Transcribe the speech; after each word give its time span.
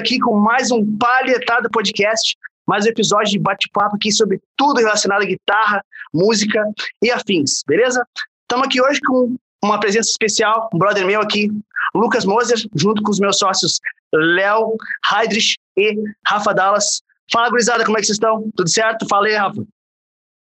aqui 0.00 0.18
com 0.18 0.34
mais 0.34 0.70
um 0.70 0.96
Palhetado 0.96 1.68
Podcast, 1.70 2.34
mais 2.66 2.86
um 2.86 2.88
episódio 2.88 3.32
de 3.32 3.38
bate-papo 3.38 3.96
aqui 3.96 4.10
sobre 4.10 4.40
tudo 4.56 4.78
relacionado 4.78 5.20
à 5.20 5.26
guitarra, 5.26 5.84
música 6.12 6.64
e 7.02 7.10
afins, 7.10 7.62
beleza? 7.68 8.02
Estamos 8.40 8.66
aqui 8.66 8.80
hoje 8.80 8.98
com 9.02 9.36
uma 9.62 9.78
presença 9.78 10.08
especial, 10.08 10.70
um 10.72 10.78
brother 10.78 11.04
meu 11.04 11.20
aqui, 11.20 11.50
Lucas 11.94 12.24
Moser, 12.24 12.56
junto 12.74 13.02
com 13.02 13.10
os 13.10 13.20
meus 13.20 13.36
sócios 13.36 13.78
Léo, 14.10 14.74
Heidrich 15.12 15.58
e 15.76 15.94
Rafa 16.26 16.54
Dallas. 16.54 17.02
Fala, 17.30 17.50
gurizada, 17.50 17.84
como 17.84 17.98
é 17.98 18.00
que 18.00 18.06
vocês 18.06 18.16
estão? 18.16 18.50
Tudo 18.56 18.70
certo? 18.70 19.06
Fala 19.06 19.26
aí, 19.26 19.34
Rafa. 19.34 19.62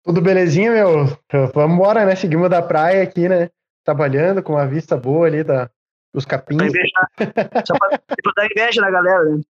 Tudo 0.04 0.20
belezinha, 0.20 0.70
meu? 0.72 1.18
Vamos 1.54 1.74
embora, 1.74 2.04
né? 2.04 2.14
Seguimos 2.14 2.50
da 2.50 2.60
praia 2.60 3.02
aqui, 3.02 3.26
né? 3.30 3.48
Trabalhando 3.82 4.42
com 4.42 4.52
uma 4.52 4.66
vista 4.66 4.94
boa 4.94 5.26
ali 5.26 5.42
da, 5.42 5.70
os 6.14 6.24
capins. 6.24 6.72
Só 7.66 7.74
pra, 7.78 7.98
pra 7.98 8.32
dar 8.36 8.46
inveja 8.46 8.80
na 8.80 8.90
galera, 8.90 9.24
né? 9.24 9.40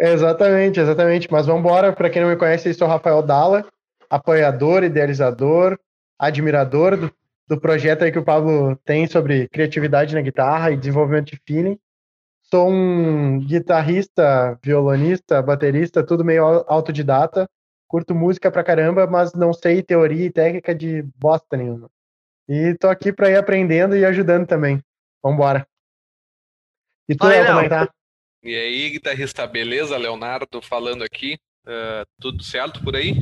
Exatamente, 0.00 0.80
exatamente. 0.80 1.30
Mas 1.30 1.46
vamos 1.46 1.60
embora. 1.60 1.92
Para 1.92 2.10
quem 2.10 2.22
não 2.22 2.28
me 2.28 2.36
conhece, 2.36 2.68
eu 2.68 2.74
sou 2.74 2.88
Rafael 2.88 3.22
Dalla, 3.22 3.64
apoiador, 4.10 4.82
idealizador, 4.82 5.78
admirador 6.18 6.96
do, 6.96 7.12
do 7.48 7.60
projeto 7.60 8.02
aí 8.02 8.12
que 8.12 8.18
o 8.18 8.24
Pablo 8.24 8.76
tem 8.84 9.06
sobre 9.06 9.48
criatividade 9.48 10.14
na 10.14 10.20
guitarra 10.20 10.70
e 10.70 10.76
desenvolvimento 10.76 11.30
de 11.32 11.40
feeling. 11.46 11.78
Sou 12.42 12.70
um 12.70 13.38
guitarrista, 13.40 14.58
violonista, 14.62 15.42
baterista, 15.42 16.04
tudo 16.04 16.24
meio 16.24 16.44
autodidata. 16.68 17.48
Curto 17.88 18.14
música 18.14 18.50
pra 18.50 18.64
caramba, 18.64 19.06
mas 19.06 19.32
não 19.34 19.52
sei 19.52 19.82
teoria 19.82 20.26
e 20.26 20.30
técnica 20.30 20.74
de 20.74 21.02
bosta 21.16 21.56
nenhuma. 21.56 21.88
E 22.48 22.74
tô 22.74 22.88
aqui 22.88 23.12
para 23.12 23.30
ir 23.30 23.36
aprendendo 23.36 23.96
e 23.96 24.04
ajudando 24.04 24.46
também. 24.46 24.80
Vambora. 25.22 25.66
E 27.08 27.14
tu, 27.14 27.26
Léo, 27.26 27.46
como 27.46 27.60
é 27.60 27.62
que 27.64 27.68
tá? 27.68 27.88
E 28.42 28.54
aí, 28.54 28.90
guitarrista, 28.90 29.46
beleza? 29.46 29.96
Leonardo 29.96 30.60
falando 30.62 31.02
aqui. 31.02 31.38
Uh, 31.66 32.04
tudo 32.20 32.42
certo 32.42 32.82
por 32.82 32.94
aí? 32.94 33.14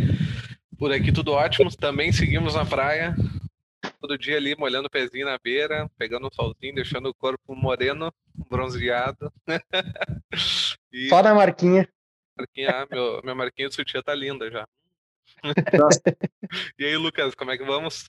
Por 0.78 0.92
aqui 0.92 1.12
tudo 1.12 1.33
ótimo. 1.33 1.70
Também 1.77 2.12
seguimos 2.12 2.55
na 2.55 2.64
praia. 2.64 3.14
Todo 4.00 4.19
dia 4.19 4.36
ali 4.36 4.56
molhando 4.56 4.86
o 4.86 4.91
pezinho 4.91 5.27
na 5.27 5.39
beira, 5.39 5.89
pegando 5.97 6.27
um 6.27 6.33
solzinho, 6.33 6.74
deixando 6.74 7.08
o 7.08 7.14
corpo 7.14 7.55
moreno, 7.55 8.12
bronzeado. 8.48 9.33
e... 10.92 11.08
Só 11.08 11.22
na 11.22 11.34
marquinha. 11.34 11.89
marquinha 12.36 12.70
ah, 12.70 12.86
meu, 12.91 13.20
minha 13.22 13.34
marquinha 13.34 13.69
de 13.69 13.74
sutiã 13.74 14.02
tá 14.02 14.14
linda 14.14 14.50
já. 14.50 14.67
e 16.78 16.84
aí, 16.84 16.96
Lucas, 16.96 17.34
como 17.34 17.50
é 17.50 17.58
que 17.58 17.64
vamos? 17.64 18.08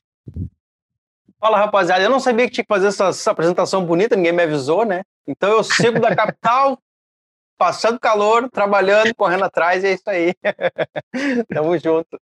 Fala, 1.44 1.58
rapaziada. 1.58 2.02
Eu 2.02 2.10
não 2.10 2.22
sabia 2.22 2.46
que 2.46 2.54
tinha 2.54 2.64
que 2.64 2.74
fazer 2.74 2.88
essa, 2.88 3.08
essa 3.10 3.32
apresentação 3.32 3.86
bonita, 3.86 4.16
ninguém 4.16 4.32
me 4.32 4.44
avisou, 4.44 4.86
né? 4.86 5.02
Então 5.28 5.50
eu 5.50 5.62
sigo 5.62 6.00
da 6.00 6.16
capital, 6.16 6.80
passando 7.60 8.00
calor, 8.00 8.50
trabalhando, 8.50 9.14
correndo 9.14 9.44
atrás, 9.44 9.84
e 9.84 9.88
é 9.88 9.92
isso 9.92 10.10
aí. 10.10 10.34
Tamo 11.54 11.78
junto. 11.78 12.18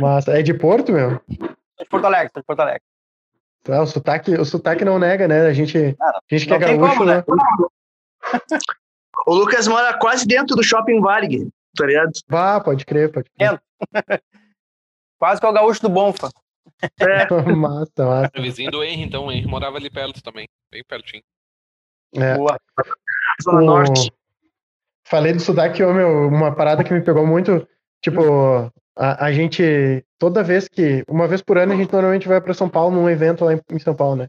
Mas 0.00 0.26
é 0.26 0.42
de 0.42 0.52
Porto, 0.52 0.90
meu? 0.90 1.20
de 1.28 1.84
Porto 1.88 2.06
Alegre, 2.06 2.32
de 2.34 2.42
Porto 2.42 2.58
Alegre. 2.58 2.82
Ah, 3.68 3.82
o, 3.82 3.86
sotaque, 3.86 4.32
o 4.32 4.44
sotaque 4.44 4.84
não 4.84 4.98
nega, 4.98 5.28
né? 5.28 5.46
A 5.46 5.52
gente, 5.52 5.96
a 6.00 6.20
gente 6.28 6.46
que 6.48 6.54
é 6.54 6.58
gaúcho, 6.58 6.92
como, 6.92 7.04
né? 7.04 7.18
né? 7.18 8.58
O 9.28 9.32
Lucas 9.32 9.68
mora 9.68 9.96
quase 9.96 10.26
dentro 10.26 10.56
do 10.56 10.62
Shopping 10.64 11.00
Varig, 11.00 11.48
tá 11.76 11.86
ligado? 11.86 12.10
Vá, 12.28 12.60
pode 12.60 12.84
crer, 12.84 13.12
pode 13.12 13.30
crer. 13.30 13.62
quase 15.20 15.40
que 15.40 15.46
é 15.46 15.50
o 15.50 15.52
gaúcho 15.52 15.82
do 15.82 15.88
Bonfa. 15.88 16.30
É. 17.00 17.26
massa, 17.54 18.04
massa. 18.04 18.30
É 18.34 18.40
vizinho 18.40 18.70
do 18.70 18.82
Henry, 18.82 19.02
então. 19.02 19.26
O 19.26 19.32
Henry 19.32 19.46
morava 19.46 19.76
ali 19.76 19.90
perto 19.90 20.22
também, 20.22 20.48
bem 20.70 20.82
pertinho. 20.86 21.22
É. 22.14 22.36
Boa. 22.36 22.58
Zona 23.42 23.62
o... 23.62 23.64
Norte. 23.64 24.12
Falei 25.06 25.32
do 25.32 25.40
sotaque, 25.40 25.84
meu, 25.84 26.28
uma 26.28 26.54
parada 26.54 26.82
que 26.82 26.92
me 26.92 27.02
pegou 27.02 27.26
muito, 27.26 27.68
tipo, 28.02 28.22
a, 28.96 29.26
a, 29.26 29.32
gente, 29.32 30.02
toda 30.18 30.42
vez 30.42 30.66
que, 30.66 31.04
uma 31.06 31.28
vez 31.28 31.42
por 31.42 31.58
ano, 31.58 31.74
a 31.74 31.76
gente 31.76 31.92
normalmente 31.92 32.26
vai 32.26 32.40
para 32.40 32.54
São 32.54 32.70
Paulo 32.70 32.96
num 32.96 33.10
evento 33.10 33.44
lá 33.44 33.52
em, 33.52 33.60
em, 33.70 33.78
São 33.78 33.94
Paulo, 33.94 34.16
né? 34.16 34.28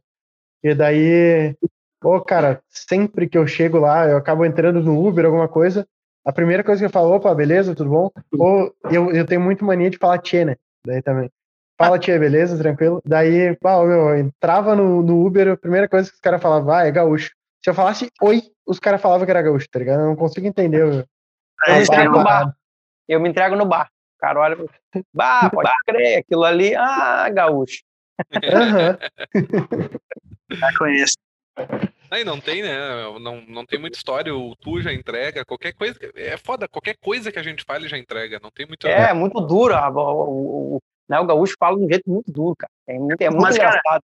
E 0.62 0.76
daí, 0.76 1.56
pô, 2.02 2.20
cara, 2.20 2.62
sempre 2.68 3.30
que 3.30 3.38
eu 3.38 3.48
chego 3.48 3.78
lá, 3.78 4.06
eu 4.08 4.18
acabo 4.18 4.44
entrando 4.44 4.82
no 4.82 5.08
Uber, 5.08 5.26
alguma 5.26 5.48
coisa, 5.48 5.88
a 6.26 6.34
primeira 6.34 6.64
coisa 6.64 6.82
que 6.82 6.86
eu 6.88 6.92
falo, 6.92 7.12
opa, 7.16 7.34
beleza, 7.34 7.76
tudo 7.76 7.92
bom? 7.92 8.12
Ou 8.38 8.76
eu, 8.92 9.12
eu 9.12 9.26
tenho 9.26 9.40
muito 9.40 9.64
mania 9.64 9.90
de 9.90 9.98
falar 9.98 10.18
tchê, 10.18 10.44
né? 10.44 10.56
Daí 10.86 11.02
também. 11.02 11.30
Fala, 11.78 12.00
tia, 12.00 12.18
beleza? 12.18 12.58
Tranquilo? 12.58 13.02
Daí, 13.06 13.56
pá, 13.58 13.84
meu, 13.84 14.18
entrava 14.18 14.76
no, 14.76 15.02
no 15.02 15.26
Uber, 15.26 15.50
a 15.50 15.58
primeira 15.58 15.90
coisa 15.90 16.10
que 16.10 16.16
os 16.16 16.22
caras 16.22 16.42
falavam, 16.42 16.74
ah, 16.74 16.86
é 16.86 16.92
gaúcho. 16.92 17.32
Se 17.64 17.70
eu 17.70 17.74
falasse 17.74 18.10
oi, 18.22 18.42
os 18.66 18.80
caras 18.80 19.02
falavam 19.02 19.26
que 19.26 19.32
era 19.32 19.42
gaúcho, 19.42 19.68
tá 19.70 19.80
ligado? 19.80 20.02
Eu 20.02 20.08
não 20.08 20.16
consigo 20.16 20.48
entender. 20.48 20.82
Eu, 20.82 21.06
eu 21.68 21.76
me 21.76 21.84
entrego 21.84 22.18
no 22.18 22.24
bar. 22.24 22.56
Eu 23.08 23.20
me 23.20 23.30
entrego 23.30 23.56
no 23.56 23.66
bar. 23.66 23.90
O 24.16 24.20
cara 24.20 24.40
olha, 24.40 24.58
bah, 25.14 25.50
pode 25.50 25.70
crer, 25.86 26.20
aquilo 26.20 26.44
ali, 26.44 26.76
ah, 26.76 27.30
gaúcho. 27.30 27.84
Uhum. 28.32 28.98
Já 30.58 30.78
conheço. 30.78 31.16
Aí 32.10 32.24
não 32.24 32.40
tem, 32.40 32.62
né? 32.62 32.78
Não, 33.20 33.42
não 33.42 33.66
tem 33.66 33.80
muita 33.80 33.98
história. 33.98 34.34
O 34.34 34.56
tu 34.56 34.82
já 34.82 34.94
entrega, 34.94 35.44
qualquer 35.44 35.74
coisa. 35.74 35.98
É 36.16 36.38
foda, 36.38 36.68
qualquer 36.68 36.96
coisa 36.98 37.32
que 37.32 37.40
a 37.40 37.44
gente 37.44 37.64
fale 37.64 37.88
já 37.88 37.98
entrega. 37.98 38.40
Não 38.42 38.52
tem 38.52 38.66
muito. 38.66 38.88
É, 38.88 39.14
muito 39.14 39.42
duro. 39.42 39.74
O, 39.74 40.76
o, 40.76 40.82
né? 41.10 41.20
O 41.20 41.26
gaúcho 41.26 41.56
fala 41.60 41.78
de 41.78 41.86
um 41.86 41.90
jeito 41.90 42.10
muito 42.10 42.32
duro, 42.32 42.56
cara. 42.58 42.72
É 42.88 42.98
muito, 42.98 43.22
é 43.22 43.30
muito 43.30 43.42
mas, 43.42 43.56
engraçado. 43.56 43.82
Cara, 43.84 44.02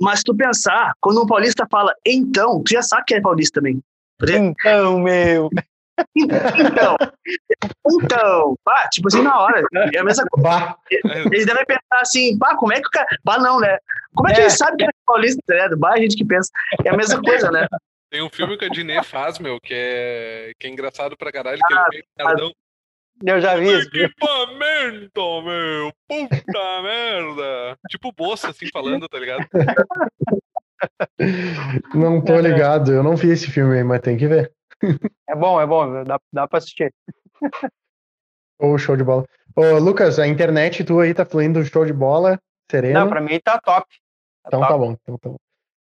mas 0.00 0.22
tu 0.22 0.34
pensar, 0.34 0.92
quando 1.00 1.22
um 1.22 1.26
paulista 1.26 1.66
fala 1.70 1.94
então, 2.04 2.62
tu 2.62 2.72
já 2.72 2.82
sabe 2.82 3.04
que 3.06 3.14
é 3.14 3.20
paulista 3.20 3.60
também. 3.60 3.80
Então, 4.22 5.00
meu. 5.00 5.50
Então, 6.16 6.96
então, 7.86 8.56
pá, 8.64 8.88
tipo 8.88 9.06
assim, 9.06 9.22
na 9.22 9.38
hora, 9.38 9.62
é 9.94 9.98
a 9.98 10.04
mesma 10.04 10.24
coisa. 10.28 10.76
Eles 11.30 11.46
devem 11.46 11.64
pensar 11.64 12.00
assim, 12.00 12.36
pá, 12.36 12.56
como 12.56 12.72
é 12.72 12.80
que 12.80 12.88
o 12.88 12.90
cara. 12.90 13.06
Bah, 13.22 13.38
não, 13.38 13.60
né? 13.60 13.78
Como 14.14 14.28
é 14.28 14.34
que 14.34 14.40
é. 14.40 14.44
ele 14.44 14.50
sabe 14.50 14.76
que 14.76 14.84
é 14.84 14.88
paulista, 15.06 15.40
né? 15.48 15.68
Bah, 15.76 15.92
a 15.92 15.98
gente 15.98 16.16
que 16.16 16.24
pensa. 16.24 16.50
É 16.84 16.90
a 16.90 16.96
mesma 16.96 17.22
coisa, 17.22 17.50
né? 17.50 17.68
Tem 18.10 18.22
um 18.22 18.30
filme 18.30 18.56
que 18.56 18.64
a 18.64 18.68
Dinê 18.68 19.02
faz, 19.02 19.38
meu, 19.38 19.58
que 19.60 19.74
é, 19.74 20.52
que 20.58 20.66
é 20.66 20.70
engraçado 20.70 21.16
pra 21.16 21.32
caralho, 21.32 21.58
que 21.58 21.74
ah, 21.74 21.86
ele 21.92 22.04
pega 22.16 22.50
eu 23.22 23.40
já 23.40 23.56
vi 23.56 23.66
isso. 23.66 23.88
Equipamento, 23.94 25.42
meu! 25.42 25.92
Puta 26.08 26.32
merda! 26.82 27.78
Tipo 27.88 28.12
bolsa, 28.12 28.50
assim, 28.50 28.66
falando, 28.72 29.08
tá 29.08 29.18
ligado? 29.18 29.46
Não 31.94 32.22
tô 32.22 32.38
ligado, 32.38 32.92
eu 32.92 33.02
não 33.02 33.16
vi 33.16 33.30
esse 33.30 33.50
filme 33.50 33.76
aí, 33.76 33.84
mas 33.84 34.00
tem 34.00 34.16
que 34.16 34.26
ver. 34.26 34.52
É 35.28 35.34
bom, 35.34 35.60
é 35.60 35.66
bom, 35.66 36.04
dá, 36.04 36.18
dá 36.32 36.48
pra 36.48 36.58
assistir. 36.58 36.92
Ô, 38.58 38.72
oh, 38.72 38.78
show 38.78 38.96
de 38.96 39.04
bola. 39.04 39.24
Ô, 39.56 39.78
Lucas, 39.78 40.18
a 40.18 40.26
internet 40.26 40.84
tu 40.84 41.00
aí 41.00 41.14
tá 41.14 41.24
fluindo 41.24 41.64
show 41.64 41.84
de 41.84 41.92
bola, 41.92 42.38
sereno? 42.70 43.00
Não, 43.00 43.08
pra 43.08 43.20
mim 43.20 43.38
tá 43.40 43.58
top. 43.60 43.86
Tá 44.42 44.48
então 44.48 44.60
tá 44.60 44.68
top. 44.68 44.80
tá 44.80 44.86
bom, 44.86 44.96
então 45.00 45.18
tá 45.18 45.28
bom. 45.30 45.36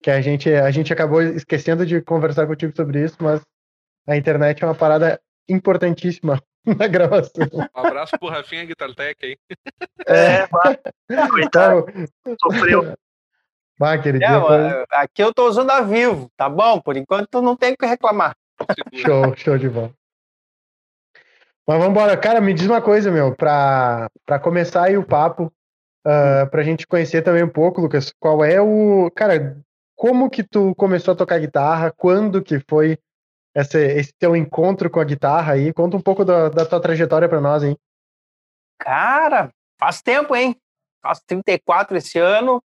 Que 0.01 0.11
a 0.11 0.21
gente, 0.21 0.51
a 0.51 0.71
gente 0.71 0.91
acabou 0.91 1.21
esquecendo 1.21 1.85
de 1.85 2.01
conversar 2.01 2.47
contigo 2.47 2.75
sobre 2.75 3.03
isso, 3.03 3.17
mas 3.19 3.41
a 4.07 4.17
internet 4.17 4.63
é 4.63 4.67
uma 4.67 4.75
parada 4.75 5.19
importantíssima 5.47 6.41
na 6.77 6.87
gravação. 6.87 7.47
Um 7.53 7.79
abraço 7.79 8.17
pro 8.19 8.29
Rafinha 8.29 8.65
Guitartec 8.65 9.25
aí. 9.25 9.37
É, 10.05 10.47
coitado. 11.29 11.85
Sofreu. 12.41 12.93
Bah, 13.77 13.93
aquele 13.93 14.23
é, 14.23 14.27
dia 14.27 14.41
foi... 14.41 14.85
Aqui 14.91 15.23
eu 15.23 15.33
tô 15.33 15.47
usando 15.47 15.71
a 15.71 15.81
vivo, 15.81 16.29
tá 16.35 16.49
bom? 16.49 16.81
Por 16.81 16.97
enquanto 16.97 17.41
não 17.41 17.55
tem 17.55 17.73
o 17.73 17.77
que 17.77 17.85
reclamar. 17.85 18.35
Show, 18.93 19.35
show 19.37 19.57
de 19.57 19.69
bola. 19.69 19.91
Mas 21.65 21.77
vamos 21.77 21.91
embora. 21.91 22.17
Cara, 22.17 22.41
me 22.41 22.53
diz 22.53 22.67
uma 22.67 22.81
coisa, 22.81 23.09
meu, 23.09 23.35
pra, 23.35 24.09
pra 24.25 24.39
começar 24.39 24.85
aí 24.85 24.97
o 24.97 25.05
papo, 25.05 25.45
uh, 26.05 26.49
pra 26.49 26.63
gente 26.63 26.85
conhecer 26.85 27.21
também 27.21 27.43
um 27.43 27.49
pouco, 27.49 27.79
Lucas, 27.79 28.13
qual 28.19 28.43
é 28.43 28.59
o... 28.59 29.09
Cara, 29.15 29.57
como 29.95 30.29
que 30.29 30.43
tu 30.43 30.75
começou 30.75 31.13
a 31.13 31.17
tocar 31.17 31.39
guitarra? 31.39 31.93
Quando 31.95 32.41
que 32.41 32.59
foi 32.67 32.97
esse, 33.55 33.77
esse 33.77 34.13
teu 34.17 34.35
encontro 34.35 34.89
com 34.89 34.99
a 34.99 35.03
guitarra 35.03 35.53
aí. 35.53 35.73
Conta 35.73 35.97
um 35.97 36.01
pouco 36.01 36.23
da, 36.23 36.49
da 36.49 36.65
tua 36.65 36.81
trajetória 36.81 37.27
para 37.27 37.41
nós, 37.41 37.63
hein? 37.63 37.77
Cara, 38.79 39.51
faz 39.77 40.01
tempo, 40.01 40.35
hein? 40.35 40.55
Faço 41.01 41.21
34 41.27 41.97
esse 41.97 42.19
ano. 42.19 42.61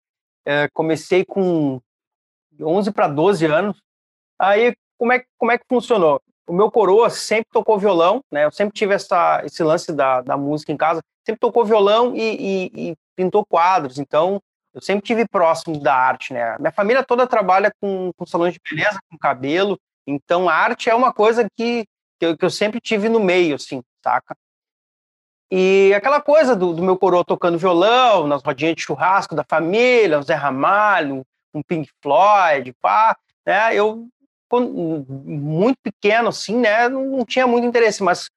É, 0.45 0.69
comecei 0.69 1.25
com 1.25 1.81
11 2.61 2.91
para 2.93 3.09
12 3.09 3.47
anos. 3.47 3.81
Aí, 4.39 4.75
como 4.99 5.13
é, 5.13 5.25
como 5.39 5.53
é 5.53 5.59
que 5.59 5.65
funcionou? 5.69 6.21
O 6.47 6.53
meu 6.53 6.71
coroa 6.71 7.11
sempre 7.11 7.47
tocou 7.53 7.79
violão, 7.79 8.25
né? 8.31 8.45
Eu 8.45 8.51
sempre 8.51 8.75
tive 8.75 8.95
essa, 8.95 9.43
esse 9.45 9.63
lance 9.63 9.93
da, 9.93 10.21
da 10.21 10.37
música 10.37 10.73
em 10.73 10.77
casa. 10.77 11.01
Sempre 11.25 11.39
tocou 11.39 11.65
violão 11.65 12.17
e, 12.17 12.21
e, 12.21 12.91
e 12.91 12.97
pintou 13.15 13.45
quadros. 13.47 13.99
Então, 13.99 14.41
eu 14.75 14.81
sempre 14.81 15.05
tive 15.05 15.29
próximo 15.29 15.79
da 15.79 15.95
arte, 15.95 16.33
né? 16.33 16.57
Minha 16.59 16.73
família 16.73 17.05
toda 17.05 17.27
trabalha 17.27 17.71
com, 17.81 18.13
com 18.17 18.27
salões 18.27 18.55
de 18.55 18.61
beleza, 18.69 18.99
com 19.11 19.19
cabelo. 19.19 19.79
Então, 20.11 20.49
a 20.49 20.55
arte 20.55 20.91
é 20.91 20.95
uma 20.95 21.13
coisa 21.13 21.47
que, 21.57 21.85
que, 22.19 22.27
eu, 22.27 22.37
que 22.37 22.45
eu 22.45 22.51
sempre 22.51 22.81
tive 22.81 23.09
no 23.09 23.21
meio, 23.21 23.55
assim, 23.55 23.83
saca? 24.03 24.37
E 25.51 25.93
aquela 25.95 26.21
coisa 26.21 26.55
do, 26.55 26.73
do 26.73 26.83
meu 26.83 26.97
coroa 26.97 27.25
tocando 27.25 27.59
violão, 27.59 28.27
nas 28.27 28.43
rodinhas 28.43 28.77
de 28.77 28.83
churrasco 28.83 29.35
da 29.35 29.45
família, 29.45 30.19
um 30.19 30.23
Zé 30.23 30.35
Ramalho, 30.35 31.25
um 31.53 31.63
Pink 31.63 31.91
Floyd, 32.01 32.73
pá, 32.81 33.17
né? 33.45 33.75
Eu 33.75 34.09
muito 34.59 35.79
pequeno, 35.81 36.31
assim, 36.31 36.57
né, 36.57 36.89
não 36.89 37.25
tinha 37.25 37.47
muito 37.47 37.65
interesse, 37.65 38.03
mas 38.03 38.29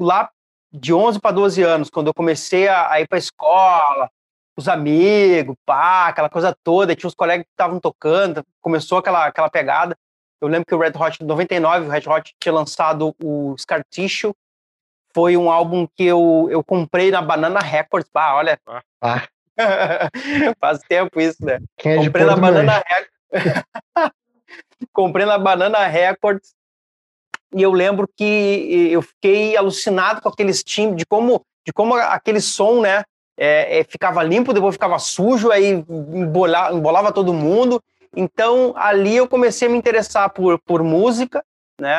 lá 0.00 0.30
de 0.72 0.94
11 0.94 1.20
para 1.20 1.32
12 1.32 1.62
anos, 1.62 1.90
quando 1.90 2.06
eu 2.06 2.14
comecei 2.14 2.66
a, 2.66 2.90
a 2.90 3.00
ir 3.00 3.06
para 3.06 3.18
escola, 3.18 4.10
os 4.56 4.68
amigos, 4.68 5.56
pá, 5.66 6.08
aquela 6.08 6.30
coisa 6.30 6.56
toda, 6.64 6.94
tinha 6.94 7.08
uns 7.08 7.14
colegas 7.14 7.44
que 7.44 7.52
estavam 7.52 7.78
tocando, 7.78 8.42
começou 8.60 8.98
aquela, 8.98 9.26
aquela 9.26 9.50
pegada. 9.50 9.96
Eu 10.44 10.48
lembro 10.48 10.66
que 10.66 10.74
o 10.74 10.78
Red 10.78 10.92
Hot, 10.94 11.22
em 11.22 11.26
99, 11.26 11.86
o 11.86 11.90
Red 11.90 12.02
Hot 12.06 12.34
tinha 12.38 12.52
lançado 12.52 13.16
o 13.22 13.56
Scar 13.58 13.82
Tissue, 13.90 14.34
foi 15.14 15.38
um 15.38 15.50
álbum 15.50 15.86
que 15.96 16.04
eu, 16.04 16.48
eu 16.50 16.62
comprei 16.62 17.10
na 17.10 17.22
Banana 17.22 17.60
Records, 17.60 18.10
pá, 18.12 18.34
olha, 18.34 18.60
ah. 19.00 19.22
faz 20.60 20.80
tempo 20.86 21.18
isso, 21.18 21.42
né? 21.42 21.60
Quem 21.78 21.92
é 21.92 21.96
comprei 21.96 22.26
na 22.26 22.36
Banana 22.36 22.84
Records. 22.86 23.64
comprei 24.92 25.24
na 25.24 25.38
Banana 25.38 25.86
Records, 25.86 26.54
e 27.54 27.62
eu 27.62 27.72
lembro 27.72 28.06
que 28.06 28.90
eu 28.92 29.00
fiquei 29.00 29.56
alucinado 29.56 30.20
com 30.20 30.28
aqueles 30.28 30.62
timbres, 30.62 30.98
de 30.98 31.06
como, 31.06 31.40
de 31.66 31.72
como 31.72 31.94
aquele 31.94 32.42
som, 32.42 32.82
né, 32.82 33.02
é, 33.34 33.78
é, 33.78 33.84
ficava 33.84 34.22
limpo, 34.22 34.52
depois 34.52 34.74
ficava 34.74 34.98
sujo, 34.98 35.50
aí 35.50 35.82
embolava, 35.88 36.74
embolava 36.74 37.12
todo 37.12 37.32
mundo. 37.32 37.82
Então, 38.16 38.72
ali 38.76 39.16
eu 39.16 39.28
comecei 39.28 39.68
a 39.68 39.70
me 39.70 39.78
interessar 39.78 40.30
por, 40.30 40.58
por 40.60 40.82
música, 40.82 41.44
né, 41.80 41.94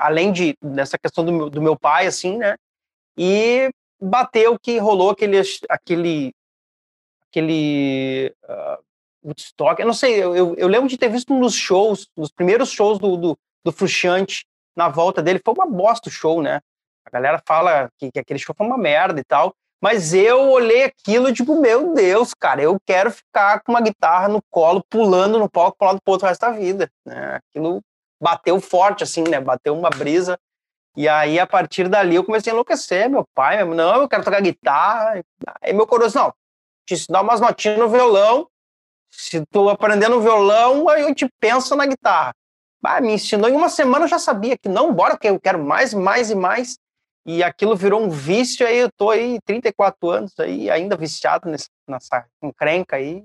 além 0.00 0.30
de 0.32 0.56
dessa 0.62 0.98
questão 0.98 1.24
do 1.24 1.48
do 1.48 1.62
meu 1.62 1.76
pai, 1.76 2.06
assim, 2.06 2.36
né, 2.36 2.56
e 3.16 3.70
bateu 4.00 4.58
que 4.58 4.78
rolou 4.78 5.10
aquele, 5.10 5.40
aquele, 5.68 6.34
aquele 7.28 8.34
uh, 8.44 8.82
Woodstock, 9.24 9.80
eu 9.80 9.86
não 9.86 9.94
sei, 9.94 10.22
eu, 10.22 10.54
eu, 10.54 10.68
lembro 10.68 10.88
de 10.88 10.96
ter 10.96 11.08
visto 11.08 11.34
nos 11.34 11.54
shows, 11.54 12.08
nos 12.16 12.30
primeiros 12.30 12.70
shows 12.70 12.98
do, 12.98 13.16
do, 13.16 13.38
do 13.64 13.72
Fruxante, 13.72 14.46
na 14.76 14.88
volta 14.88 15.22
dele, 15.22 15.40
foi 15.44 15.54
uma 15.54 15.66
bosta 15.66 16.08
o 16.08 16.12
show, 16.12 16.42
né, 16.42 16.60
a 17.04 17.10
galera 17.10 17.42
fala 17.46 17.90
que, 17.98 18.10
que 18.10 18.18
aquele 18.18 18.38
show 18.38 18.54
foi 18.56 18.66
uma 18.66 18.78
merda 18.78 19.20
e 19.20 19.24
tal, 19.24 19.54
mas 19.80 20.12
eu 20.12 20.50
olhei 20.50 20.84
aquilo 20.84 21.28
e 21.28 21.32
digo, 21.32 21.58
meu 21.58 21.94
Deus, 21.94 22.34
cara, 22.34 22.60
eu 22.60 22.78
quero 22.86 23.10
ficar 23.10 23.62
com 23.62 23.72
uma 23.72 23.80
guitarra 23.80 24.28
no 24.28 24.42
colo, 24.50 24.84
pulando 24.90 25.38
no 25.38 25.48
palco 25.48 25.78
para 25.78 25.88
lado 25.88 26.00
pro 26.04 26.12
outro 26.12 26.26
o 26.26 26.28
resto 26.28 26.42
da 26.42 26.50
vida. 26.50 26.90
Né? 27.04 27.36
Aquilo 27.36 27.80
bateu 28.20 28.60
forte, 28.60 29.02
assim, 29.02 29.22
né? 29.22 29.40
Bateu 29.40 29.76
uma 29.76 29.88
brisa. 29.88 30.38
E 30.94 31.08
aí, 31.08 31.40
a 31.40 31.46
partir 31.46 31.88
dali, 31.88 32.16
eu 32.16 32.24
comecei 32.24 32.50
a 32.50 32.54
enlouquecer. 32.54 33.08
Meu 33.08 33.24
pai, 33.34 33.64
meu, 33.64 33.74
não, 33.74 34.02
eu 34.02 34.08
quero 34.08 34.22
tocar 34.22 34.42
guitarra. 34.42 35.22
Aí 35.62 35.72
meu 35.72 35.86
coroa 35.86 36.10
não, 36.14 36.34
te 36.86 37.06
dá 37.08 37.22
umas 37.22 37.40
notinhas 37.40 37.78
no 37.78 37.88
violão. 37.88 38.46
Se 39.10 39.44
tu 39.46 39.68
aprendendo 39.70 40.20
violão, 40.20 40.88
aí 40.90 41.02
eu 41.02 41.14
te 41.14 41.26
penso 41.40 41.74
na 41.74 41.86
guitarra. 41.86 42.34
Me 43.00 43.14
ensinou 43.14 43.48
em 43.48 43.54
uma 43.54 43.68
semana, 43.68 44.04
eu 44.04 44.08
já 44.08 44.18
sabia 44.18 44.56
que 44.58 44.68
não, 44.68 44.92
bora, 44.92 45.16
que 45.16 45.28
eu 45.28 45.40
quero 45.40 45.58
mais, 45.58 45.94
mais 45.94 46.30
e 46.30 46.34
mais 46.34 46.78
e 47.24 47.42
aquilo 47.42 47.76
virou 47.76 48.02
um 48.02 48.08
vício, 48.08 48.66
aí 48.66 48.78
eu 48.78 48.90
tô 48.90 49.10
aí 49.10 49.38
34 49.44 50.10
anos 50.10 50.38
aí, 50.38 50.70
ainda 50.70 50.96
viciado 50.96 51.48
nessa, 51.48 51.68
nessa 51.86 52.26
encrenca 52.42 52.96
aí, 52.96 53.24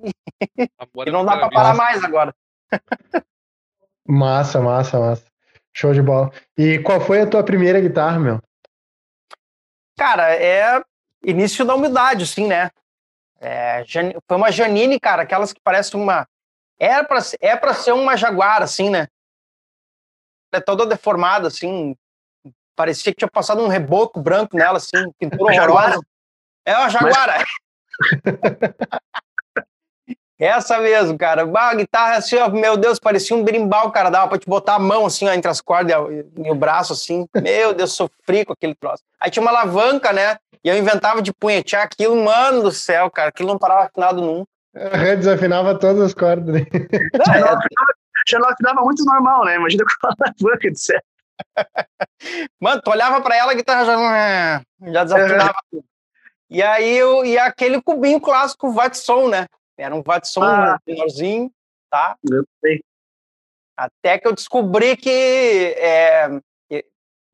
e 0.58 1.12
não 1.12 1.26
dá 1.26 1.38
para 1.38 1.50
parar 1.50 1.76
mais 1.76 2.04
agora. 2.04 2.34
massa, 4.08 4.60
massa, 4.62 5.00
massa. 5.00 5.26
Show 5.74 5.94
de 5.94 6.02
bola. 6.02 6.32
E 6.58 6.80
qual 6.80 7.02
foi 7.02 7.22
a 7.22 7.30
tua 7.30 7.44
primeira 7.44 7.82
guitarra, 7.82 8.20
meu? 8.20 8.42
Cara, 9.98 10.34
é 10.36 10.82
início 11.24 11.66
da 11.66 11.76
humildade, 11.76 12.24
assim, 12.24 12.48
né? 12.48 12.70
É, 13.40 13.84
foi 14.28 14.38
uma 14.38 14.52
Janine, 14.52 15.00
cara, 15.00 15.24
aquelas 15.24 15.52
que 15.52 15.60
parecem 15.62 16.00
uma. 16.00 16.28
É 16.80 17.04
pra, 17.04 17.20
é 17.40 17.56
pra 17.56 17.74
ser 17.74 17.94
uma 17.94 18.16
Jaguar, 18.18 18.62
assim, 18.62 18.90
né? 18.90 19.08
É 20.54 20.60
toda 20.60 20.86
deformada, 20.86 21.48
assim, 21.48 21.96
Parecia 22.76 23.12
que 23.12 23.20
tinha 23.20 23.30
passado 23.30 23.62
um 23.62 23.68
reboco 23.68 24.20
branco 24.20 24.58
nela, 24.58 24.78
assim, 24.78 25.12
pintura 25.20 25.54
horrorosa. 25.56 26.00
É 26.66 26.76
uma 26.78 26.90
jaguara. 26.90 27.46
Essa 30.38 30.80
mesmo, 30.80 31.18
cara. 31.18 31.46
Bah, 31.46 31.70
a 31.70 31.76
guitarra 31.76 32.18
assim, 32.18 32.36
ó, 32.36 32.50
meu 32.50 32.76
Deus, 32.76 33.00
parecia 33.00 33.36
um 33.36 33.44
berimbau, 33.44 33.90
cara. 33.92 34.10
Dava 34.10 34.28
pra 34.28 34.38
te 34.38 34.48
botar 34.48 34.76
a 34.76 34.80
mão 34.80 35.06
assim, 35.06 35.28
ó, 35.28 35.34
entre 35.34 35.50
as 35.50 35.62
cordas 35.62 35.96
e 36.38 36.52
o 36.52 36.56
braço, 36.56 36.92
assim. 36.92 37.26
Meu 37.42 37.74
Deus, 37.74 37.94
sofri 37.94 38.44
com 38.44 38.52
aquele 38.52 38.76
troço. 38.76 39.02
Aí 39.20 39.32
tinha 39.32 39.42
uma 39.42 39.52
alavanca, 39.52 40.12
né? 40.12 40.38
E 40.62 40.68
eu 40.68 40.78
inventava 40.78 41.22
de 41.22 41.32
punhetear 41.32 41.84
aquilo, 41.84 42.22
mano 42.22 42.64
do 42.64 42.72
céu, 42.72 43.10
cara. 43.10 43.30
Aquilo 43.30 43.48
não 43.48 43.58
parava 43.58 43.86
afinado 43.86 44.22
nunca. 44.22 44.50
Eu 44.74 45.16
desafinava 45.16 45.80
todas 45.80 46.02
as 46.02 46.14
cordas. 46.14 46.54
Né? 46.54 46.66
Já 48.28 48.40
não 48.40 48.50
afinava 48.50 48.82
muito 48.82 49.06
normal, 49.06 49.46
né? 49.46 49.56
Imagina 49.56 49.86
com 49.86 50.08
a 50.08 50.16
alavanca 50.20 50.72
de 50.72 50.80
céu. 50.80 51.00
Mano, 52.60 52.82
tu 52.82 52.92
olhava 52.92 53.22
pra 53.22 53.36
ela, 53.36 53.52
a 53.52 53.56
guitarra 53.56 53.86
já, 53.86 54.64
já 54.92 55.04
desafinava 55.04 55.56
tudo. 55.72 55.86
E 56.50 56.62
aí, 56.62 56.96
eu, 56.96 57.26
e 57.26 57.38
aquele 57.38 57.82
cubinho 57.82 58.20
clássico 58.20 58.72
Watson, 58.72 59.30
né? 59.30 59.48
Era 59.78 59.96
um 59.96 60.04
Watson 60.04 60.44
ah. 60.44 60.80
menorzinho, 60.86 61.52
tá? 61.90 62.16
Eu 62.30 62.46
sei. 62.62 62.82
Até 63.76 64.18
que 64.18 64.28
eu 64.28 64.34
descobri 64.34 64.96
que 64.96 65.10
é, 65.78 66.30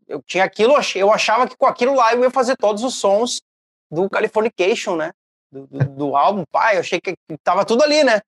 eu 0.07 0.21
tinha 0.23 0.43
aquilo, 0.43 0.73
eu 0.95 1.11
achava 1.11 1.47
que 1.47 1.55
com 1.55 1.65
aquilo 1.65 1.95
lá 1.95 2.13
eu 2.13 2.23
ia 2.23 2.31
fazer 2.31 2.55
todos 2.57 2.83
os 2.83 2.95
sons 2.95 3.41
do 3.89 4.09
Californication, 4.09 4.95
né? 4.95 5.11
Do, 5.51 5.67
do, 5.67 5.85
do 5.89 6.15
álbum, 6.15 6.43
pai, 6.49 6.75
eu 6.75 6.79
achei 6.79 6.99
que 6.99 7.13
tava 7.43 7.65
tudo 7.65 7.83
ali, 7.83 8.03
né? 8.03 8.21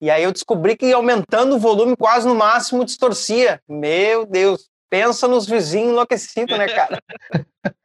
E 0.00 0.10
aí 0.10 0.22
eu 0.22 0.32
descobri 0.32 0.76
que 0.76 0.92
aumentando 0.92 1.56
o 1.56 1.58
volume 1.58 1.96
quase 1.96 2.28
no 2.28 2.34
máximo 2.34 2.84
distorcia. 2.84 3.60
Meu 3.66 4.26
Deus 4.26 4.68
pensa 4.90 5.28
nos 5.28 5.46
vizinhos 5.46 5.92
enlouquecidos, 5.92 6.56
né, 6.56 6.66
cara? 6.68 7.02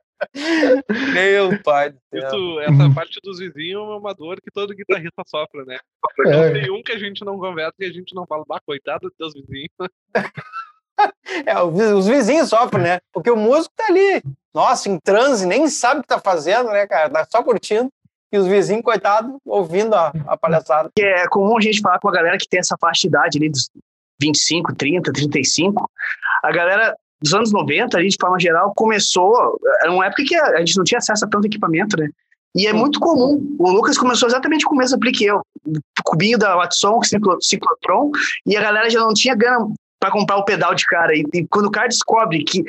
Meu 1.13 1.61
pai 1.63 1.91
do 1.91 1.99
céu. 2.09 2.27
Isso, 2.27 2.59
essa 2.61 2.93
parte 2.93 3.19
dos 3.23 3.39
vizinhos 3.39 3.81
é 3.81 3.97
uma 3.97 4.13
dor 4.13 4.39
que 4.41 4.51
todo 4.51 4.75
guitarrista 4.75 5.23
sofre, 5.25 5.65
né? 5.65 5.79
Não 6.19 6.43
é. 6.43 6.51
tem 6.51 6.71
um 6.71 6.83
que 6.83 6.91
a 6.91 6.99
gente 6.99 7.25
não 7.25 7.39
conversa 7.39 7.75
e 7.79 7.85
a 7.85 7.91
gente 7.91 8.13
não 8.13 8.25
fala, 8.27 8.45
bah, 8.47 8.61
coitado 8.65 9.11
dos 9.19 9.33
vizinhos. 9.33 9.71
É, 11.47 11.59
os 11.59 12.05
vizinhos 12.05 12.49
sofrem, 12.49 12.83
né? 12.83 12.99
Porque 13.11 13.31
o 13.31 13.35
músico 13.35 13.73
tá 13.75 13.85
ali, 13.87 14.21
nossa, 14.53 14.87
em 14.87 14.99
transe, 14.99 15.47
nem 15.47 15.67
sabe 15.67 15.99
o 15.99 16.03
que 16.03 16.07
tá 16.07 16.19
fazendo, 16.19 16.69
né, 16.69 16.85
cara? 16.85 17.09
Tá 17.09 17.25
só 17.27 17.41
curtindo. 17.41 17.89
E 18.31 18.37
os 18.37 18.45
vizinhos, 18.45 18.83
coitado, 18.83 19.39
ouvindo 19.43 19.95
a, 19.95 20.13
a 20.27 20.37
palhaçada. 20.37 20.91
É 20.99 21.27
comum 21.27 21.57
a 21.57 21.61
gente 21.61 21.81
falar 21.81 21.99
com 21.99 22.07
a 22.07 22.11
galera 22.11 22.37
que 22.37 22.47
tem 22.47 22.59
essa 22.59 22.77
faixa 22.79 23.01
de 23.01 23.07
idade 23.07 23.37
ali, 23.39 23.49
dos 23.49 23.71
25, 24.21 24.75
30, 24.75 25.11
35, 25.11 25.89
a 26.43 26.51
galera 26.51 26.95
dos 27.21 27.33
anos 27.33 27.51
90, 27.51 27.97
ali, 27.97 28.09
de 28.09 28.17
forma 28.19 28.39
geral, 28.39 28.73
começou. 28.75 29.59
Era 29.81 29.91
uma 29.91 30.05
época 30.05 30.23
que 30.25 30.35
a 30.35 30.59
gente 30.59 30.77
não 30.77 30.83
tinha 30.83 30.97
acesso 30.97 31.25
a 31.25 31.27
tanto 31.27 31.45
equipamento, 31.45 31.97
né? 31.97 32.09
E 32.55 32.67
é 32.67 32.73
muito 32.73 32.99
comum. 32.99 33.55
O 33.59 33.71
Lucas 33.71 33.97
começou 33.97 34.27
exatamente 34.27 34.65
com 34.65 34.75
o 34.75 34.77
mesmo 34.77 34.97
aplique 34.97 35.19
que 35.19 35.25
eu. 35.25 35.41
O 35.65 36.03
cubinho 36.03 36.37
da 36.37 36.55
Watson, 36.55 36.99
ciclotron, 37.39 38.11
e 38.45 38.57
a 38.57 38.61
galera 38.61 38.89
já 38.89 38.99
não 38.99 39.13
tinha 39.13 39.35
grana 39.35 39.67
para 39.99 40.11
comprar 40.11 40.37
o 40.37 40.43
pedal 40.43 40.73
de 40.73 40.85
cara. 40.85 41.15
E, 41.15 41.23
e, 41.33 41.47
quando 41.47 41.67
o 41.67 41.71
cara 41.71 41.87
descobre 41.87 42.43
que 42.43 42.63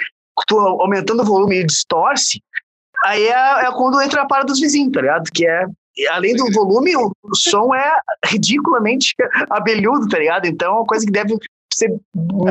tu 0.47 0.59
aumentando 0.59 1.23
o 1.23 1.27
volume 1.27 1.57
ele 1.57 1.67
distorce, 1.67 2.41
aí 3.05 3.27
é, 3.27 3.67
é 3.67 3.73
quando 3.73 4.01
entra 4.01 4.23
a 4.23 4.27
para 4.27 4.45
dos 4.45 4.61
vizinhos, 4.61 4.93
tá 4.93 5.01
ligado? 5.01 5.31
Que 5.33 5.47
é 5.47 5.67
além 6.11 6.35
do 6.35 6.51
volume, 6.53 6.97
o, 6.97 7.13
o, 7.23 7.37
som 7.37 7.75
é 7.75 7.97
ridiculamente 8.27 9.15
abelhudo, 9.51 10.09
tá 10.09 10.19
ligado? 10.19 10.47
Então 10.47 10.69
é 10.69 10.77
uma 10.79 10.87
coisa 10.87 11.05
que 11.05 11.13
deve 11.13 11.37
ser 11.73 11.95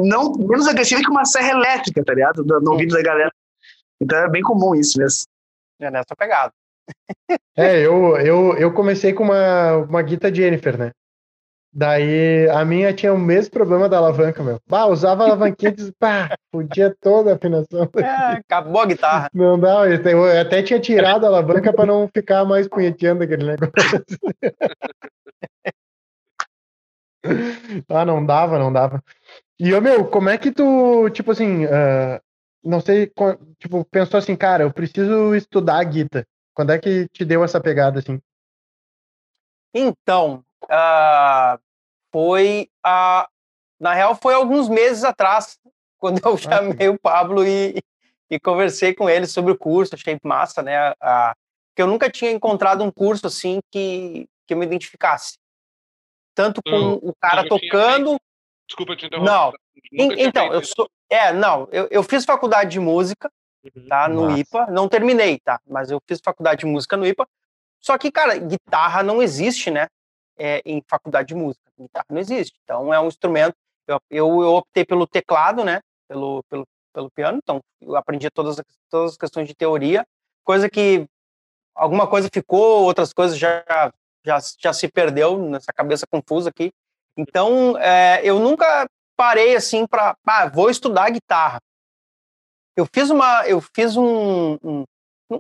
não 0.04 0.34
menos 0.34 0.68
agressiva 0.68 1.02
que 1.02 1.10
uma 1.10 1.26
serra 1.26 1.52
elétrica, 1.52 2.04
tá 2.04 2.14
ligado? 2.14 2.44
No, 2.44 2.60
no 2.60 2.72
ouvido 2.72 2.96
da 2.96 3.02
galera. 3.02 3.32
Então 4.00 4.18
é 4.18 4.30
bem 4.30 4.42
comum 4.42 4.76
isso 4.76 4.98
mesmo. 4.98 5.26
É 5.80 5.90
nessa 5.90 6.16
pegada. 6.16 6.52
é, 7.56 7.80
eu, 7.80 8.18
eu, 8.18 8.58
eu 8.58 8.74
comecei 8.74 9.14
com 9.14 9.24
uma, 9.24 9.78
uma 9.78 10.02
guita 10.02 10.34
Jennifer, 10.34 10.78
né? 10.78 10.92
Daí 11.74 12.50
a 12.50 12.66
minha 12.66 12.94
tinha 12.94 13.14
o 13.14 13.18
mesmo 13.18 13.52
problema 13.52 13.88
da 13.88 13.98
alavanca, 13.98 14.44
meu. 14.44 14.60
Bah, 14.68 14.88
usava 14.88 15.24
a 15.24 15.28
alavanquinha 15.28 15.74
e 15.78 15.92
pá, 15.94 16.36
podia 16.52 16.94
toda 17.00 17.32
a 17.32 17.36
afinação. 17.36 17.90
É, 17.96 18.38
acabou 18.38 18.82
a 18.82 18.86
guitarra. 18.86 19.30
Não 19.34 19.58
dá, 19.58 19.88
eu 19.88 20.42
até 20.42 20.62
tinha 20.62 20.82
tirado 20.82 21.26
a 21.26 21.30
alavanca 21.30 21.72
para 21.72 21.86
não 21.86 22.10
ficar 22.14 22.44
mais 22.44 22.68
punheteando 22.68 23.24
aquele 23.24 23.46
negócio. 23.46 23.72
ah, 27.88 28.04
não 28.04 28.26
dava, 28.26 28.60
não 28.60 28.74
dava. 28.74 29.02
E, 29.58 29.74
ô, 29.74 29.80
meu, 29.80 30.06
como 30.10 30.28
é 30.28 30.38
que 30.38 30.52
tu, 30.52 31.10
tipo 31.12 31.32
assim, 31.32 31.66
uh, 31.66 32.20
não 32.64 32.82
sei, 32.82 33.10
tipo, 33.60 33.86
pensou 33.86 34.18
assim, 34.18 34.36
cara, 34.36 34.64
eu 34.64 34.74
preciso 34.74 35.34
estudar 35.36 35.80
a 35.80 35.84
guita. 35.84 36.28
Quando 36.54 36.72
é 36.72 36.80
que 36.80 37.08
te 37.10 37.24
deu 37.24 37.44
essa 37.44 37.62
pegada, 37.62 38.00
assim? 38.00 38.20
Então, 39.74 40.44
uh, 40.66 41.60
foi 42.12 42.70
a. 42.84 43.28
Na 43.80 43.94
real, 43.94 44.16
foi 44.16 44.34
alguns 44.34 44.70
meses 44.70 45.04
atrás, 45.04 45.58
quando 45.98 46.22
eu 46.24 46.38
chamei 46.38 46.88
o 46.88 47.00
Pablo 47.00 47.46
e, 47.46 47.82
e 48.30 48.40
conversei 48.40 48.94
com 48.94 49.10
ele 49.10 49.26
sobre 49.26 49.52
o 49.52 49.58
curso, 49.58 49.96
achei 49.96 50.20
massa, 50.24 50.62
né? 50.62 50.92
Uh, 50.92 51.34
que 51.76 51.82
eu 51.82 51.88
nunca 51.88 52.10
tinha 52.10 52.32
encontrado 52.32 52.84
um 52.84 52.92
curso 52.92 53.28
assim 53.28 53.60
que, 53.72 54.28
que 54.48 54.54
eu 54.54 54.58
me 54.58 54.66
identificasse. 54.66 55.38
Tanto 56.36 56.62
com 56.64 56.94
o 56.94 57.14
cara 57.20 57.48
tocando. 57.48 58.18
Desculpa 58.68 58.96
te 58.96 59.06
interromper. 59.06 59.32
Não, 59.32 59.54
então, 59.92 60.54
eu 60.54 60.64
sou. 60.64 60.90
É, 61.10 61.34
não, 61.34 61.68
eu, 61.72 61.88
eu 61.92 62.04
fiz 62.04 62.24
faculdade 62.24 62.72
de 62.72 62.80
música, 62.80 63.30
uhum. 63.76 63.88
tá? 63.88 64.08
No 64.08 64.30
Nossa. 64.30 64.40
IPA. 64.40 64.68
Não 64.68 64.88
terminei, 64.88 65.40
tá? 65.40 65.60
Mas 65.68 65.92
eu 65.92 66.02
fiz 66.08 66.20
faculdade 66.24 66.62
de 66.62 66.66
música 66.66 66.96
no 66.96 67.06
IPA. 67.06 67.28
Só 67.82 67.98
que, 67.98 68.12
cara, 68.12 68.38
guitarra 68.38 69.04
não 69.04 69.22
existe, 69.22 69.72
né? 69.72 69.88
É, 70.44 70.62
em 70.66 70.84
faculdade 70.88 71.28
de 71.28 71.36
música. 71.36 71.64
Guitarra 71.80 72.06
não 72.10 72.20
existe. 72.20 72.58
Então 72.64 72.92
é 72.94 73.00
um 73.00 73.08
instrumento. 73.08 73.56
Eu, 73.88 74.00
eu, 74.10 74.28
eu 74.42 74.54
optei 74.56 74.84
pelo 74.84 75.06
teclado, 75.06 75.64
né? 75.64 75.82
Pelo, 76.08 76.44
pelo, 76.50 76.66
pelo 76.92 77.12
piano. 77.12 77.38
Então 77.38 77.60
eu 77.80 77.96
aprendi 77.96 78.30
todas, 78.32 78.60
todas 78.90 79.12
as 79.12 79.18
questões 79.18 79.48
de 79.48 79.54
teoria, 79.54 80.04
coisa 80.44 80.70
que 80.70 81.06
alguma 81.76 82.08
coisa 82.08 82.30
ficou, 82.32 82.84
outras 82.84 83.14
coisas 83.14 83.38
já, 83.38 83.64
já, 84.26 84.40
já 84.60 84.74
se 84.74 84.88
perdeu 84.88 85.38
nessa 85.38 85.72
cabeça 85.74 86.06
confusa 86.10 86.50
aqui. 86.50 86.72
Então, 87.18 87.78
é, 87.78 88.22
eu 88.24 88.40
nunca 88.40 88.88
parei 89.16 89.56
assim 89.56 89.86
para, 89.86 90.16
ah, 90.26 90.48
vou 90.48 90.70
estudar 90.70 91.12
guitarra. 91.12 91.60
Eu 92.76 92.88
fiz 92.92 93.10
uma, 93.10 93.46
eu 93.48 93.62
fiz 93.62 93.98
um, 93.98 94.58
um 94.64 94.86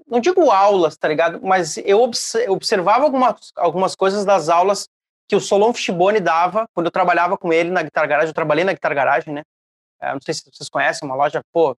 não 0.07 0.19
digo 0.19 0.49
aulas, 0.51 0.95
tá 0.95 1.07
ligado? 1.07 1.39
Mas 1.41 1.77
eu 1.77 2.01
observava 2.01 3.03
algumas, 3.03 3.51
algumas 3.55 3.95
coisas 3.95 4.23
das 4.23 4.49
aulas 4.49 4.87
que 5.27 5.35
o 5.35 5.39
Solon 5.39 5.73
Fishbone 5.73 6.19
dava 6.19 6.67
quando 6.73 6.87
eu 6.87 6.91
trabalhava 6.91 7.37
com 7.37 7.51
ele 7.51 7.69
na 7.69 7.81
Guitar 7.81 8.07
Garage. 8.07 8.29
Eu 8.29 8.33
trabalhei 8.33 8.63
na 8.63 8.73
Guitar 8.73 8.93
Garage, 8.93 9.31
né? 9.31 9.43
É, 10.01 10.13
não 10.13 10.21
sei 10.21 10.33
se 10.33 10.43
vocês 10.51 10.69
conhecem, 10.69 11.07
uma 11.07 11.15
loja, 11.15 11.41
pô, 11.53 11.75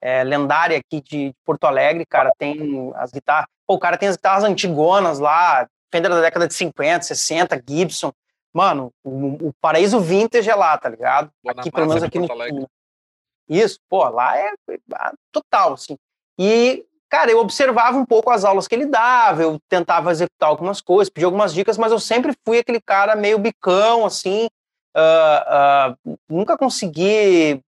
é, 0.00 0.22
lendária 0.22 0.78
aqui 0.78 1.00
de 1.00 1.34
Porto 1.44 1.64
Alegre, 1.64 2.04
cara. 2.04 2.30
Tem 2.38 2.92
as 2.96 3.10
guitarras. 3.10 3.46
Pô, 3.66 3.74
o 3.74 3.78
cara 3.78 3.96
tem 3.96 4.08
as 4.08 4.16
guitarras 4.16 4.44
antigonas 4.44 5.18
lá, 5.18 5.66
Fender 5.94 6.10
da 6.10 6.20
década 6.20 6.48
de 6.48 6.54
50, 6.54 7.04
60, 7.04 7.62
Gibson. 7.68 8.12
Mano, 8.52 8.92
o, 9.02 9.48
o 9.48 9.52
paraíso 9.60 10.00
vintage 10.00 10.50
é 10.50 10.54
lá, 10.54 10.76
tá 10.76 10.88
ligado? 10.88 11.30
Boa 11.42 11.54
aqui, 11.56 11.70
pelo 11.70 11.86
menos 11.86 12.02
aqui 12.02 12.18
no. 12.18 12.68
Isso, 13.48 13.78
pô, 13.88 14.08
lá 14.08 14.36
é, 14.36 14.52
é 14.70 15.12
total, 15.30 15.74
assim. 15.74 15.96
E, 16.38 16.84
cara, 17.14 17.30
eu 17.30 17.38
observava 17.38 17.96
um 17.96 18.04
pouco 18.04 18.28
as 18.28 18.44
aulas 18.44 18.66
que 18.66 18.74
ele 18.74 18.86
dava, 18.86 19.40
eu 19.40 19.60
tentava 19.68 20.10
executar 20.10 20.48
algumas 20.48 20.80
coisas, 20.80 21.08
pedir 21.08 21.26
algumas 21.26 21.54
dicas, 21.54 21.78
mas 21.78 21.92
eu 21.92 22.00
sempre 22.00 22.34
fui 22.44 22.58
aquele 22.58 22.80
cara 22.80 23.14
meio 23.14 23.38
bicão, 23.38 24.04
assim, 24.04 24.48
uh, 24.96 25.94
uh, 26.08 26.18
nunca 26.28 26.58
consegui 26.58 27.62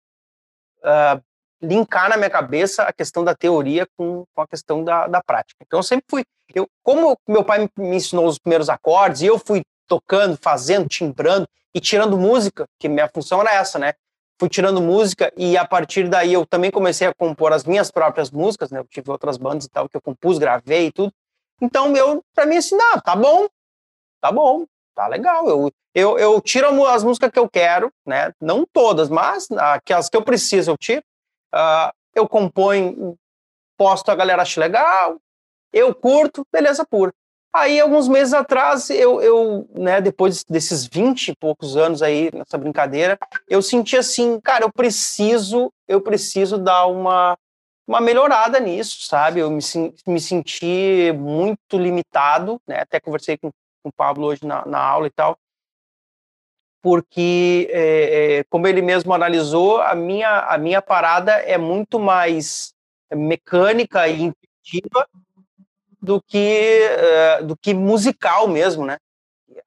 uh, 0.83 1.23
linkar 1.62 2.09
na 2.09 2.17
minha 2.17 2.29
cabeça 2.29 2.83
a 2.83 2.93
questão 2.93 3.23
da 3.23 3.37
teoria 3.37 3.87
com, 3.97 4.25
com 4.35 4.43
a 4.43 4.49
questão 4.49 4.83
da, 4.83 5.07
da 5.07 5.23
prática. 5.23 5.59
Então 5.65 5.79
eu 5.79 5.85
sempre 5.85 6.07
fui, 6.11 6.25
eu, 6.53 6.67
como 6.83 7.17
meu 7.29 7.45
pai 7.45 7.71
me 7.79 7.97
ensinou 7.97 8.26
os 8.26 8.41
primeiros 8.41 8.69
acordes 8.69 9.23
e 9.23 9.26
eu 9.26 9.38
fui 9.38 9.62
tocando, 9.87 10.37
fazendo, 10.43 10.88
timbrando 10.88 11.47
e 11.73 11.81
tirando 11.81 12.19
música, 12.19 12.67
que 12.81 12.88
minha 12.88 13.09
função 13.15 13.43
era 13.43 13.55
essa, 13.55 13.79
né? 13.79 13.95
Fui 14.38 14.49
tirando 14.49 14.83
música 14.83 15.33
e 15.37 15.57
a 15.57 15.64
partir 15.64 16.09
daí 16.09 16.33
eu 16.33 16.45
também 16.45 16.71
comecei 16.71 17.07
a 17.07 17.14
compor 17.14 17.52
as 17.52 17.64
minhas 17.64 17.90
próprias 17.90 18.31
músicas, 18.31 18.71
né? 18.71 18.81
Eu 18.81 18.85
tive 18.85 19.11
outras 19.11 19.38
bandas 19.38 19.64
e 19.64 19.71
tal 19.71 19.88
que 19.88 19.97
eu 19.97 20.00
compus, 20.00 20.38
gravei 20.38 20.87
e 20.87 20.93
tudo. 20.93 21.12
Então 21.61 21.97
eu 21.97 22.23
para 22.35 22.45
mim 22.45 22.57
assim, 22.57 22.76
não, 22.76 23.00
tá 23.00 23.16
bom, 23.16 23.47
tá 24.21 24.31
bom, 24.31 24.66
tá 24.95 25.07
legal. 25.09 25.49
Eu, 25.49 25.73
eu, 25.95 26.19
eu 26.19 26.40
tiro 26.40 26.87
as 26.87 27.02
músicas 27.02 27.31
que 27.31 27.38
eu 27.38 27.49
quero, 27.49 27.90
né? 28.05 28.33
Não 28.40 28.66
todas, 28.71 29.09
mas 29.09 29.50
aquelas 29.52 30.11
que 30.11 30.16
eu 30.16 30.23
preciso 30.23 30.71
eu 30.71 30.76
tiro. 30.76 31.02
Uh, 31.55 31.90
eu 32.14 32.28
componho, 32.28 33.16
posto, 33.76 34.11
a 34.11 34.14
galera 34.14 34.43
acha 34.43 34.61
legal, 34.61 35.19
eu 35.73 35.95
curto, 35.95 36.47
beleza 36.52 36.85
pura. 36.85 37.12
Aí, 37.53 37.81
alguns 37.81 38.07
meses 38.07 38.35
atrás, 38.35 38.91
eu, 38.91 39.23
eu 39.23 39.69
né, 39.75 40.00
depois 40.00 40.45
desses 40.45 40.87
20 40.87 41.29
e 41.29 41.37
poucos 41.37 41.76
anos 41.76 42.03
aí 42.03 42.31
nessa 42.33 42.59
brincadeira, 42.59 43.19
eu 43.49 43.62
senti 43.62 43.97
assim, 43.97 44.38
cara, 44.41 44.65
eu 44.65 44.73
preciso, 44.73 45.73
eu 45.88 46.00
preciso 46.00 46.59
dar 46.59 46.87
uma, 46.87 47.37
uma 47.88 48.00
melhorada 48.00 48.61
nisso, 48.61 49.07
sabe? 49.07 49.41
Eu 49.41 49.50
me, 49.50 49.62
me 50.07 50.21
senti 50.21 51.12
muito 51.17 51.79
limitado, 51.79 52.61
né? 52.67 52.81
Até 52.81 53.00
conversei 53.00 53.38
com, 53.38 53.50
com 53.83 53.88
o 53.88 53.93
Pablo 53.93 54.26
hoje 54.26 54.45
na, 54.45 54.67
na 54.67 54.79
aula 54.79 55.07
e 55.07 55.11
tal, 55.11 55.38
porque, 56.87 57.69
é, 57.73 58.38
é, 58.38 58.45
como 58.45 58.69
ele 58.69 58.81
mesmo 58.81 59.12
analisou, 59.12 59.81
a 59.81 59.93
minha, 59.93 60.43
a 60.43 60.57
minha 60.57 60.81
parada 60.81 61.33
é 61.33 61.59
muito 61.59 61.99
mais 61.99 62.73
mecânica 63.12 64.07
e 64.07 64.23
intuitiva 64.23 65.09
do 66.07 66.23
que, 66.23 66.89
uh, 67.41 67.45
do 67.45 67.57
que 67.57 67.75
musical 67.75 68.47
mesmo, 68.47 68.87
né? 68.87 68.97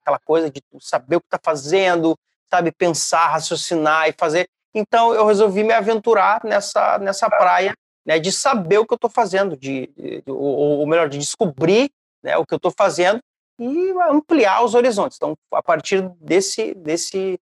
Aquela 0.01 0.17
coisa 0.19 0.49
de 0.49 0.63
saber 0.79 1.17
o 1.17 1.19
que 1.19 1.27
está 1.27 1.39
fazendo, 1.43 2.15
sabe, 2.49 2.71
pensar, 2.71 3.27
raciocinar 3.27 4.07
e 4.07 4.15
fazer. 4.17 4.47
Então 4.73 5.13
eu 5.13 5.25
resolvi 5.25 5.65
me 5.65 5.73
aventurar 5.73 6.39
nessa, 6.45 6.97
nessa 6.99 7.29
praia, 7.29 7.73
né, 8.05 8.19
de 8.19 8.31
saber 8.31 8.77
o 8.77 8.85
que 8.85 8.93
eu 8.93 8.95
estou 8.95 9.09
fazendo, 9.09 9.57
de, 9.57 9.87
de, 9.97 10.23
ou, 10.27 10.79
ou, 10.79 10.87
melhor, 10.87 11.09
de 11.09 11.17
descobrir 11.17 11.91
né, 12.23 12.37
o 12.37 12.45
que 12.45 12.53
eu 12.53 12.57
estou 12.57 12.71
fazendo 12.71 13.19
e 13.59 13.91
ampliar 14.09 14.63
os 14.63 14.75
horizontes. 14.75 15.17
Então, 15.17 15.35
a 15.51 15.61
partir 15.61 16.07
desse, 16.21 16.73
desse 16.73 17.37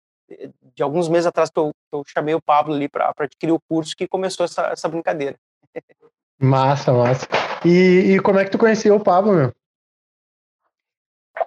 de 0.74 0.82
alguns 0.82 1.08
meses 1.08 1.26
atrás 1.26 1.48
que 1.48 1.58
eu, 1.58 1.70
eu 1.92 2.02
chamei 2.06 2.34
o 2.34 2.42
Pablo 2.42 2.74
ali 2.74 2.88
para 2.88 3.10
adquirir 3.16 3.52
o 3.52 3.60
curso 3.68 3.96
que 3.96 4.06
começou 4.06 4.44
essa, 4.44 4.66
essa 4.66 4.88
brincadeira. 4.88 5.36
Massa, 6.42 6.92
massa. 6.92 7.28
E, 7.64 8.14
e 8.14 8.20
como 8.20 8.40
é 8.40 8.44
que 8.44 8.50
tu 8.50 8.58
conheceu 8.58 8.96
o 8.96 9.00
Pablo, 9.00 9.32
meu? 9.32 9.52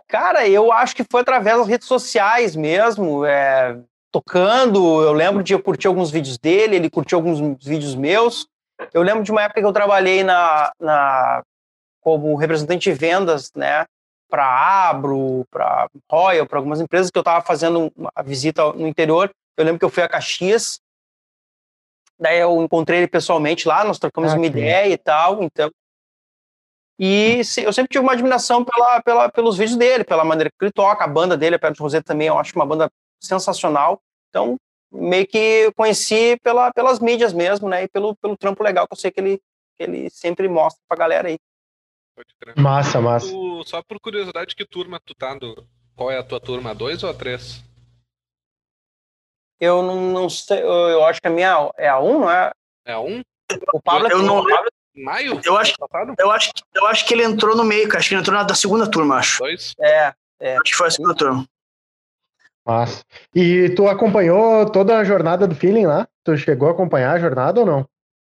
Cara, 0.07 0.47
eu 0.47 0.71
acho 0.71 0.95
que 0.95 1.03
foi 1.03 1.19
através 1.19 1.57
das 1.57 1.67
redes 1.67 1.85
sociais 1.85 2.55
mesmo, 2.55 3.25
é, 3.25 3.77
tocando. 4.09 5.03
Eu 5.03 5.11
lembro 5.11 5.43
de 5.43 5.53
eu 5.53 5.61
curtir 5.61 5.87
alguns 5.87 6.09
vídeos 6.09 6.37
dele, 6.37 6.77
ele 6.77 6.89
curtiu 6.89 7.17
alguns 7.17 7.41
vídeos 7.61 7.93
meus. 7.93 8.47
Eu 8.93 9.01
lembro 9.01 9.21
de 9.21 9.31
uma 9.31 9.43
época 9.43 9.59
que 9.59 9.67
eu 9.67 9.73
trabalhei 9.73 10.23
na, 10.23 10.71
na 10.79 11.43
como 11.99 12.33
representante 12.35 12.89
de 12.89 12.97
vendas, 12.97 13.51
né, 13.53 13.83
para 14.29 14.89
Abro, 14.89 15.43
para 15.51 15.89
Royal, 16.09 16.45
para 16.45 16.59
algumas 16.59 16.79
empresas 16.79 17.11
que 17.11 17.17
eu 17.17 17.21
estava 17.21 17.43
fazendo 17.43 17.91
uma 17.97 18.11
visita 18.23 18.71
no 18.71 18.87
interior. 18.87 19.29
Eu 19.57 19.65
lembro 19.65 19.79
que 19.79 19.85
eu 19.85 19.89
fui 19.89 20.03
a 20.03 20.07
Caxias 20.07 20.79
Daí 22.19 22.39
eu 22.39 22.61
encontrei 22.61 22.99
ele 22.99 23.07
pessoalmente 23.07 23.67
lá, 23.67 23.83
nós 23.83 23.99
trocamos 23.99 24.33
ah, 24.33 24.35
uma 24.35 24.45
ideia 24.45 24.93
e 24.93 24.97
tal, 24.97 25.43
então. 25.43 25.69
E 26.97 27.41
eu 27.57 27.73
sempre 27.73 27.89
tive 27.89 27.99
uma 27.99 28.13
admiração 28.13 28.63
pela, 28.63 29.01
pela, 29.01 29.29
pelos 29.29 29.57
vídeos 29.57 29.77
dele, 29.77 30.05
pela 30.05 30.23
maneira 30.23 30.49
que 30.49 30.65
ele 30.65 30.71
toca, 30.71 31.03
a 31.03 31.07
banda 31.07 31.35
dele, 31.35 31.55
a 31.55 31.59
Pedro 31.59 31.83
Roseta 31.83 32.13
também, 32.13 32.27
eu 32.27 32.37
acho 32.37 32.55
uma 32.55 32.65
banda 32.65 32.89
sensacional. 33.19 34.01
Então, 34.29 34.55
meio 34.89 35.27
que 35.27 35.71
conheci 35.75 36.37
pela, 36.41 36.71
pelas 36.71 36.99
mídias 36.99 37.33
mesmo, 37.33 37.67
né? 37.67 37.83
E 37.83 37.87
pelo, 37.89 38.15
pelo 38.15 38.37
trampo 38.37 38.63
legal 38.63 38.87
que 38.87 38.93
eu 38.93 38.97
sei 38.97 39.11
que 39.11 39.19
ele, 39.19 39.41
que 39.75 39.83
ele 39.83 40.09
sempre 40.09 40.47
mostra 40.47 40.81
pra 40.87 40.97
galera 40.97 41.27
aí. 41.27 41.37
Massa, 42.55 43.01
massa. 43.01 43.29
Tu, 43.29 43.63
só 43.65 43.83
por 43.83 43.99
curiosidade, 43.99 44.55
que 44.55 44.65
turma 44.65 44.99
tu 45.03 45.13
tá? 45.13 45.35
Do, 45.35 45.67
qual 45.95 46.09
é 46.09 46.17
a 46.17 46.23
tua 46.23 46.39
turma? 46.39 46.73
Dois 46.73 47.03
ou 47.03 47.09
a 47.09 47.13
três? 47.13 47.61
Eu 49.59 49.81
não, 49.81 50.01
não 50.11 50.29
sei, 50.29 50.61
eu, 50.61 50.89
eu, 50.89 51.05
acho 51.05 51.21
que 51.21 51.27
a 51.27 51.31
minha 51.31 51.71
é 51.77 51.87
a 51.87 51.99
1, 51.99 52.19
não 52.19 52.29
é? 52.29 52.51
É 52.85 52.93
a 52.93 52.99
1? 52.99 53.21
O 53.73 53.81
Pablo 53.81 54.07
eu, 54.07 54.17
é 54.17 54.21
eu 54.21 54.23
não 54.23 54.43
Pablo... 54.43 54.69
Maio? 54.95 55.41
Eu 55.43 55.57
acho, 55.57 55.73
eu, 56.17 56.31
acho, 56.31 56.51
eu 56.73 56.87
acho 56.87 57.05
que 57.05 57.13
ele 57.13 57.23
entrou 57.23 57.55
no 57.55 57.63
meio, 57.63 57.85
acho 57.95 58.07
que 58.07 58.15
ele 58.15 58.21
entrou 58.21 58.37
na 58.37 58.43
da 58.43 58.55
segunda 58.55 58.89
turma, 58.89 59.17
acho. 59.17 59.39
Dois? 59.39 59.73
É, 59.79 60.13
é. 60.39 60.53
Acho 60.53 60.63
que 60.63 60.75
foi 60.75 60.87
a 60.87 60.91
segunda 60.91 61.15
turma. 61.15 61.45
Massa. 62.65 63.03
E 63.33 63.69
tu 63.75 63.87
acompanhou 63.87 64.69
toda 64.71 64.97
a 64.97 65.03
jornada 65.03 65.47
do 65.47 65.55
feeling 65.55 65.85
lá? 65.85 66.07
Tu 66.23 66.37
chegou 66.37 66.69
a 66.69 66.71
acompanhar 66.71 67.13
a 67.13 67.19
jornada 67.19 67.59
ou 67.59 67.65
não? 67.65 67.85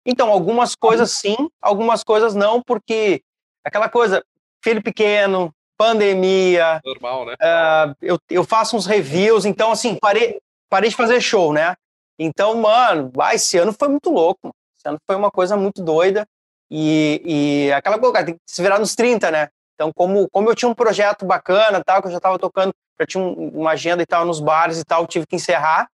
Então, 0.04 0.30
algumas 0.30 0.74
coisas 0.74 1.10
sim, 1.10 1.36
algumas 1.60 2.02
coisas 2.02 2.34
não, 2.34 2.62
porque 2.62 3.22
aquela 3.64 3.88
coisa, 3.88 4.24
filho 4.62 4.82
pequeno, 4.82 5.52
pandemia. 5.76 6.80
Normal, 6.84 7.26
né? 7.26 7.34
Uh, 7.34 7.94
eu, 8.00 8.18
eu 8.30 8.44
faço 8.44 8.76
uns 8.76 8.86
reviews, 8.86 9.44
então, 9.44 9.72
assim, 9.72 9.96
parei, 9.96 10.40
parei 10.68 10.90
de 10.90 10.96
fazer 10.96 11.20
show, 11.20 11.52
né? 11.52 11.74
Então, 12.18 12.54
mano, 12.54 13.12
ah, 13.20 13.34
esse 13.34 13.58
ano 13.58 13.72
foi 13.72 13.88
muito 13.88 14.10
louco. 14.10 14.54
Esse 14.78 14.88
ano 14.88 14.98
foi 15.06 15.16
uma 15.16 15.30
coisa 15.30 15.56
muito 15.56 15.82
doida. 15.82 16.26
E, 16.70 17.22
e 17.24 17.72
aquela 17.72 17.98
coisa, 17.98 18.24
tem 18.24 18.34
que 18.34 18.40
se 18.46 18.62
virar 18.62 18.78
nos 18.78 18.94
30, 18.94 19.30
né? 19.30 19.48
Então, 19.74 19.92
como, 19.92 20.28
como 20.30 20.48
eu 20.48 20.54
tinha 20.54 20.68
um 20.68 20.74
projeto 20.74 21.26
bacana, 21.26 21.84
tal, 21.84 22.00
que 22.00 22.08
eu 22.08 22.12
já 22.12 22.16
estava 22.16 22.38
tocando, 22.38 22.74
já 22.98 23.06
tinha 23.06 23.22
um, 23.22 23.48
uma 23.48 23.72
agenda 23.72 24.02
e 24.02 24.06
tal 24.06 24.24
nos 24.24 24.40
bares 24.40 24.80
e 24.80 24.84
tal, 24.84 25.06
tive 25.06 25.26
que 25.26 25.36
encerrar 25.36 25.88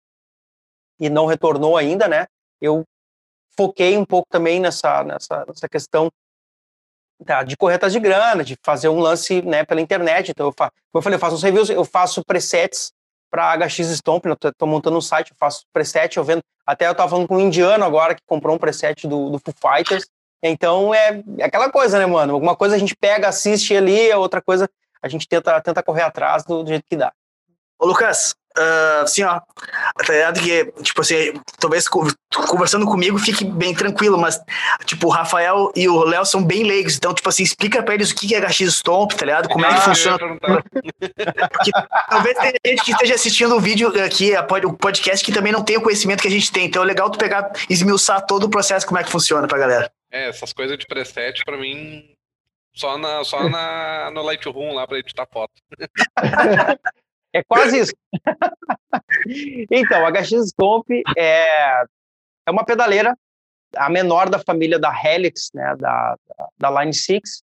e 0.99 1.09
não 1.09 1.25
retornou 1.25 1.75
ainda, 1.75 2.07
né? 2.07 2.27
Eu 2.61 2.85
foquei 3.57 3.97
um 3.97 4.05
pouco 4.05 4.27
também 4.29 4.59
nessa, 4.59 5.03
nessa, 5.03 5.45
nessa 5.47 5.67
questão 5.67 6.11
tá, 7.25 7.43
de 7.43 7.57
corretas 7.57 7.91
de 7.91 7.99
grana, 7.99 8.43
de 8.43 8.55
fazer 8.63 8.87
um 8.87 8.99
lance 8.99 9.41
né, 9.41 9.65
pela 9.65 9.81
internet. 9.81 10.29
Então, 10.29 10.47
eu 10.47 10.53
como 10.53 10.71
eu 10.93 11.01
falei, 11.01 11.15
eu 11.15 11.19
faço 11.19 11.35
uns 11.35 11.43
reviews, 11.43 11.69
eu 11.69 11.83
faço 11.83 12.23
presets 12.23 12.91
para 13.31 13.55
HX 13.57 13.87
Stomp, 13.97 14.25
né? 14.25 14.35
tô, 14.57 14.67
montando 14.67 14.97
um 14.97 15.01
site, 15.01 15.31
eu 15.31 15.37
faço 15.39 15.63
preset, 15.71 16.17
eu 16.17 16.23
vendo. 16.23 16.41
Até 16.67 16.87
eu 16.87 16.93
tava 16.93 17.09
falando 17.09 17.27
com 17.27 17.37
um 17.37 17.39
indiano 17.39 17.85
agora 17.85 18.13
que 18.13 18.21
comprou 18.27 18.55
um 18.55 18.59
preset 18.59 19.07
do, 19.07 19.29
do 19.29 19.39
Foo 19.39 19.53
Fighters. 19.53 20.05
Então 20.43 20.93
é, 20.93 21.23
é 21.37 21.45
aquela 21.45 21.71
coisa, 21.71 21.97
né, 21.97 22.05
mano? 22.05 22.33
Alguma 22.33 22.55
coisa 22.55 22.75
a 22.75 22.77
gente 22.77 22.95
pega, 22.95 23.29
assiste 23.29 23.75
ali, 23.75 24.11
outra 24.13 24.41
coisa 24.41 24.69
a 25.01 25.07
gente 25.07 25.27
tenta, 25.27 25.59
tenta 25.61 25.81
correr 25.81 26.03
atrás 26.03 26.43
do, 26.43 26.63
do 26.63 26.69
jeito 26.69 26.85
que 26.87 26.95
dá. 26.95 27.11
Ô, 27.81 27.87
Lucas, 27.87 28.35
uh, 28.55 29.01
assim, 29.01 29.23
ó, 29.23 29.41
tá 30.05 30.13
ligado 30.13 30.39
que, 30.39 30.71
tipo 30.83 31.01
assim, 31.01 31.33
talvez 31.59 31.87
conversando 31.87 32.85
comigo 32.85 33.17
fique 33.17 33.43
bem 33.43 33.73
tranquilo, 33.73 34.19
mas, 34.19 34.39
tipo, 34.85 35.07
o 35.07 35.09
Rafael 35.09 35.71
e 35.75 35.89
o 35.89 36.03
Léo 36.03 36.23
são 36.23 36.43
bem 36.43 36.61
leigos, 36.61 36.95
então, 36.95 37.11
tipo 37.11 37.27
assim, 37.27 37.41
explica 37.41 37.81
pra 37.81 37.95
eles 37.95 38.11
o 38.11 38.15
que 38.15 38.35
é 38.35 38.39
HX 38.39 38.75
Stomp, 38.75 39.13
tá 39.13 39.25
ligado? 39.25 39.49
Como 39.49 39.65
é 39.65 39.69
que 39.69 39.73
ah, 39.73 39.81
funciona. 39.81 40.19
Porque 40.19 41.71
talvez 42.07 42.37
tenha 42.37 42.53
gente 42.63 42.83
que 42.83 42.91
esteja 42.91 43.15
assistindo 43.15 43.55
o 43.55 43.59
vídeo 43.59 43.91
aqui, 44.05 44.33
o 44.63 44.73
podcast, 44.73 45.25
que 45.25 45.31
também 45.31 45.51
não 45.51 45.63
tem 45.63 45.77
o 45.77 45.81
conhecimento 45.81 46.21
que 46.21 46.27
a 46.27 46.31
gente 46.31 46.51
tem, 46.51 46.67
então 46.67 46.83
é 46.83 46.85
legal 46.85 47.09
tu 47.09 47.17
pegar, 47.17 47.51
esmiuçar 47.67 48.23
todo 48.27 48.43
o 48.43 48.49
processo, 48.49 48.85
como 48.85 48.99
é 48.99 49.03
que 49.03 49.09
funciona 49.09 49.47
pra 49.47 49.57
galera. 49.57 49.91
É, 50.11 50.29
essas 50.29 50.53
coisas 50.53 50.77
de 50.77 50.85
preset, 50.85 51.43
pra 51.43 51.57
mim, 51.57 52.05
só, 52.75 52.95
na, 52.99 53.23
só 53.23 53.49
na, 53.49 54.11
no 54.11 54.21
Lightroom 54.21 54.75
lá 54.75 54.85
pra 54.85 54.99
editar 54.99 55.25
foto. 55.25 55.53
É 57.33 57.43
quase 57.43 57.79
isso. 57.79 57.93
então, 59.71 60.05
a 60.05 60.11
HX 60.11 60.49
Stomp 60.49 60.85
é, 61.17 61.83
é 62.45 62.51
uma 62.51 62.65
pedaleira, 62.65 63.17
a 63.75 63.89
menor 63.89 64.29
da 64.29 64.39
família 64.39 64.77
da 64.77 64.91
Helix, 64.91 65.49
né, 65.53 65.75
da, 65.77 66.17
da, 66.57 66.81
Line 66.81 66.93
6. 66.93 67.43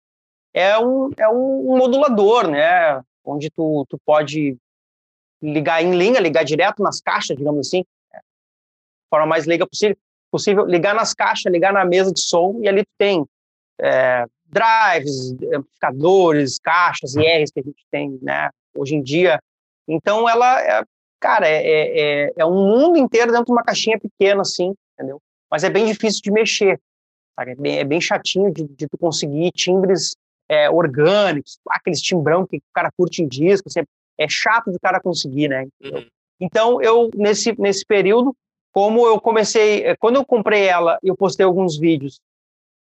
É 0.54 0.78
um, 0.78 1.10
é 1.18 1.30
um 1.30 1.78
modulador, 1.78 2.50
né, 2.50 3.02
onde 3.24 3.50
tu, 3.50 3.86
tu 3.90 3.98
pode 4.06 4.58
ligar 5.42 5.84
em 5.84 5.96
linha, 5.96 6.20
ligar 6.20 6.44
direto 6.44 6.82
nas 6.82 7.00
caixas, 7.00 7.38
digamos 7.38 7.68
assim, 7.68 7.86
né, 8.12 8.20
forma 9.10 9.28
mais 9.28 9.46
leiga 9.46 9.66
possível, 9.66 9.96
possível, 10.30 10.66
ligar 10.66 10.96
nas 10.96 11.14
caixas, 11.14 11.52
ligar 11.52 11.72
na 11.72 11.86
mesa 11.86 12.12
de 12.12 12.20
som, 12.20 12.60
e 12.62 12.68
ali 12.68 12.84
tu 12.84 12.92
tem 12.98 13.26
é, 13.80 14.26
drives, 14.46 15.32
amplificadores, 15.54 16.60
caixas 16.60 17.16
e 17.16 17.22
R's 17.22 17.52
que 17.52 17.60
a 17.60 17.64
gente 17.64 17.86
tem, 17.90 18.20
né, 18.22 18.50
hoje 18.76 18.96
em 18.96 19.02
dia, 19.02 19.40
então, 19.88 20.28
ela, 20.28 20.62
é, 20.62 20.84
cara, 21.20 21.48
é, 21.48 21.56
é, 21.56 22.00
é, 22.00 22.34
é, 22.38 22.46
um 22.46 22.54
mundo 22.54 22.98
inteiro 22.98 23.32
dentro 23.32 23.46
de 23.46 23.52
uma 23.52 23.64
caixinha 23.64 24.00
pequena, 24.00 24.42
assim, 24.42 24.74
entendeu? 24.94 25.22
Mas 25.50 25.64
é 25.64 25.70
bem 25.70 25.86
difícil 25.86 26.22
de 26.22 26.32
mexer, 26.32 26.80
sabe? 27.36 27.52
É, 27.52 27.56
bem, 27.56 27.80
é 27.80 27.84
bem 27.84 28.02
chatinho 28.02 28.52
de, 28.54 28.68
de 28.68 28.88
tu 28.88 28.98
conseguir 28.98 29.52
timbres 29.52 30.16
é, 30.50 30.70
orgânicos, 30.70 31.60
aqueles 31.70 32.02
timbrão 32.02 32.46
que 32.46 32.58
o 32.58 32.62
cara 32.74 32.92
curte 32.98 33.22
em 33.22 33.28
disco, 33.28 33.68
assim, 33.68 33.82
é 34.18 34.28
chato 34.28 34.72
de 34.72 34.80
cara 34.80 35.00
conseguir, 35.00 35.48
né? 35.48 35.68
Uhum. 35.84 36.06
Então, 36.40 36.82
eu, 36.82 37.10
nesse, 37.16 37.60
nesse 37.60 37.86
período, 37.86 38.36
como 38.72 39.06
eu 39.08 39.20
comecei, 39.20 39.84
é, 39.84 39.96
quando 39.96 40.18
eu 40.18 40.26
comprei 40.26 40.66
ela, 40.66 41.00
eu 41.02 41.16
postei 41.16 41.46
alguns 41.46 41.78
vídeos, 41.78 42.20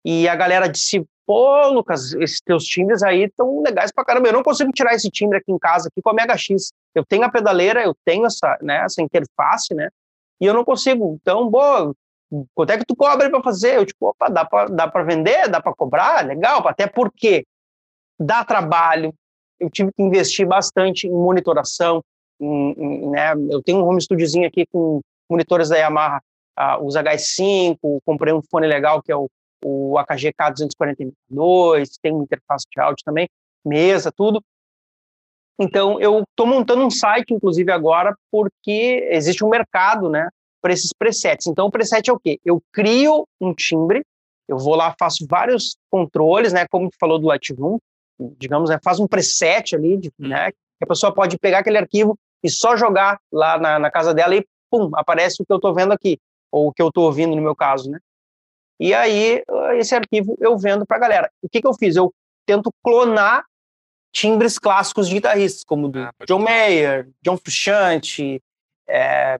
e 0.05 0.27
a 0.27 0.35
galera 0.35 0.67
disse, 0.67 1.05
pô, 1.25 1.67
Lucas, 1.67 2.13
esses 2.13 2.41
teus 2.41 2.65
timbres 2.65 3.01
aí 3.03 3.23
estão 3.23 3.61
legais 3.61 3.91
pra 3.91 4.03
caramba, 4.03 4.27
eu 4.27 4.33
não 4.33 4.43
consigo 4.43 4.71
tirar 4.71 4.93
esse 4.93 5.09
timbre 5.09 5.37
aqui 5.37 5.51
em 5.51 5.57
casa, 5.57 5.87
aqui 5.87 6.01
com 6.01 6.09
a 6.09 6.13
MHX, 6.13 6.73
eu 6.93 7.05
tenho 7.05 7.23
a 7.23 7.31
pedaleira, 7.31 7.81
eu 7.81 7.95
tenho 8.05 8.25
essa, 8.25 8.57
né, 8.61 8.83
essa 8.83 9.01
interface, 9.01 9.73
né, 9.73 9.89
e 10.41 10.45
eu 10.45 10.53
não 10.53 10.65
consigo, 10.65 11.17
então, 11.21 11.49
boa, 11.49 11.95
quanto 12.53 12.71
é 12.71 12.77
que 12.77 12.85
tu 12.85 12.95
cobra 12.95 13.29
para 13.29 13.43
fazer? 13.43 13.77
Eu, 13.77 13.85
tipo, 13.85 14.07
opa, 14.07 14.27
dá 14.27 14.43
para 14.43 14.65
dá 14.69 14.87
pra 14.87 15.03
vender, 15.03 15.47
dá 15.47 15.61
para 15.61 15.73
cobrar, 15.73 16.25
legal, 16.25 16.67
até 16.67 16.87
porque 16.87 17.45
dá 18.19 18.43
trabalho, 18.43 19.13
eu 19.59 19.69
tive 19.69 19.91
que 19.93 20.01
investir 20.01 20.45
bastante 20.45 21.07
em 21.07 21.11
monitoração, 21.11 22.03
em, 22.39 22.71
em, 22.71 23.09
né, 23.11 23.33
eu 23.49 23.61
tenho 23.63 23.79
um 23.79 23.87
home 23.87 24.01
studiozinho 24.01 24.47
aqui 24.47 24.65
com 24.65 25.01
monitores 25.29 25.69
da 25.69 25.77
Yamaha, 25.77 26.21
uh, 26.59 26.85
os 26.85 26.95
H5, 26.95 27.77
comprei 28.05 28.33
um 28.33 28.41
fone 28.41 28.67
legal 28.67 29.01
que 29.01 29.11
é 29.11 29.15
o, 29.15 29.29
o 29.63 29.97
AKG 29.97 30.33
K242, 30.33 31.91
tem 32.01 32.13
uma 32.13 32.23
interface 32.23 32.65
de 32.71 32.81
áudio 32.81 33.03
também, 33.05 33.27
mesa, 33.65 34.11
tudo, 34.11 34.43
então, 35.59 35.99
eu 35.99 36.23
estou 36.23 36.47
montando 36.47 36.83
um 36.85 36.89
site, 36.89 37.33
inclusive, 37.33 37.71
agora, 37.71 38.15
porque 38.31 39.07
existe 39.11 39.45
um 39.45 39.49
mercado, 39.49 40.09
né, 40.09 40.27
para 40.61 40.73
esses 40.73 40.91
presets. 40.93 41.47
Então, 41.47 41.67
o 41.67 41.71
preset 41.71 42.09
é 42.09 42.13
o 42.13 42.19
quê? 42.19 42.39
Eu 42.43 42.61
crio 42.71 43.27
um 43.39 43.53
timbre, 43.53 44.03
eu 44.47 44.57
vou 44.57 44.75
lá, 44.75 44.95
faço 44.97 45.25
vários 45.29 45.77
controles, 45.89 46.53
né, 46.53 46.65
como 46.69 46.89
tu 46.89 46.97
falou 46.99 47.19
do 47.19 47.27
Lightroom, 47.27 47.77
digamos, 48.37 48.69
né, 48.69 48.79
faz 48.83 48.99
um 48.99 49.07
preset 49.07 49.75
ali, 49.75 49.97
de, 49.97 50.09
hum. 50.19 50.27
né, 50.27 50.51
que 50.51 50.83
a 50.83 50.87
pessoa 50.87 51.13
pode 51.13 51.37
pegar 51.37 51.59
aquele 51.59 51.77
arquivo 51.77 52.17
e 52.43 52.49
só 52.49 52.75
jogar 52.75 53.19
lá 53.31 53.57
na, 53.57 53.79
na 53.79 53.91
casa 53.91 54.13
dela 54.13 54.35
e, 54.35 54.45
pum, 54.71 54.89
aparece 54.95 55.41
o 55.41 55.45
que 55.45 55.53
eu 55.53 55.57
estou 55.57 55.73
vendo 55.73 55.91
aqui, 55.91 56.19
ou 56.51 56.67
o 56.67 56.73
que 56.73 56.81
eu 56.81 56.87
estou 56.87 57.05
ouvindo 57.05 57.35
no 57.35 57.41
meu 57.41 57.55
caso, 57.55 57.89
né. 57.89 57.99
E 58.83 58.93
aí, 58.93 59.41
esse 59.77 59.95
arquivo 59.95 60.35
eu 60.41 60.57
vendo 60.57 60.85
para 60.85 60.97
a 60.97 60.99
galera. 60.99 61.31
O 61.41 61.47
que, 61.47 61.61
que 61.61 61.67
eu 61.67 61.73
fiz? 61.73 61.95
Eu 61.95 62.13
tento 62.45 62.69
clonar 62.83 63.45
timbres 64.11 64.59
clássicos 64.59 65.07
de 65.07 65.15
guitarristas, 65.15 65.63
como 65.63 65.87
do 65.87 65.99
ah, 65.99 66.11
John 66.27 66.39
Mayer, 66.39 67.07
John 67.21 67.37
Frusciante, 67.37 68.43
é, 68.85 69.39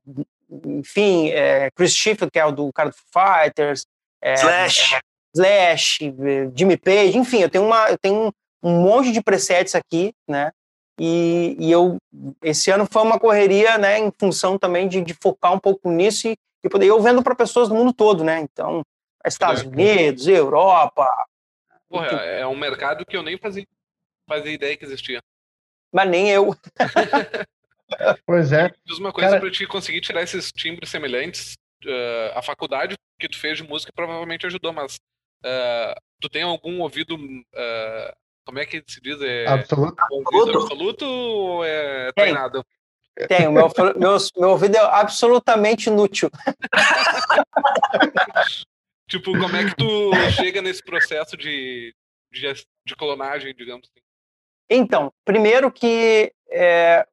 enfim, 0.65 1.27
é, 1.31 1.69
Chris 1.71 1.93
Sheffield, 1.93 2.31
que 2.31 2.39
é 2.39 2.45
o 2.45 2.53
do 2.53 2.71
cara 2.71 2.89
do 2.89 2.95
Fighters, 3.11 3.85
é, 4.21 4.35
Slash, 4.35 4.99
Slash, 5.35 6.13
Jimmy 6.55 6.77
Page, 6.77 7.17
enfim, 7.17 7.41
eu 7.41 7.49
tenho, 7.49 7.65
uma, 7.65 7.89
eu 7.89 7.97
tenho 7.97 8.27
um, 8.27 8.31
um 8.63 8.81
monte 8.81 9.11
de 9.11 9.21
presets 9.21 9.75
aqui, 9.75 10.13
né? 10.25 10.53
E, 10.97 11.57
e, 11.59 11.69
eu 11.69 11.97
esse 12.41 12.71
ano 12.71 12.87
foi 12.89 13.01
uma 13.01 13.19
correria, 13.19 13.77
né, 13.77 13.99
em 13.99 14.09
função 14.17 14.57
também 14.57 14.87
de, 14.87 15.01
de 15.01 15.13
focar 15.13 15.51
um 15.51 15.59
pouco 15.59 15.91
nisso 15.91 16.29
e, 16.29 16.37
e 16.63 16.69
poder 16.69 16.85
eu 16.85 17.01
vendo 17.01 17.21
para 17.21 17.35
pessoas 17.35 17.67
do 17.67 17.75
mundo 17.75 17.91
todo, 17.91 18.23
né? 18.23 18.39
Então, 18.39 18.85
Estados 19.25 19.63
Unidos, 19.63 20.27
Europa. 20.27 21.07
Porra, 21.89 22.07
é 22.07 22.45
um 22.45 22.57
mercado 22.57 23.05
que 23.05 23.15
eu 23.15 23.23
nem 23.23 23.37
fazia 23.37 23.65
fazia 24.27 24.51
ideia 24.51 24.77
que 24.77 24.85
existia. 24.85 25.21
Mas 25.91 26.09
nem 26.09 26.29
eu. 26.29 26.55
pois 28.25 28.51
é. 28.51 28.73
Diz 28.85 28.97
uma 28.97 29.13
coisa 29.13 29.29
Cara... 29.29 29.41
para 29.41 29.51
te 29.51 29.67
conseguir 29.67 30.01
tirar 30.01 30.23
esses 30.23 30.51
timbres 30.51 30.89
semelhantes. 30.89 31.53
Uh, 31.85 32.35
a 32.35 32.41
faculdade 32.41 32.95
que 33.19 33.27
tu 33.27 33.37
fez 33.37 33.57
de 33.57 33.63
música 33.63 33.91
provavelmente 33.93 34.47
ajudou, 34.47 34.73
mas 34.73 34.95
uh, 34.95 35.93
tu 36.19 36.29
tem 36.29 36.43
algum 36.43 36.81
ouvido. 36.81 37.15
Uh, 37.15 38.13
como 38.45 38.59
é 38.59 38.65
que 38.65 38.83
se 38.87 38.99
diz? 39.01 39.21
É, 39.21 39.47
absoluto. 39.47 39.95
Ouvido 40.09 40.61
absoluto 40.61 41.05
ou 41.05 41.63
é 41.63 42.11
treinado? 42.13 42.65
Tenho, 43.27 43.51
meu, 43.51 43.71
meu, 43.95 44.17
meu 44.35 44.49
ouvido 44.49 44.75
é 44.75 44.79
absolutamente 44.79 45.87
inútil. 45.87 46.31
tipo, 49.17 49.31
como 49.37 49.55
é 49.55 49.65
que 49.65 49.75
tu 49.75 50.11
chega 50.35 50.61
nesse 50.61 50.83
processo 50.83 51.37
de, 51.37 51.93
de, 52.31 52.53
de 52.85 52.95
clonagem, 52.95 53.53
digamos 53.53 53.87
assim? 53.87 54.03
Então, 54.69 55.13
primeiro 55.23 55.71
que 55.71 56.33
é, 56.49 57.05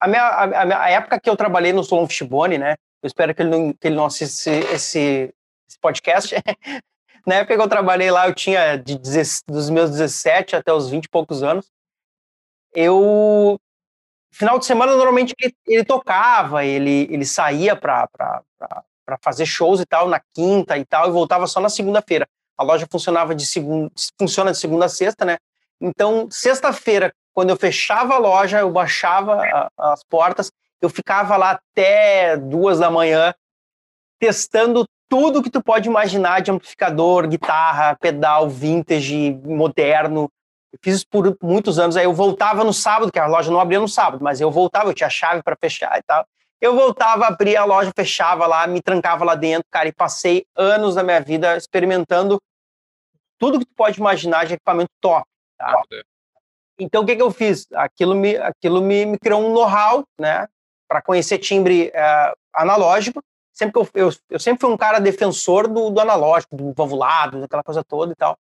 a, 0.00 0.08
minha, 0.08 0.22
a, 0.22 0.84
a, 0.84 0.90
época 0.90 1.20
que 1.20 1.28
eu 1.28 1.36
trabalhei 1.36 1.72
no 1.72 1.84
Solon 1.84 2.08
Fishbone, 2.08 2.56
né? 2.56 2.74
Eu 3.02 3.06
espero 3.06 3.34
que 3.34 3.42
ele 3.42 3.50
não, 3.50 3.72
que 3.72 3.88
ele 3.88 3.96
não 3.96 4.06
assista 4.06 4.50
esse, 4.50 5.34
esse 5.68 5.78
podcast. 5.80 6.34
Na 7.26 7.36
época 7.36 7.56
que 7.56 7.62
eu 7.62 7.68
trabalhei 7.68 8.10
lá, 8.10 8.26
eu 8.26 8.34
tinha 8.34 8.76
de, 8.76 8.98
dos 9.46 9.70
meus 9.70 9.90
17 9.90 10.56
até 10.56 10.72
os 10.72 10.88
20 10.88 11.04
e 11.04 11.08
poucos 11.08 11.42
anos. 11.42 11.70
Eu 12.74 13.60
final 14.32 14.58
de 14.58 14.64
semana 14.64 14.96
normalmente 14.96 15.34
ele, 15.38 15.54
ele 15.66 15.84
tocava, 15.84 16.64
ele, 16.64 17.06
ele 17.10 17.24
saía 17.26 17.76
para 17.76 18.08
fazer 19.20 19.46
shows 19.46 19.80
e 19.80 19.86
tal 19.86 20.08
na 20.08 20.20
quinta 20.34 20.76
e 20.78 20.84
tal 20.84 21.08
e 21.08 21.12
voltava 21.12 21.46
só 21.46 21.60
na 21.60 21.68
segunda-feira. 21.68 22.26
A 22.56 22.62
loja 22.62 22.86
funcionava 22.90 23.34
de 23.34 23.46
segunda, 23.46 23.90
funciona 24.18 24.52
de 24.52 24.58
segunda 24.58 24.86
a 24.86 24.88
sexta, 24.88 25.24
né? 25.24 25.38
Então, 25.80 26.28
sexta-feira, 26.30 27.12
quando 27.34 27.50
eu 27.50 27.56
fechava 27.56 28.14
a 28.14 28.18
loja, 28.18 28.60
eu 28.60 28.70
baixava 28.70 29.42
a, 29.42 29.70
as 29.92 30.04
portas, 30.04 30.52
eu 30.80 30.88
ficava 30.88 31.36
lá 31.36 31.52
até 31.52 32.36
duas 32.36 32.78
da 32.78 32.90
manhã, 32.90 33.34
testando 34.20 34.86
tudo 35.08 35.42
que 35.42 35.50
tu 35.50 35.62
pode 35.62 35.88
imaginar 35.88 36.40
de 36.40 36.50
amplificador, 36.50 37.28
guitarra, 37.28 37.96
pedal, 38.00 38.48
vintage, 38.48 39.32
moderno. 39.44 40.30
Eu 40.72 40.78
fiz 40.80 40.96
isso 40.96 41.06
por 41.10 41.36
muitos 41.42 41.78
anos. 41.78 41.96
Aí 41.96 42.04
eu 42.04 42.14
voltava 42.14 42.64
no 42.64 42.72
sábado, 42.72 43.12
que 43.12 43.18
a 43.18 43.26
loja 43.26 43.50
não 43.50 43.60
abria 43.60 43.78
no 43.78 43.88
sábado, 43.88 44.22
mas 44.24 44.40
eu 44.40 44.50
voltava, 44.50 44.88
eu 44.88 44.94
tinha 44.94 45.10
chave 45.10 45.42
para 45.42 45.56
fechar 45.56 45.98
e 45.98 46.02
tal. 46.02 46.26
Eu 46.62 46.76
voltava, 46.76 47.26
abria 47.26 47.60
a 47.60 47.64
loja, 47.64 47.90
fechava 47.92 48.46
lá, 48.46 48.68
me 48.68 48.80
trancava 48.80 49.24
lá 49.24 49.34
dentro, 49.34 49.66
cara, 49.68 49.88
e 49.88 49.92
passei 49.92 50.46
anos 50.54 50.94
da 50.94 51.02
minha 51.02 51.20
vida 51.20 51.56
experimentando 51.56 52.40
tudo 53.36 53.58
que 53.58 53.64
tu 53.64 53.74
pode 53.74 53.98
imaginar 53.98 54.46
de 54.46 54.54
equipamento 54.54 54.92
top. 55.00 55.26
Tá? 55.58 55.74
Então, 56.78 57.02
o 57.02 57.06
que, 57.06 57.16
que 57.16 57.22
eu 57.22 57.32
fiz? 57.32 57.66
Aquilo 57.72 58.14
me, 58.14 58.36
aquilo 58.36 58.80
me, 58.80 59.04
me 59.04 59.18
criou 59.18 59.44
um 59.44 59.52
know-how, 59.52 60.04
né? 60.16 60.46
Para 60.86 61.02
conhecer 61.02 61.38
timbre 61.38 61.88
uh, 61.88 62.36
analógico. 62.54 63.20
Sempre 63.52 63.80
eu, 63.80 63.88
eu, 63.94 64.10
eu, 64.30 64.38
sempre 64.38 64.60
fui 64.60 64.70
um 64.70 64.76
cara 64.76 65.00
defensor 65.00 65.66
do, 65.66 65.90
do 65.90 66.00
analógico, 66.00 66.56
do 66.56 66.72
valvulado, 66.72 67.40
daquela 67.40 67.64
coisa 67.64 67.82
toda 67.82 68.12
e 68.12 68.16
tal. 68.16 68.38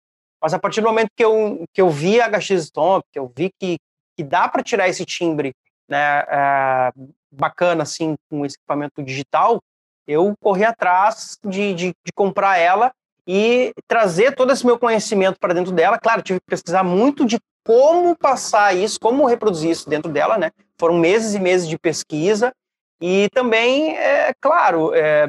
Mas 0.41 0.53
a 0.53 0.59
partir 0.59 0.79
do 0.79 0.87
momento 0.87 1.09
que 1.13 1.25
eu, 1.25 1.65
que 1.73 1.81
eu 1.81 1.89
vi 1.89 2.21
a 2.21 2.29
HX 2.29 2.67
Stomp, 2.67 3.03
que 3.11 3.19
eu 3.19 3.29
vi 3.35 3.51
que, 3.59 3.77
que 4.15 4.23
dá 4.23 4.47
para 4.47 4.63
tirar 4.63 4.87
esse 4.87 5.05
timbre 5.05 5.53
né, 5.89 6.23
uh, 6.23 7.13
bacana, 7.35 7.83
assim, 7.83 8.15
com 8.29 8.45
esse 8.45 8.55
equipamento 8.55 9.03
digital, 9.03 9.61
eu 10.07 10.33
corri 10.39 10.63
atrás 10.63 11.37
de, 11.43 11.73
de, 11.73 11.87
de 11.87 12.13
comprar 12.13 12.57
ela 12.57 12.91
e 13.27 13.73
trazer 13.87 14.35
todo 14.35 14.51
esse 14.51 14.65
meu 14.65 14.77
conhecimento 14.77 15.39
para 15.39 15.53
dentro 15.53 15.71
dela. 15.71 15.97
Claro, 15.97 16.21
tive 16.21 16.39
que 16.39 16.45
pesquisar 16.45 16.83
muito 16.83 17.25
de 17.25 17.39
como 17.65 18.15
passar 18.15 18.75
isso, 18.75 18.99
como 18.99 19.25
reproduzir 19.25 19.71
isso 19.71 19.89
dentro 19.89 20.11
dela, 20.11 20.37
né? 20.37 20.51
foram 20.77 20.97
meses 20.97 21.33
e 21.33 21.39
meses 21.39 21.67
de 21.67 21.77
pesquisa 21.77 22.53
e 23.01 23.29
também, 23.33 23.95
é 23.97 24.33
claro, 24.39 24.93
é, 24.93 25.27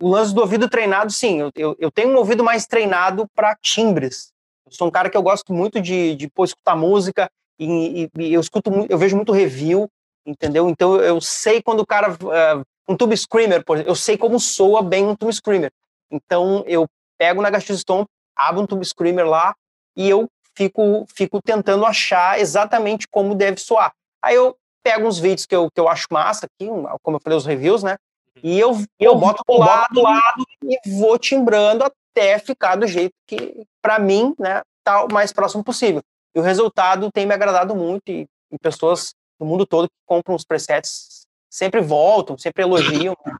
o 0.00 0.08
lance 0.08 0.34
do 0.34 0.40
ouvido 0.40 0.68
treinado, 0.68 1.12
sim, 1.12 1.40
eu, 1.40 1.50
eu, 1.54 1.76
eu 1.78 1.90
tenho 1.90 2.10
um 2.10 2.16
ouvido 2.16 2.42
mais 2.42 2.66
treinado 2.66 3.26
para 3.34 3.56
timbres. 3.60 4.32
Eu 4.66 4.72
sou 4.72 4.88
um 4.88 4.90
cara 4.90 5.10
que 5.10 5.16
eu 5.16 5.22
gosto 5.22 5.52
muito 5.52 5.80
de, 5.80 6.16
de 6.16 6.28
pô, 6.28 6.44
escutar 6.44 6.76
música 6.76 7.30
e, 7.58 8.04
e, 8.04 8.10
e, 8.18 8.34
eu 8.34 8.40
escuto, 8.40 8.70
eu 8.88 8.98
vejo 8.98 9.16
muito 9.16 9.32
review, 9.32 9.88
entendeu? 10.26 10.68
Então 10.68 10.96
eu 10.96 11.20
sei 11.20 11.62
quando 11.62 11.80
o 11.80 11.86
cara, 11.86 12.12
uh, 12.12 12.64
um 12.88 12.96
tube 12.96 13.16
screamer, 13.16 13.64
por 13.64 13.76
exemplo, 13.76 13.90
eu 13.90 13.96
sei 13.96 14.16
como 14.16 14.38
soa 14.38 14.82
bem 14.82 15.04
um 15.04 15.16
tube 15.16 15.32
screamer. 15.32 15.72
Então 16.10 16.64
eu 16.66 16.86
pego 17.18 17.42
na 17.42 17.50
Gastiz 17.50 17.80
Stone, 17.80 18.06
abro 18.36 18.62
um 18.62 18.66
tube 18.66 18.84
screamer 18.84 19.26
lá 19.26 19.54
e 19.96 20.08
eu 20.08 20.28
fico, 20.56 21.06
fico 21.14 21.40
tentando 21.42 21.84
achar 21.84 22.38
exatamente 22.38 23.06
como 23.08 23.34
deve 23.34 23.60
soar. 23.60 23.92
Aí 24.22 24.34
eu 24.34 24.56
pego 24.82 25.06
uns 25.06 25.18
vídeos 25.18 25.46
que 25.46 25.54
eu, 25.54 25.70
que 25.70 25.80
eu 25.80 25.88
acho 25.88 26.06
massa 26.10 26.46
aqui, 26.46 26.68
como 27.02 27.16
eu 27.16 27.20
falei, 27.20 27.36
os 27.36 27.46
reviews, 27.46 27.82
né? 27.82 27.96
E 28.42 28.58
eu, 28.58 28.76
eu 28.98 29.14
boto 29.14 29.44
pro 29.44 29.58
lado, 29.58 30.02
lado 30.02 30.44
e 30.64 30.78
vou 30.98 31.18
timbrando 31.18 31.84
até 31.84 32.38
ficar 32.38 32.76
do 32.76 32.86
jeito 32.86 33.12
que, 33.26 33.64
para 33.80 33.98
mim, 33.98 34.34
né, 34.38 34.62
tá 34.82 35.04
o 35.04 35.12
mais 35.12 35.32
próximo 35.32 35.62
possível. 35.62 36.02
E 36.34 36.40
o 36.40 36.42
resultado 36.42 37.10
tem 37.12 37.26
me 37.26 37.34
agradado 37.34 37.74
muito 37.76 38.10
e, 38.10 38.26
e 38.50 38.58
pessoas 38.58 39.14
do 39.42 39.46
mundo 39.46 39.66
todo 39.66 39.88
que 39.88 39.94
compram 40.06 40.36
os 40.36 40.44
presets 40.44 41.26
sempre 41.50 41.80
voltam, 41.80 42.38
sempre 42.38 42.62
elogiam. 42.62 43.16
Né? 43.26 43.36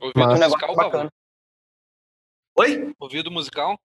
Ouvido 0.00 0.22
um 0.22 0.38
musical, 0.38 0.74
bacana. 0.74 1.12
Oi? 2.56 2.94
Ouvido 2.98 3.30
musical? 3.30 3.78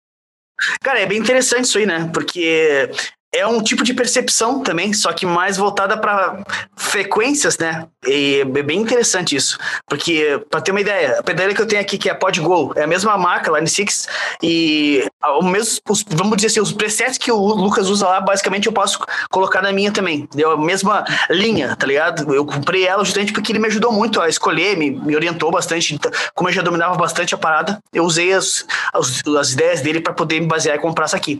Cara, 0.82 1.02
é 1.02 1.06
bem 1.06 1.19
interessante 1.19 1.65
isso 1.65 1.78
aí, 1.78 1.86
né? 1.86 2.10
Porque 2.13 2.89
é 3.34 3.46
um 3.46 3.62
tipo 3.62 3.84
de 3.84 3.94
percepção 3.94 4.62
também, 4.62 4.92
só 4.94 5.13
que 5.13 5.26
mais 5.26 5.58
voltada 5.58 5.98
para 5.98 6.44
frequências, 6.76 7.58
né? 7.58 7.86
E 8.08 8.39
é 8.42 8.46
bem 8.46 8.80
interessante 8.80 9.36
isso, 9.36 9.58
porque 9.88 10.42
para 10.50 10.62
ter 10.62 10.72
uma 10.72 10.82
ideia, 10.82 11.20
a 11.20 11.24
pedaleira 11.24 11.54
que 11.54 11.62
eu 11.62 11.68
tenho 11.68 11.82
aqui 11.82 11.98
que 11.98 12.10
é 12.10 12.12
a 12.12 12.15
PodGo, 12.15 12.74
é 12.76 12.84
a 12.84 12.88
mesma 12.88 13.18
marca, 13.18 13.52
Line 13.52 13.68
6, 13.68 14.08
e 14.42 15.06
o 15.38 15.44
mesmo, 15.44 15.80
vamos 16.08 16.38
dizer 16.38 16.48
assim, 16.48 16.62
os 16.62 16.72
presets 16.72 17.18
que 17.18 17.32
o 17.32 17.38
Lucas 17.38 17.89
usa 17.89 18.08
lá, 18.08 18.22
basicamente 18.22 18.65
eu 18.68 18.74
posso 18.74 19.00
colocar 19.30 19.62
na 19.62 19.72
minha 19.72 19.92
também, 19.92 20.28
deu 20.34 20.52
a 20.52 20.58
mesma 20.58 21.04
linha, 21.30 21.76
tá 21.76 21.86
ligado? 21.86 22.34
Eu 22.34 22.46
comprei 22.46 22.88
ela 22.88 23.04
justamente 23.04 23.34
porque 23.34 23.52
ele 23.52 23.60
me 23.60 23.68
ajudou 23.68 23.92
muito 23.92 24.20
a 24.20 24.28
escolher, 24.28 24.76
me, 24.76 24.92
me 24.92 25.15
orientou 25.15 25.52
bastante, 25.52 25.94
então, 25.94 26.12
como 26.34 26.50
eu 26.50 26.54
já 26.54 26.62
dominava 26.62 26.96
bastante 26.96 27.36
a 27.36 27.38
parada, 27.38 27.80
eu 27.94 28.04
usei 28.06 28.34
as, 28.34 28.65
as, 28.94 29.22
as 29.28 29.52
ideias 29.52 29.82
dele 29.82 30.02
para 30.02 30.13
poder 30.13 30.39
me 30.39 30.48
basear 30.48 30.76
e 30.76 30.80
comprar 30.80 31.06
essa 31.06 31.18
aqui. 31.18 31.39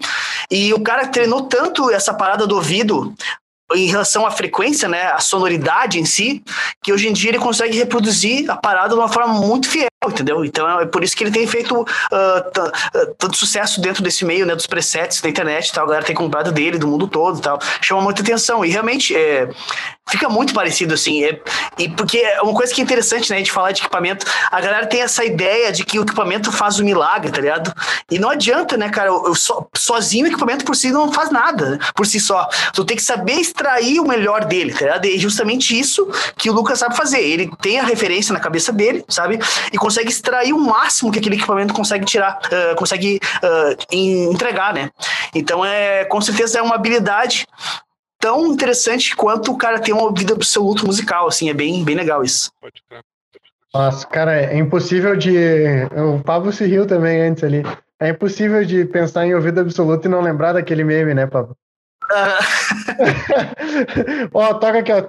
E 0.52 0.74
o 0.74 0.82
cara 0.82 1.08
treinou 1.08 1.44
tanto 1.44 1.79
muito 1.80 1.92
essa 1.92 2.14
parada 2.14 2.46
do 2.46 2.56
ouvido 2.56 3.14
em 3.74 3.88
relação 3.88 4.26
à 4.26 4.32
frequência, 4.32 4.90
né, 4.90 5.12
a 5.12 5.20
sonoridade 5.20 6.00
em 6.00 6.06
si, 6.06 6.44
que 6.84 6.92
hoje 6.92 7.08
em 7.08 7.14
dia 7.14 7.30
ele 7.30 7.40
consegue 7.40 7.78
reproduzir 7.78 8.50
a 8.50 8.58
parada 8.58 8.90
de 8.90 8.96
uma 8.96 9.08
forma 9.08 9.36
muito 9.36 9.70
fiel, 9.70 9.88
entendeu? 10.08 10.46
Então 10.46 10.80
é 10.80 10.86
por 10.86 11.04
isso 11.04 11.16
que 11.16 11.24
ele 11.24 11.32
tem 11.32 11.46
feito 11.46 11.82
uh, 11.82 13.16
tanto 13.18 13.36
sucesso 13.36 13.82
dentro 13.82 14.02
desse 14.02 14.24
meio, 14.24 14.46
né, 14.46 14.56
dos 14.56 14.66
presets 14.66 15.20
da 15.20 15.28
internet, 15.28 15.74
tal, 15.74 15.84
a 15.84 15.88
galera 15.88 16.06
tem 16.06 16.16
comprado 16.16 16.52
dele 16.52 16.78
do 16.78 16.88
mundo 16.88 17.08
todo, 17.08 17.42
tal, 17.42 17.60
chama 17.82 18.02
muita 18.02 18.22
atenção 18.22 18.64
e 18.64 18.70
realmente 18.70 19.14
é, 19.14 19.50
fica 20.08 20.30
muito 20.30 20.54
parecido 20.54 20.94
assim, 20.94 21.26
é, 21.26 21.42
e 21.78 21.90
porque 21.90 22.18
é 22.18 22.42
uma 22.42 22.54
coisa 22.54 22.74
que 22.74 22.80
é 22.80 22.84
interessante, 22.84 23.30
né, 23.30 23.38
gente 23.40 23.52
falar 23.52 23.74
de 23.74 23.82
equipamento, 23.82 24.26
a 24.50 24.62
galera 24.62 24.86
tem 24.88 25.02
essa 25.02 25.26
ideia 25.26 25.72
de 25.72 25.84
que 25.84 26.00
o 26.00 26.04
equipamento 26.04 26.50
faz 26.50 26.80
o 26.80 26.82
um 26.82 26.86
milagre, 26.86 27.30
tá 27.30 27.42
ligado? 27.42 27.74
E 28.10 28.18
não 28.18 28.30
adianta, 28.30 28.78
né, 28.78 28.90
cara, 28.90 29.10
eu, 29.10 29.26
eu 29.26 29.36
so, 29.36 29.68
sozinho 29.76 30.26
o 30.26 30.28
equipamento 30.30 30.64
por 30.64 30.76
si 30.76 30.92
não 30.92 31.12
faz 31.12 31.30
nada, 31.30 31.72
né, 31.72 31.80
por 31.94 32.06
si 32.06 32.22
só. 32.22 32.48
Tu 32.74 32.86
tem 32.86 32.96
que 32.96 33.04
saber 33.04 33.34
extrair 33.34 34.00
o 34.00 34.08
melhor 34.08 34.46
dele, 34.46 34.74
tá 34.74 34.80
ligado? 34.80 35.06
E 35.06 35.16
é 35.16 35.18
justamente 35.18 35.78
isso 35.78 36.08
que 36.38 36.50
o 36.50 36.54
Lucas 36.54 36.80
sabe 36.80 36.96
fazer. 36.96 37.20
Ele 37.20 37.52
tem 37.62 37.80
a 37.80 37.84
referência 37.84 38.34
na 38.34 38.40
cabeça 38.40 38.72
dele, 38.72 39.04
sabe? 39.08 39.40
E 39.72 39.78
consegue 39.90 40.10
extrair 40.10 40.54
o 40.54 40.60
máximo 40.60 41.12
que 41.12 41.18
aquele 41.18 41.36
equipamento 41.36 41.74
consegue 41.74 42.06
tirar, 42.06 42.40
uh, 42.46 42.76
consegue 42.76 43.20
uh, 43.44 43.76
entregar, 43.92 44.72
né? 44.72 44.92
Então, 45.34 45.66
é, 45.66 46.06
com 46.06 46.22
certeza 46.22 46.60
é 46.60 46.62
uma 46.62 46.76
habilidade 46.76 47.48
tão 48.20 48.46
interessante 48.46 49.16
quanto 49.16 49.52
o 49.52 49.58
cara 49.58 49.80
ter 49.80 49.94
um 49.94 50.00
ouvido 50.00 50.36
absoluto 50.36 50.86
musical, 50.86 51.28
assim, 51.28 51.50
é 51.50 51.56
bem, 51.56 51.84
bem 51.84 51.96
legal 51.96 52.24
isso. 52.24 52.52
Nossa, 53.74 54.06
cara, 54.06 54.40
é 54.40 54.56
impossível 54.58 55.16
de. 55.16 55.36
O 55.96 56.22
Pablo 56.24 56.52
se 56.52 56.66
riu 56.66 56.86
também 56.86 57.22
antes 57.22 57.44
ali. 57.44 57.64
É 58.00 58.10
impossível 58.10 58.64
de 58.64 58.86
pensar 58.86 59.26
em 59.26 59.34
ouvido 59.34 59.62
absoluto 59.62 60.06
e 60.06 60.10
não 60.10 60.22
lembrar 60.22 60.54
daquele 60.54 60.84
meme, 60.84 61.16
né, 61.16 61.26
Pablo? 61.26 61.58
Ó, 64.34 64.50
oh, 64.50 64.56
toca 64.56 64.80
aqui, 64.80 64.92
ó. 64.92 65.04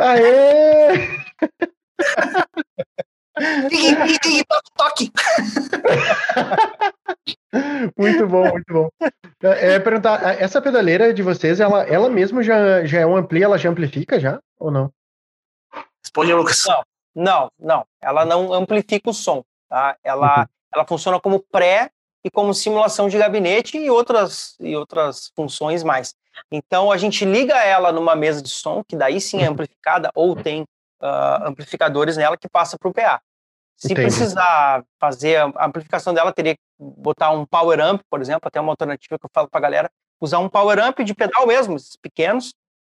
Aê! 0.00 1.08
toque, 4.44 4.44
toque. 4.76 5.12
muito 7.96 8.26
bom, 8.26 8.50
muito 8.50 8.72
bom. 8.72 8.88
É, 9.40 9.78
perguntar, 9.78 10.40
essa 10.40 10.60
pedaleira 10.60 11.14
de 11.14 11.22
vocês, 11.22 11.60
ela, 11.60 11.84
ela 11.84 12.08
mesmo 12.08 12.42
já, 12.42 12.84
já 12.84 13.00
é 13.00 13.06
um 13.06 13.16
ampli, 13.16 13.42
ela 13.42 13.58
já 13.58 13.70
amplifica 13.70 14.18
já 14.18 14.40
ou 14.58 14.70
não? 14.70 14.92
Responde, 16.02 16.34
Lucas. 16.34 16.64
Não, 16.66 16.82
não, 17.14 17.50
não. 17.58 17.86
Ela 18.00 18.24
não 18.24 18.52
amplifica 18.52 19.10
o 19.10 19.14
som, 19.14 19.44
tá? 19.68 19.96
Ela, 20.02 20.40
uhum. 20.40 20.46
ela 20.74 20.86
funciona 20.86 21.20
como 21.20 21.40
pré 21.40 21.90
e 22.24 22.30
como 22.30 22.54
simulação 22.54 23.08
de 23.08 23.18
gabinete 23.18 23.78
e 23.78 23.90
outras, 23.90 24.56
e 24.60 24.76
outras 24.76 25.30
funções 25.34 25.82
mais. 25.84 26.14
Então, 26.50 26.90
a 26.90 26.96
gente 26.96 27.24
liga 27.24 27.54
ela 27.56 27.92
numa 27.92 28.14
mesa 28.14 28.40
de 28.42 28.48
som, 28.48 28.82
que 28.84 28.96
daí 28.96 29.20
sim 29.20 29.42
é 29.42 29.46
uhum. 29.46 29.52
amplificada, 29.52 30.10
ou 30.14 30.36
tem 30.36 30.64
uh, 31.02 31.46
amplificadores 31.46 32.16
nela 32.16 32.36
que 32.36 32.48
passa 32.48 32.78
para 32.78 32.88
o 32.88 32.92
PA. 32.92 33.20
Se 33.76 33.92
Entendi. 33.92 34.08
precisar 34.08 34.84
fazer 34.98 35.36
a 35.36 35.66
amplificação 35.66 36.12
dela, 36.12 36.32
teria 36.32 36.56
que 36.56 36.60
botar 36.78 37.30
um 37.30 37.46
power 37.46 37.78
amp, 37.80 38.02
por 38.10 38.20
exemplo, 38.20 38.48
até 38.48 38.60
uma 38.60 38.72
alternativa 38.72 39.18
que 39.18 39.24
eu 39.24 39.30
falo 39.32 39.48
para 39.48 39.58
a 39.58 39.62
galera, 39.62 39.90
usar 40.20 40.40
um 40.40 40.48
power 40.48 40.78
amp 40.80 40.98
de 41.00 41.14
pedal 41.14 41.46
mesmo, 41.46 41.76
esses 41.76 41.96
pequenos, 41.96 42.52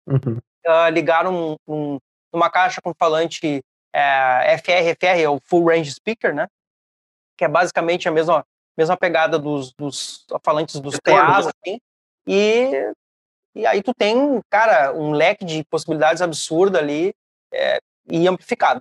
uhum. 0.07 0.39
uh, 0.67 0.89
ligar 0.91 1.27
um, 1.27 1.57
um, 1.69 1.99
uma 2.33 2.49
caixa 2.49 2.81
com 2.81 2.95
falante 2.95 3.63
é, 3.93 4.57
FR, 4.59 4.97
FR, 4.99 5.21
é 5.21 5.29
o 5.29 5.41
Full 5.45 5.69
Range 5.69 5.91
Speaker, 5.93 6.35
né? 6.35 6.49
Que 7.37 7.45
é 7.45 7.49
basicamente 7.49 8.09
a 8.09 8.13
mesma, 8.13 8.45
mesma 8.77 8.97
pegada 8.97 9.39
dos, 9.39 9.73
dos 9.75 10.25
falantes 10.43 10.81
dos 10.81 10.99
PAs, 10.99 11.49
assim, 11.49 11.79
e, 12.27 12.93
e 13.55 13.67
aí 13.67 13.83
tu 13.83 13.93
tem, 13.93 14.41
cara, 14.49 14.95
um 14.95 15.11
leque 15.11 15.45
de 15.45 15.65
possibilidades 15.65 16.23
absurda 16.23 16.79
ali 16.79 17.13
é, 17.53 17.79
e 18.09 18.29
amplificado. 18.29 18.81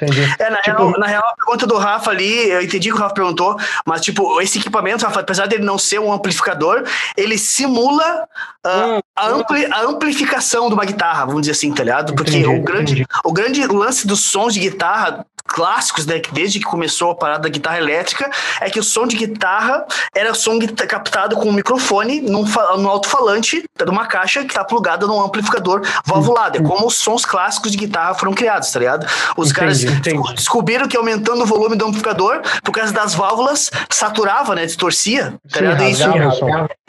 Entendi. 0.00 0.20
É, 0.38 0.50
na, 0.50 0.60
tipo... 0.60 0.76
real, 0.76 0.98
na 0.98 1.06
real, 1.06 1.24
a 1.24 1.34
pergunta 1.34 1.66
do 1.66 1.78
Rafa 1.78 2.10
ali, 2.10 2.50
eu 2.50 2.60
entendi 2.60 2.90
que 2.90 2.94
o 2.94 2.98
Rafa 2.98 3.14
perguntou, 3.14 3.56
mas, 3.86 4.02
tipo, 4.02 4.40
esse 4.42 4.58
equipamento, 4.58 5.06
Rafa, 5.06 5.20
apesar 5.20 5.46
dele 5.46 5.64
não 5.64 5.78
ser 5.78 5.98
um 5.98 6.12
amplificador, 6.12 6.84
ele 7.16 7.38
simula 7.38 8.28
uh, 8.66 8.68
hum, 8.68 9.00
a, 9.16 9.28
ampli, 9.28 9.64
a, 9.64 9.80
amplificação 9.80 10.68
de 10.68 10.74
uma 10.74 10.84
guitarra, 10.84 11.24
vamos 11.24 11.42
dizer 11.42 11.52
assim, 11.52 11.72
tá 11.72 11.82
ligado? 11.82 12.14
Porque 12.14 12.36
entendi, 12.36 12.46
o, 12.46 12.62
grande, 12.62 13.06
o 13.24 13.32
grande 13.32 13.66
lance 13.66 14.06
dos 14.06 14.20
sons 14.20 14.52
de 14.52 14.60
guitarra 14.60 15.24
clássicos, 15.46 16.06
né, 16.06 16.20
desde 16.32 16.58
que 16.58 16.64
começou 16.64 17.10
a 17.10 17.14
parada 17.14 17.42
da 17.42 17.48
guitarra 17.48 17.78
elétrica, 17.78 18.30
é 18.60 18.68
que 18.68 18.78
o 18.78 18.82
som 18.82 19.06
de 19.06 19.16
guitarra 19.16 19.86
era 20.14 20.34
som 20.34 20.58
captado 20.88 21.36
com 21.36 21.48
um 21.48 21.52
microfone 21.52 22.20
num, 22.20 22.44
num 22.78 22.88
alto-falante 22.88 23.64
de 23.76 23.90
uma 23.90 24.06
caixa 24.06 24.44
que 24.44 24.54
tá 24.54 24.64
plugada 24.64 25.06
num 25.06 25.20
amplificador 25.20 25.82
valvulado. 26.04 26.58
É 26.58 26.62
como 26.62 26.86
os 26.86 26.96
sons 26.96 27.24
clássicos 27.24 27.70
de 27.70 27.78
guitarra 27.78 28.14
foram 28.14 28.32
criados, 28.32 28.70
tá 28.70 28.78
ligado? 28.78 29.06
Os 29.36 29.50
entendi, 29.50 29.54
caras 29.54 29.84
entendi. 29.84 30.34
descobriram 30.34 30.88
que 30.88 30.96
aumentando 30.96 31.42
o 31.42 31.46
volume 31.46 31.76
do 31.76 31.86
amplificador, 31.86 32.40
por 32.62 32.72
causa 32.72 32.92
das 32.92 33.14
válvulas, 33.14 33.70
saturava, 33.90 34.54
né, 34.54 34.66
distorcia, 34.66 35.34
tá 35.50 35.60
ligado? 35.60 35.78
Sim, 35.78 36.12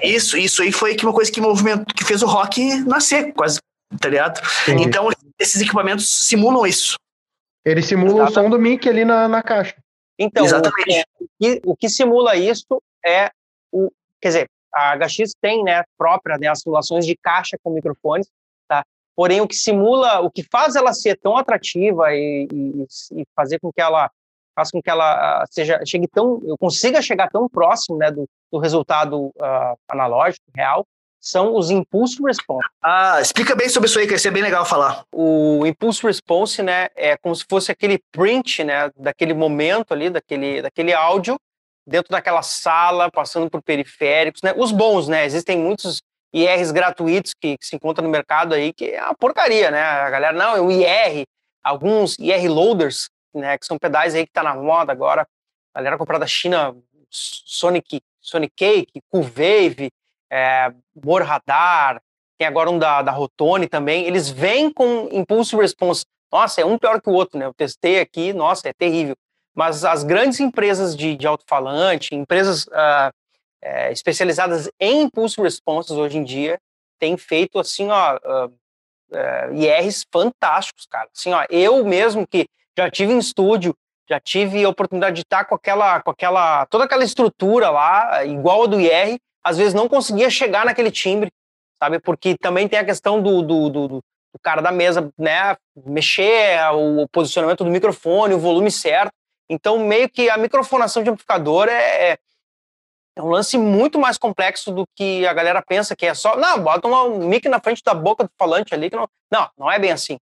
isso, 0.03 0.37
isso, 0.37 0.37
isso 0.37 0.61
aí 0.61 0.71
foi 0.71 0.95
uma 1.03 1.13
coisa 1.13 1.31
que, 1.31 1.41
movimento, 1.41 1.93
que 1.93 2.03
fez 2.03 2.21
o 2.23 2.27
rock 2.27 2.81
nascer, 2.81 3.33
quase, 3.33 3.59
tá 3.99 4.09
ligado? 4.09 4.41
Então, 4.67 5.09
esses 5.39 5.61
equipamentos 5.61 6.07
simulam 6.27 6.65
isso. 6.65 6.95
Ele 7.67 7.81
simula 7.81 8.23
Exatamente. 8.23 8.31
o 8.31 8.43
som 8.43 8.49
do 8.49 8.59
mic 8.59 8.87
ali 8.87 9.03
na, 9.03 9.27
na 9.27 9.43
caixa. 9.43 9.75
Então, 10.17 10.45
Exatamente. 10.45 11.05
O, 11.19 11.27
que, 11.37 11.61
o 11.65 11.75
que 11.75 11.89
simula 11.89 12.35
isso 12.35 12.81
é 13.05 13.29
o. 13.71 13.91
Quer 14.21 14.27
dizer, 14.29 14.49
a 14.73 14.95
HX 14.95 15.33
tem, 15.41 15.63
né, 15.63 15.83
própria, 15.97 16.37
né, 16.37 16.47
as 16.47 16.61
simulações 16.61 17.05
de 17.05 17.15
caixa 17.17 17.57
com 17.61 17.69
microfones, 17.71 18.29
tá? 18.69 18.85
Porém, 19.15 19.41
o 19.41 19.47
que 19.47 19.55
simula, 19.55 20.21
o 20.21 20.31
que 20.31 20.43
faz 20.43 20.75
ela 20.75 20.93
ser 20.93 21.17
tão 21.17 21.35
atrativa 21.35 22.13
e, 22.13 22.47
e, 22.51 23.19
e 23.19 23.25
fazer 23.35 23.59
com 23.59 23.71
que 23.71 23.81
ela 23.81 24.09
faz 24.55 24.71
com 24.71 24.81
que 24.81 24.89
ela 24.89 25.43
uh, 25.43 25.47
seja 25.51 25.79
chegue 25.85 26.07
tão, 26.07 26.41
eu 26.43 26.57
consiga 26.57 26.99
chegar 27.01 27.29
tão 27.29 27.47
próximo, 27.47 27.97
né, 27.97 28.09
do, 28.09 28.27
do 28.51 28.57
resultado 28.57 29.27
uh, 29.27 29.77
analógico 29.87 30.45
real, 30.55 30.83
são 31.19 31.55
os 31.55 31.69
Impulse 31.69 32.21
Response. 32.21 32.67
Ah, 32.81 33.19
explica 33.21 33.55
bem 33.55 33.69
sobre 33.69 33.89
isso 33.89 33.99
aí, 33.99 34.05
que 34.05 34.11
vai 34.11 34.19
ser 34.19 34.31
bem 34.31 34.43
legal 34.43 34.65
falar. 34.65 35.03
O 35.11 35.65
Impulse 35.65 36.03
Response, 36.03 36.61
né, 36.61 36.87
é 36.95 37.17
como 37.17 37.35
se 37.35 37.45
fosse 37.49 37.71
aquele 37.71 37.99
print, 38.11 38.63
né, 38.63 38.91
daquele 38.95 39.33
momento 39.33 39.93
ali, 39.93 40.09
daquele, 40.09 40.61
daquele 40.61 40.93
áudio, 40.93 41.39
dentro 41.85 42.11
daquela 42.11 42.41
sala, 42.41 43.11
passando 43.11 43.49
por 43.49 43.61
periféricos, 43.61 44.41
né, 44.41 44.53
os 44.55 44.71
bons, 44.71 45.07
né, 45.07 45.25
existem 45.25 45.57
muitos 45.57 46.01
IRs 46.33 46.71
gratuitos 46.71 47.33
que, 47.33 47.57
que, 47.57 47.65
se 47.65 47.75
encontra 47.75 48.03
no 48.03 48.09
mercado 48.09 48.53
aí, 48.53 48.73
que 48.73 48.91
é 48.91 49.03
uma 49.03 49.15
porcaria, 49.15 49.71
né? 49.71 49.81
A 49.81 50.09
galera, 50.09 50.37
não, 50.37 50.55
é 50.55 50.61
o 50.61 50.69
IR, 50.69 51.25
alguns 51.63 52.17
IR 52.19 52.51
loaders, 52.51 53.09
né, 53.33 53.57
que 53.57 53.65
são 53.65 53.77
pedais 53.77 54.13
aí 54.13 54.25
que 54.25 54.31
tá 54.31 54.43
na 54.43 54.55
moda 54.55 54.91
agora. 54.91 55.27
A 55.73 55.79
galera 55.79 55.97
comprar 55.97 56.17
da 56.17 56.27
China 56.27 56.75
Sonic, 57.09 58.01
Sonic 58.19 58.53
Cake, 58.55 59.01
Coolwave, 59.09 59.89
é, 60.31 60.71
tem 62.37 62.47
agora 62.47 62.69
um 62.69 62.77
da, 62.77 63.01
da 63.01 63.11
Rotone 63.11 63.67
também. 63.67 64.05
Eles 64.05 64.29
vêm 64.29 64.71
com 64.71 65.09
Impulse 65.11 65.55
Response. 65.55 66.05
Nossa, 66.31 66.61
é 66.61 66.65
um 66.65 66.77
pior 66.77 67.01
que 67.01 67.09
o 67.09 67.13
outro, 67.13 67.39
né? 67.39 67.45
Eu 67.45 67.53
testei 67.53 67.99
aqui, 67.99 68.31
nossa, 68.31 68.69
é 68.69 68.73
terrível. 68.73 69.15
Mas 69.55 69.83
as 69.83 70.03
grandes 70.03 70.39
empresas 70.39 70.95
de, 70.95 71.15
de 71.15 71.25
alto-falante, 71.25 72.13
empresas 72.13 72.67
uh, 72.67 73.11
é, 73.59 73.91
especializadas 73.91 74.69
em 74.79 75.03
Impulse 75.03 75.41
Responses 75.41 75.91
hoje 75.91 76.17
em 76.17 76.23
dia, 76.23 76.59
têm 76.99 77.17
feito, 77.17 77.57
assim, 77.57 77.89
ó, 77.89 78.17
uh, 78.17 78.47
uh, 78.47 79.53
IRs 79.55 80.05
fantásticos, 80.11 80.85
cara. 80.85 81.09
Assim, 81.15 81.33
ó, 81.33 81.43
eu 81.49 81.83
mesmo 81.83 82.27
que 82.27 82.45
já 82.77 82.91
tive 82.91 83.13
em 83.13 83.17
estúdio, 83.17 83.75
já 84.07 84.19
tive 84.19 84.63
a 84.63 84.69
oportunidade 84.69 85.15
de 85.15 85.21
estar 85.21 85.45
com 85.45 85.55
aquela, 85.55 86.01
com 86.01 86.11
aquela, 86.11 86.67
toda 86.67 86.83
aquela 86.83 87.03
estrutura 87.03 87.71
lá, 87.71 88.23
igual 88.25 88.63
a 88.63 88.67
do 88.67 88.79
IR, 88.79 89.17
às 89.47 89.57
vezes 89.57 89.73
não 89.73 89.87
conseguia 89.87 90.29
chegar 90.29 90.65
naquele 90.65 90.91
timbre, 90.91 91.31
sabe? 91.81 91.99
Porque 91.99 92.37
também 92.37 92.67
tem 92.67 92.79
a 92.79 92.85
questão 92.85 93.21
do, 93.21 93.41
do, 93.41 93.69
do, 93.69 93.87
do 93.87 94.03
cara 94.43 94.61
da 94.61 94.73
mesa, 94.73 95.09
né, 95.17 95.55
mexer 95.85 96.59
o 96.73 97.07
posicionamento 97.07 97.63
do 97.63 97.71
microfone, 97.71 98.33
o 98.33 98.39
volume 98.39 98.69
certo. 98.69 99.11
Então, 99.49 99.79
meio 99.79 100.09
que 100.09 100.29
a 100.29 100.37
microfonação 100.37 101.01
de 101.01 101.09
amplificador 101.09 101.69
é, 101.69 102.11
é, 102.11 102.17
é 103.15 103.21
um 103.21 103.29
lance 103.29 103.57
muito 103.57 103.97
mais 103.97 104.17
complexo 104.17 104.69
do 104.69 104.85
que 104.93 105.25
a 105.25 105.33
galera 105.33 105.63
pensa 105.65 105.95
que 105.95 106.05
é 106.05 106.13
só, 106.13 106.35
não, 106.35 106.61
bota 106.61 106.85
um 106.89 107.25
mic 107.25 107.47
na 107.47 107.61
frente 107.61 107.81
da 107.81 107.93
boca 107.93 108.25
do 108.25 108.29
falante 108.37 108.73
ali. 108.73 108.89
Que 108.89 108.97
não, 108.97 109.07
não, 109.31 109.49
não 109.57 109.71
é 109.71 109.79
bem 109.79 109.91
assim. 109.91 110.17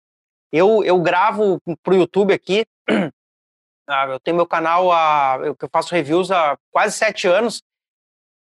Eu, 0.51 0.83
eu 0.83 0.99
gravo 0.99 1.61
pro 1.83 1.95
YouTube 1.95 2.33
aqui, 2.33 2.65
ah, 3.87 4.07
eu 4.09 4.19
tenho 4.19 4.35
meu 4.35 4.47
canal, 4.47 4.91
a, 4.91 5.39
eu, 5.43 5.55
faço 5.71 5.93
reviews 5.93 6.31
há 6.31 6.57
quase 6.71 6.97
sete 6.97 7.27
anos, 7.27 7.61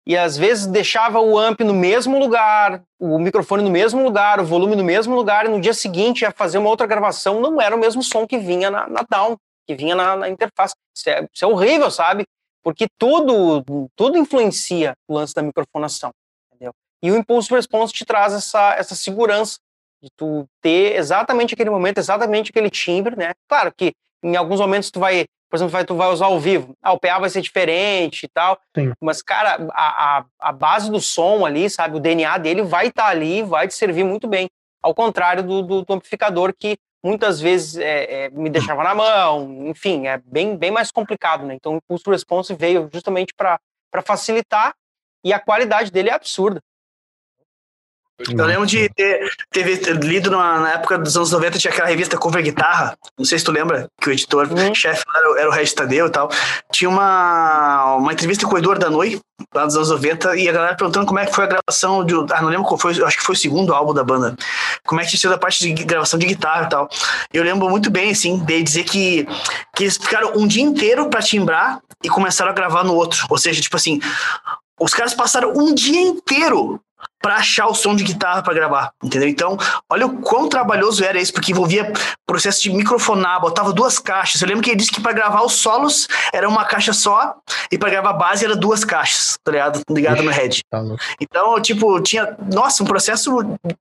e 0.07 0.17
às 0.17 0.37
vezes 0.37 0.67
deixava 0.67 1.21
o 1.21 1.39
amp 1.39 1.61
no 1.61 1.75
mesmo 1.75 2.19
lugar, 2.19 2.83
o 2.99 3.19
microfone 3.19 3.63
no 3.63 3.71
mesmo 3.71 4.03
lugar, 4.03 4.41
o 4.41 4.45
volume 4.45 4.75
no 4.75 4.85
mesmo 4.85 5.15
lugar, 5.15 5.47
e 5.47 5.49
no 5.49 5.61
dia 5.61 5.75
seguinte 5.75 6.23
ia 6.23 6.33
fazer 6.33 6.59
uma 6.59 6.69
outra 6.69 6.87
gravação, 6.87 7.41
não 7.41 7.61
era 7.61 7.75
o 7.75 7.79
mesmo 7.79 8.03
som 8.03 8.27
que 8.27 8.39
vinha 8.39 8.71
na, 8.71 8.89
na 8.89 9.05
down, 9.09 9.37
que 9.67 9.75
vinha 9.75 9.95
na, 9.95 10.17
na 10.17 10.29
interface. 10.29 10.75
Isso 10.97 11.09
é, 11.09 11.29
isso 11.33 11.45
é, 11.45 11.49
horrível, 11.49 11.91
sabe? 11.91 12.25
Porque 12.63 12.87
tudo, 12.99 13.65
tudo 13.95 14.19
influencia 14.19 14.95
o 15.09 15.15
lance 15.15 15.35
da 15.35 15.43
microfonação, 15.43 16.11
entendeu? 16.49 16.73
E 17.03 17.11
o 17.11 17.17
Impulse 17.17 17.53
Response 17.55 17.93
te 17.93 18.05
traz 18.05 18.33
essa, 18.33 18.75
essa 18.75 18.95
segurança 18.95 19.59
de 20.03 20.11
tu 20.17 20.47
ter 20.63 20.97
exatamente 20.97 21.55
aquele 21.55 21.71
momento, 21.71 21.99
exatamente 21.99 22.51
aquele 22.51 22.71
timbre, 22.71 23.17
né? 23.17 23.33
Claro 23.49 23.73
que 23.77 23.93
em 24.23 24.37
alguns 24.37 24.61
momentos 24.61 24.91
tu 24.91 24.99
vai 24.99 25.27
por 25.51 25.57
exemplo, 25.57 25.73
vai, 25.73 25.85
tu 25.85 25.97
vai 25.97 26.09
usar 26.09 26.27
ao 26.27 26.39
vivo, 26.39 26.77
ah, 26.81 26.93
o 26.93 26.99
PA 26.99 27.19
vai 27.19 27.29
ser 27.29 27.41
diferente 27.41 28.23
e 28.23 28.29
tal, 28.29 28.59
Sim. 28.75 28.93
mas, 29.01 29.21
cara, 29.21 29.67
a, 29.73 30.19
a, 30.19 30.25
a, 30.39 30.53
base 30.53 30.91
do 30.91 31.01
som 31.01 31.45
ali, 31.45 31.69
sabe, 31.69 31.97
o 31.97 32.01
DNA 32.01 32.39
dele 32.39 32.63
vai 32.63 32.87
estar 32.87 33.05
tá 33.05 33.09
ali, 33.09 33.43
vai 33.43 33.67
te 33.67 33.75
servir 33.75 34.05
muito 34.05 34.29
bem, 34.29 34.49
ao 34.81 34.95
contrário 34.95 35.43
do, 35.43 35.63
do, 35.63 35.85
do 35.85 35.93
amplificador 35.93 36.55
que 36.57 36.79
muitas 37.03 37.41
vezes 37.41 37.77
é, 37.77 38.27
é, 38.27 38.31
me 38.31 38.49
deixava 38.49 38.85
na 38.85 38.95
mão, 38.95 39.67
enfim, 39.67 40.07
é 40.07 40.19
bem, 40.25 40.57
bem 40.57 40.71
mais 40.71 40.91
complicado, 40.91 41.45
né? 41.45 41.55
Então 41.55 41.77
o 41.77 41.83
Pulse 41.83 42.05
Response 42.09 42.55
veio 42.55 42.89
justamente 42.93 43.35
para 43.35 43.59
facilitar 44.05 44.75
e 45.25 45.33
a 45.33 45.41
qualidade 45.41 45.91
dele 45.91 46.11
é 46.11 46.15
absurda. 46.15 46.61
Eu 48.29 48.45
lembro 48.45 48.67
de 48.67 48.89
ter, 48.91 49.33
ter 49.51 49.97
lido 50.03 50.31
na, 50.31 50.61
na, 50.61 50.73
época 50.73 50.99
dos 50.99 51.17
anos 51.17 51.31
90, 51.33 51.59
tinha 51.59 51.73
aquela 51.73 51.89
revista 51.89 52.19
Cover 52.19 52.43
Guitarra. 52.43 52.97
Não 53.19 53.25
sei 53.25 53.39
se 53.39 53.45
tu 53.45 53.51
lembra, 53.51 53.89
que 54.01 54.11
o 54.11 54.13
editor-chefe 54.13 55.05
uhum. 55.07 55.17
era, 55.17 55.41
era, 55.41 55.49
o 55.49 55.53
Regis 55.53 55.73
Tadeu 55.73 56.07
e 56.07 56.11
tal. 56.11 56.31
Tinha 56.71 56.91
uma, 56.91 57.97
uma 57.97 58.13
entrevista 58.13 58.47
com 58.47 58.55
o 58.55 58.59
Eduardo 58.59 58.85
Danoi, 58.85 59.19
lá 59.55 59.65
dos 59.65 59.75
anos 59.75 59.91
90, 59.91 60.37
e 60.37 60.49
a 60.49 60.53
galera 60.53 60.77
perguntando 60.77 61.07
como 61.07 61.19
é 61.19 61.25
que 61.25 61.35
foi 61.35 61.45
a 61.45 61.47
gravação 61.47 62.05
de. 62.05 62.15
Ah, 62.31 62.43
não 62.43 62.51
lembro 62.51 62.67
qual 62.67 62.79
foi, 62.79 63.03
acho 63.03 63.17
que 63.17 63.25
foi 63.25 63.35
o 63.35 63.39
segundo 63.39 63.73
álbum 63.73 63.95
da 63.95 64.05
banda. 64.05 64.37
Como 64.87 65.01
é 65.01 65.05
que 65.05 65.11
tinha 65.11 65.21
sido 65.21 65.35
a 65.35 65.39
parte 65.39 65.61
de 65.61 65.85
gravação 65.85 66.19
de 66.19 66.27
guitarra 66.27 66.67
e 66.67 66.69
tal. 66.69 66.89
Eu 67.33 67.43
lembro 67.43 67.71
muito 67.71 67.91
bem, 67.91 68.11
assim, 68.11 68.39
de 68.39 68.63
dizer 68.63 68.85
que, 68.85 69.27
que 69.75 69.85
eles 69.85 69.97
ficaram 69.97 70.33
um 70.37 70.47
dia 70.47 70.63
inteiro 70.63 71.09
para 71.09 71.23
timbrar 71.23 71.81
e 72.05 72.09
começaram 72.09 72.51
a 72.51 72.55
gravar 72.55 72.85
no 72.85 72.95
outro. 72.95 73.27
Ou 73.31 73.39
seja, 73.39 73.63
tipo 73.63 73.77
assim, 73.77 73.99
os 74.79 74.93
caras 74.93 75.15
passaram 75.15 75.53
um 75.57 75.75
dia 75.75 76.01
inteiro 76.01 76.81
para 77.21 77.37
achar 77.37 77.67
o 77.67 77.75
som 77.75 77.95
de 77.95 78.03
guitarra 78.03 78.43
para 78.43 78.55
gravar, 78.55 78.93
entendeu? 79.03 79.29
Então, 79.29 79.59
olha 79.89 80.07
o 80.07 80.19
quão 80.19 80.49
trabalhoso 80.49 81.05
era 81.05 81.21
isso, 81.21 81.33
porque 81.33 81.53
envolvia 81.53 81.93
processo 82.27 82.63
de 82.63 82.71
microfonar, 82.71 83.41
botava 83.41 83.73
duas 83.73 83.99
caixas. 83.99 84.41
Eu 84.41 84.49
lembro 84.49 84.63
que 84.63 84.71
ele 84.71 84.77
disse 84.77 84.91
que 84.91 85.01
para 85.01 85.13
gravar 85.13 85.43
os 85.43 85.55
solos 85.55 86.09
era 86.33 86.49
uma 86.49 86.65
caixa 86.65 86.93
só 86.93 87.35
e 87.71 87.77
para 87.77 87.91
gravar 87.91 88.11
a 88.11 88.15
base 88.15 88.45
era 88.45 88.57
duas 88.57 88.85
caixas, 88.85 89.37
tá 89.45 89.53
ligado? 89.53 89.83
Ligado 89.91 90.23
no 90.23 90.31
head. 90.31 90.63
Tá 90.71 90.83
então, 91.21 91.61
tipo, 91.61 92.01
tinha, 92.01 92.37
nossa, 92.53 92.83
um 92.83 92.87
processo 92.87 93.31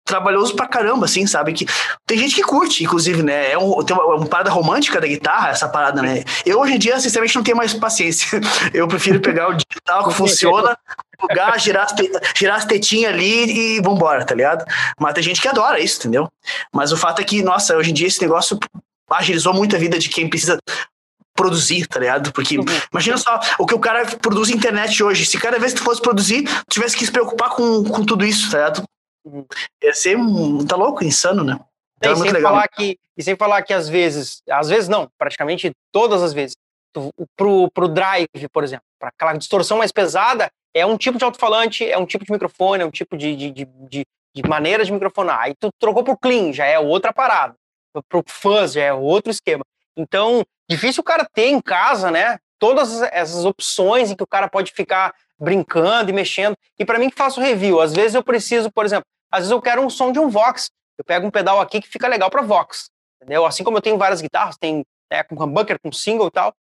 trabalhoso 0.04 0.56
pra 0.56 0.68
caramba, 0.68 1.06
assim, 1.06 1.26
sabe? 1.26 1.54
Que 1.54 1.66
tem 2.06 2.18
gente 2.18 2.36
que 2.36 2.42
curte, 2.42 2.84
inclusive, 2.84 3.24
né? 3.24 3.52
É 3.52 3.58
um, 3.58 3.84
tem 3.84 3.96
uma, 3.96 4.16
uma 4.16 4.26
parada 4.26 4.50
romântica 4.50 5.00
da 5.00 5.08
guitarra, 5.08 5.50
essa 5.50 5.70
parada, 5.70 6.02
né? 6.02 6.24
Eu 6.46 6.60
hoje 6.60 6.74
em 6.74 6.80
dia, 6.80 7.00
sinceramente, 7.00 7.36
não 7.36 7.44
tenho 7.44 7.58
mais 7.58 7.74
paciência. 7.74 8.42
Eu 8.74 8.88
prefiro 8.88 9.20
pegar 9.20 9.50
o 9.50 9.54
digital 9.54 10.08
que 10.08 10.14
funciona, 10.14 10.78
plugar, 11.18 11.60
girar 11.60 11.86
as, 11.86 11.94
girar 12.36 12.58
as 12.58 12.66
tetinhas 12.66 13.14
ali 13.14 13.29
e 13.30 13.82
vambora, 13.82 14.26
tá 14.26 14.36
ligado? 14.36 14.66
Mas 15.00 15.14
tem 15.14 15.24
gente 15.24 15.42
que 15.42 15.48
adora 15.48 15.80
isso, 15.80 16.00
entendeu? 16.00 16.28
Mas 16.74 16.92
o 16.92 16.98
fato 16.98 17.22
é 17.22 17.24
que, 17.24 17.42
nossa, 17.42 17.76
hoje 17.76 17.92
em 17.92 17.94
dia 17.94 18.08
esse 18.08 18.22
negócio 18.22 18.58
agilizou 19.10 19.54
muito 19.54 19.76
a 19.76 19.80
vida 19.80 19.98
de 19.98 20.10
quem 20.10 20.30
precisa 20.30 20.60
produzir, 21.36 21.88
tá 21.88 22.00
ligado? 22.00 22.34
Porque 22.34 22.58
uhum. 22.58 22.66
imagina 22.92 23.18
só 23.18 23.40
o 23.58 23.66
que 23.66 23.74
o 23.74 23.80
cara 23.80 24.06
produz 24.18 24.50
na 24.50 24.56
internet 24.56 25.02
hoje. 25.02 25.26
Se 25.26 25.40
cada 25.40 25.58
vez 25.58 25.74
que 25.74 25.80
tu 25.80 25.86
fosse 25.86 26.02
produzir, 26.02 26.44
tu 26.44 26.74
tivesse 26.74 26.98
que 26.98 27.06
se 27.06 27.12
preocupar 27.12 27.50
com, 27.52 27.84
com 27.86 28.04
tudo 28.04 28.26
isso, 28.26 28.52
tá 28.52 28.58
ligado? 28.58 28.84
Uhum. 29.26 29.46
Ia 29.82 29.94
ser, 29.94 30.18
tá 30.68 30.76
louco, 30.76 31.04
insano, 31.04 31.44
né? 31.44 31.60
Então, 31.98 32.14
é 32.14 32.16
sem 32.16 32.32
legal. 32.32 32.54
falar 32.54 32.68
que, 32.68 32.98
e 33.18 33.24
sem 33.24 33.36
falar 33.36 33.62
que 33.62 33.74
às 33.74 33.90
vezes, 33.90 34.42
às 34.50 34.70
vezes 34.70 34.88
não, 34.88 35.10
praticamente 35.18 35.72
todas 35.92 36.22
as 36.22 36.34
vezes, 36.34 36.56
tu, 36.94 37.10
pro, 37.38 37.70
pro 37.72 37.88
drive, 37.88 38.28
por 38.52 38.64
exemplo, 38.64 38.86
para 39.00 39.10
aquela 39.10 39.34
distorção 39.34 39.78
mais 39.78 39.92
pesada, 39.92 40.50
é 40.74 40.86
um 40.86 40.98
tipo 40.98 41.18
de 41.18 41.24
alto-falante, 41.24 41.90
é 41.90 41.98
um 41.98 42.06
tipo 42.06 42.26
de 42.26 42.32
microfone, 42.32 42.84
é 42.84 42.86
um 42.86 42.92
tipo 42.92 43.18
de, 43.18 43.36
de, 43.36 43.52
de, 43.52 43.66
de, 43.66 44.06
de 44.36 44.48
maneira 44.48 44.84
de 44.86 44.92
microfonar. 44.92 45.40
Aí 45.42 45.56
tu 45.60 45.70
trocou 45.80 46.04
pro 46.04 46.18
clean, 46.18 46.54
já 46.54 46.66
é 46.66 46.80
outra 46.80 47.14
parada. 47.14 47.56
Pro 48.08 48.24
fuzz, 48.28 48.74
já 48.74 48.84
é 48.84 48.94
outro 48.94 49.32
esquema. 49.32 49.64
Então, 49.98 50.44
difícil 50.70 51.02
o 51.02 51.04
cara 51.04 51.28
ter 51.34 51.48
em 51.48 51.60
casa, 51.60 52.12
né? 52.12 52.38
Todas 52.60 53.02
essas 53.02 53.46
opções 53.46 54.12
em 54.12 54.16
que 54.16 54.24
o 54.24 54.28
cara 54.28 54.48
pode 54.48 54.72
ficar 54.72 55.14
brincando 55.40 56.10
e 56.10 56.14
mexendo. 56.14 56.56
E 56.78 56.86
para 56.86 57.00
mim 57.00 57.10
que 57.10 57.16
faço 57.16 57.42
review, 57.42 57.82
às 57.82 57.94
vezes 57.94 58.16
eu 58.16 58.24
preciso, 58.24 58.72
por 58.72 58.86
exemplo, 58.86 59.06
às 59.32 59.40
vezes 59.40 59.52
eu 59.52 59.62
quero 59.62 59.82
um 59.82 59.90
som 59.90 60.12
de 60.12 60.20
um 60.20 60.30
Vox. 60.30 60.70
Eu 60.98 61.06
pego 61.06 61.26
um 61.26 61.32
pedal 61.32 61.62
aqui 61.62 61.82
que 61.82 61.88
fica 61.88 62.08
legal 62.08 62.30
para 62.30 62.42
Vox, 62.42 62.90
entendeu? 63.22 63.46
Assim 63.46 63.64
como 63.64 63.78
eu 63.78 63.82
tenho 63.82 63.98
várias 63.98 64.22
guitarras, 64.22 64.58
tem 64.58 64.84
é, 65.10 65.24
com 65.24 65.42
humbucker, 65.42 65.80
com 65.82 65.92
single 65.92 66.28
e 66.28 66.32
tal, 66.32 66.54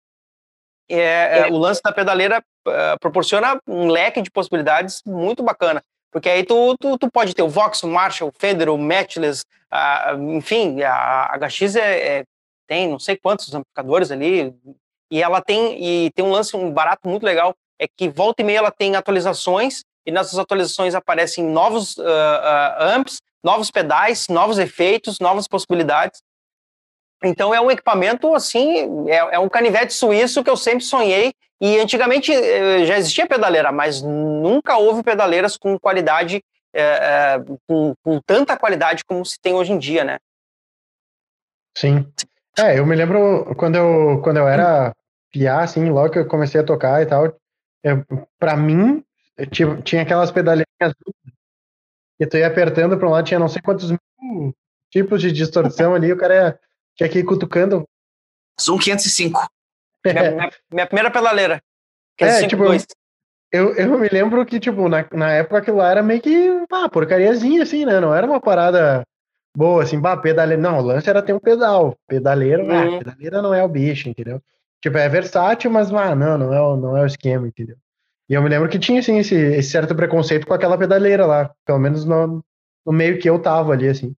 é, 0.89 1.41
é, 1.41 1.47
o 1.49 1.57
lance 1.57 1.83
da 1.83 1.93
pedaleira 1.93 2.43
uh, 2.67 2.99
proporciona 3.01 3.61
um 3.67 3.89
leque 3.89 4.23
de 4.23 4.31
possibilidades 4.31 5.03
muito 5.05 5.43
bacana. 5.43 5.83
Porque 6.11 6.29
aí 6.29 6.43
tu, 6.43 6.77
tu, 6.79 6.97
tu 6.97 7.11
pode 7.11 7.35
ter 7.35 7.43
o 7.43 7.49
Vox, 7.49 7.83
o 7.83 7.89
Marshall, 7.89 8.31
o 8.31 8.33
Fender, 8.39 8.71
o 8.71 8.79
Matchless, 8.79 9.45
uh, 9.73 10.21
enfim, 10.33 10.83
a 10.83 11.37
HX 11.39 11.77
é, 11.77 12.19
é, 12.19 12.25
tem 12.67 12.89
não 12.89 12.99
sei 12.99 13.17
quantos 13.17 13.53
amplificadores 13.55 14.11
ali, 14.11 14.55
e 15.11 15.23
ela 15.23 15.41
tem, 15.41 15.83
e 15.83 16.11
tem 16.13 16.25
um 16.25 16.31
lance, 16.31 16.57
um 16.57 16.71
barato 16.71 17.09
muito 17.09 17.25
legal, 17.25 17.55
é 17.79 17.87
que 17.87 18.09
volta 18.09 18.43
e 18.43 18.45
meia 18.45 18.59
ela 18.59 18.71
tem 18.71 18.97
atualizações, 18.97 19.83
e 20.07 20.11
nessas 20.11 20.39
atualizações 20.39 20.95
aparecem 20.95 21.45
novos 21.45 21.97
uh, 21.99 22.05
amps, 22.79 23.21
novos 23.45 23.71
pedais, 23.71 24.29
novos 24.29 24.59
efeitos, 24.59 25.21
novas 25.21 25.47
possibilidades, 25.47 26.23
então 27.25 27.55
é 27.55 27.61
um 27.61 27.71
equipamento 27.71 28.35
assim, 28.35 29.09
é, 29.09 29.17
é, 29.17 29.39
um 29.39 29.49
canivete 29.49 29.93
suíço 29.93 30.43
que 30.45 30.51
eu 30.51 30.57
sempre 30.57 30.85
sonhei. 30.85 31.33
E 31.61 31.77
antigamente 31.81 32.33
eh, 32.33 32.85
já 32.85 32.97
existia 32.97 33.27
pedaleira, 33.27 33.73
mas 33.73 34.01
nunca 34.01 34.77
houve 34.77 35.03
pedaleiras 35.03 35.57
com 35.57 35.77
qualidade, 35.77 36.41
é, 36.73 37.37
com, 37.67 37.95
com, 38.01 38.21
tanta 38.21 38.57
qualidade 38.57 39.05
como 39.05 39.27
se 39.27 39.41
tem 39.41 39.55
hoje 39.55 39.73
em 39.73 39.79
dia, 39.79 40.05
né? 40.05 40.19
Sim. 41.77 42.07
É, 42.57 42.79
eu 42.79 42.87
me 42.87 42.95
lembro 42.95 43.57
quando 43.57 43.75
eu, 43.75 44.21
quando 44.23 44.37
eu 44.37 44.47
era 44.47 44.95
piá, 45.33 45.63
assim, 45.63 45.91
logo 45.91 46.11
que 46.11 46.21
eu 46.21 46.29
comecei 46.29 46.61
a 46.61 46.65
tocar 46.65 47.03
e 47.03 47.07
tal, 47.07 47.35
para 48.39 48.57
mim, 48.57 49.03
tinha, 49.51 49.83
tinha 49.83 50.03
aquelas 50.03 50.31
pedaleirinhas 50.31 50.95
que 52.19 52.27
tu 52.27 52.37
ia 52.37 52.47
apertando 52.47 52.97
para 52.97 53.09
um 53.09 53.11
lado, 53.11 53.27
tinha 53.27 53.41
não 53.41 53.49
sei 53.49 53.61
quantos 53.63 53.91
mil 53.91 54.55
tipos 54.91 55.21
de 55.21 55.33
distorção 55.33 55.95
ali, 55.95 56.13
o 56.13 56.17
cara 56.17 56.35
ia 56.35 56.61
que 56.99 57.05
aqui 57.05 57.23
cutucando. 57.23 57.89
Zoom 58.61 58.79
505. 58.79 59.49
Minha, 60.05 60.31
minha, 60.33 60.51
minha 60.73 60.87
primeira 60.87 61.11
pedaleira. 61.11 61.63
É, 62.21 62.47
tipo, 62.49 62.65
eu, 63.53 63.75
eu 63.77 63.99
me 63.99 64.09
lembro 64.09 64.45
que, 64.45 64.59
tipo, 64.59 64.89
na, 64.89 65.07
na 65.13 65.31
época 65.33 65.59
aquilo 65.59 65.77
lá 65.77 65.91
era 65.91 66.03
meio 66.03 66.21
que, 66.21 66.49
ah, 66.71 66.89
porcariazinha, 66.89 67.63
assim, 67.63 67.87
né? 67.87 68.01
Não 68.01 68.13
era 68.13 68.27
uma 68.27 68.41
parada 68.41 69.05
boa, 69.57 69.85
assim, 69.85 70.01
bah, 70.01 70.17
pedaleira. 70.17 70.61
Não, 70.61 70.79
o 70.79 70.83
lance 70.83 71.09
era 71.09 71.23
ter 71.23 71.33
um 71.33 71.39
pedal. 71.39 71.97
Pedaleiro, 72.09 72.65
uhum. 72.65 72.97
ah, 72.97 72.99
pedaleira 72.99 73.41
não 73.41 73.55
é 73.55 73.63
o 73.63 73.69
bicho, 73.69 74.09
entendeu? 74.09 74.43
Tipo, 74.83 74.99
é 74.99 75.09
versátil, 75.09 75.71
mas, 75.71 75.93
ah, 75.93 76.15
não, 76.17 76.37
não 76.37 76.53
é, 76.53 76.61
o, 76.61 76.77
não 76.77 76.97
é 76.97 77.03
o 77.03 77.07
esquema, 77.07 77.47
entendeu? 77.47 77.77
E 78.29 78.35
eu 78.35 78.43
me 78.43 78.49
lembro 78.49 78.69
que 78.69 78.79
tinha, 78.79 78.99
assim, 78.99 79.19
esse, 79.19 79.35
esse 79.35 79.71
certo 79.71 79.95
preconceito 79.95 80.47
com 80.47 80.53
aquela 80.53 80.77
pedaleira 80.77 81.25
lá, 81.25 81.51
pelo 81.65 81.79
menos 81.79 82.05
no, 82.05 82.45
no 82.85 82.93
meio 82.93 83.19
que 83.19 83.31
eu 83.31 83.39
tava 83.39 83.73
ali, 83.73 83.89
assim. 83.89 84.15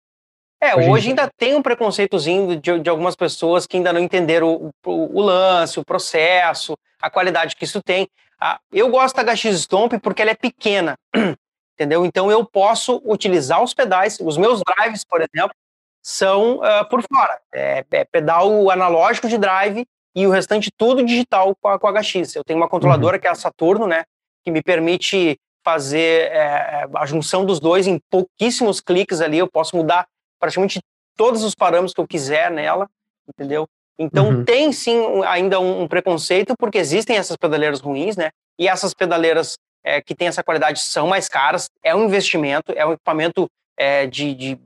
É, 0.61 0.77
hoje, 0.77 0.91
hoje 0.91 1.09
ainda 1.09 1.31
tem 1.39 1.55
um 1.55 1.63
preconceitozinho 1.63 2.61
de, 2.61 2.81
de 2.81 2.91
algumas 2.91 3.17
pessoas 3.17 3.67
que 3.67 3.79
ainda 3.79 3.93
não 3.93 4.01
entenderam 4.01 4.53
o, 4.55 4.71
o, 4.85 5.19
o, 5.19 5.23
lance, 5.23 5.81
o 5.81 5.85
processo, 5.85 6.77
a 7.01 7.09
qualidade 7.09 7.57
que 7.57 7.65
isso 7.65 7.83
tem. 7.83 8.07
Ah, 8.39 8.61
eu 8.71 8.91
gosto 8.91 9.17
da 9.17 9.35
HX 9.35 9.61
Stomp 9.61 9.95
porque 10.03 10.21
ela 10.21 10.33
é 10.33 10.35
pequena, 10.35 10.97
entendeu? 11.75 12.05
Então 12.05 12.31
eu 12.31 12.45
posso 12.45 13.01
utilizar 13.05 13.63
os 13.63 13.73
pedais, 13.73 14.19
os 14.21 14.37
meus 14.37 14.61
drives, 14.61 15.03
por 15.03 15.21
exemplo, 15.21 15.55
são 16.03 16.59
uh, 16.59 16.89
por 16.91 17.03
fora. 17.03 17.41
É, 17.55 17.85
é, 17.91 18.05
pedal 18.05 18.71
analógico 18.71 19.29
de 19.29 19.39
drive 19.39 19.87
e 20.15 20.27
o 20.27 20.31
restante 20.31 20.71
tudo 20.77 21.05
digital 21.05 21.55
com 21.57 21.69
a, 21.69 21.79
com 21.79 21.89
a 21.89 22.03
HX. 22.03 22.37
Eu 22.37 22.45
tenho 22.45 22.59
uma 22.59 22.69
controladora 22.69 23.17
uhum. 23.17 23.21
que 23.21 23.27
é 23.27 23.31
a 23.31 23.35
Saturno, 23.35 23.87
né? 23.87 24.05
Que 24.45 24.51
me 24.51 24.63
permite 24.63 25.39
fazer 25.65 26.31
é, 26.33 26.87
a 26.95 27.07
junção 27.07 27.45
dos 27.45 27.61
dois 27.61 27.87
em 27.87 27.99
pouquíssimos 28.11 28.81
cliques 28.81 29.21
ali. 29.21 29.39
Eu 29.39 29.49
posso 29.49 29.77
mudar 29.77 30.07
praticamente 30.41 30.81
todos 31.17 31.45
os 31.45 31.55
parâmetros 31.55 31.93
que 31.93 32.01
eu 32.01 32.07
quiser 32.07 32.51
nela, 32.51 32.89
entendeu? 33.29 33.69
Então 33.99 34.31
uhum. 34.31 34.45
tem 34.45 34.73
sim 34.73 35.23
ainda 35.27 35.61
um, 35.61 35.83
um, 35.83 35.89
preconceito, 35.89 36.55
porque 36.59 36.79
existem 36.79 37.17
essas 37.17 37.37
pedaleiras 37.37 37.81
ruins, 37.81 38.17
né? 38.17 38.31
E 38.59 38.67
essas 38.67 38.95
pedaleiras 38.95 39.59
é, 39.85 40.01
que 40.01 40.15
têm 40.15 40.29
essa 40.29 40.43
qualidade 40.43 40.81
são 40.81 41.07
mais 41.07 41.29
caras, 41.29 41.69
é 41.85 41.95
um 41.95 42.07
investimento, 42.07 42.73
é 42.75 42.85
um 42.87 42.93
equipamento 42.93 43.47
é, 43.77 44.07
de, 44.07 44.35
de, 44.35 44.59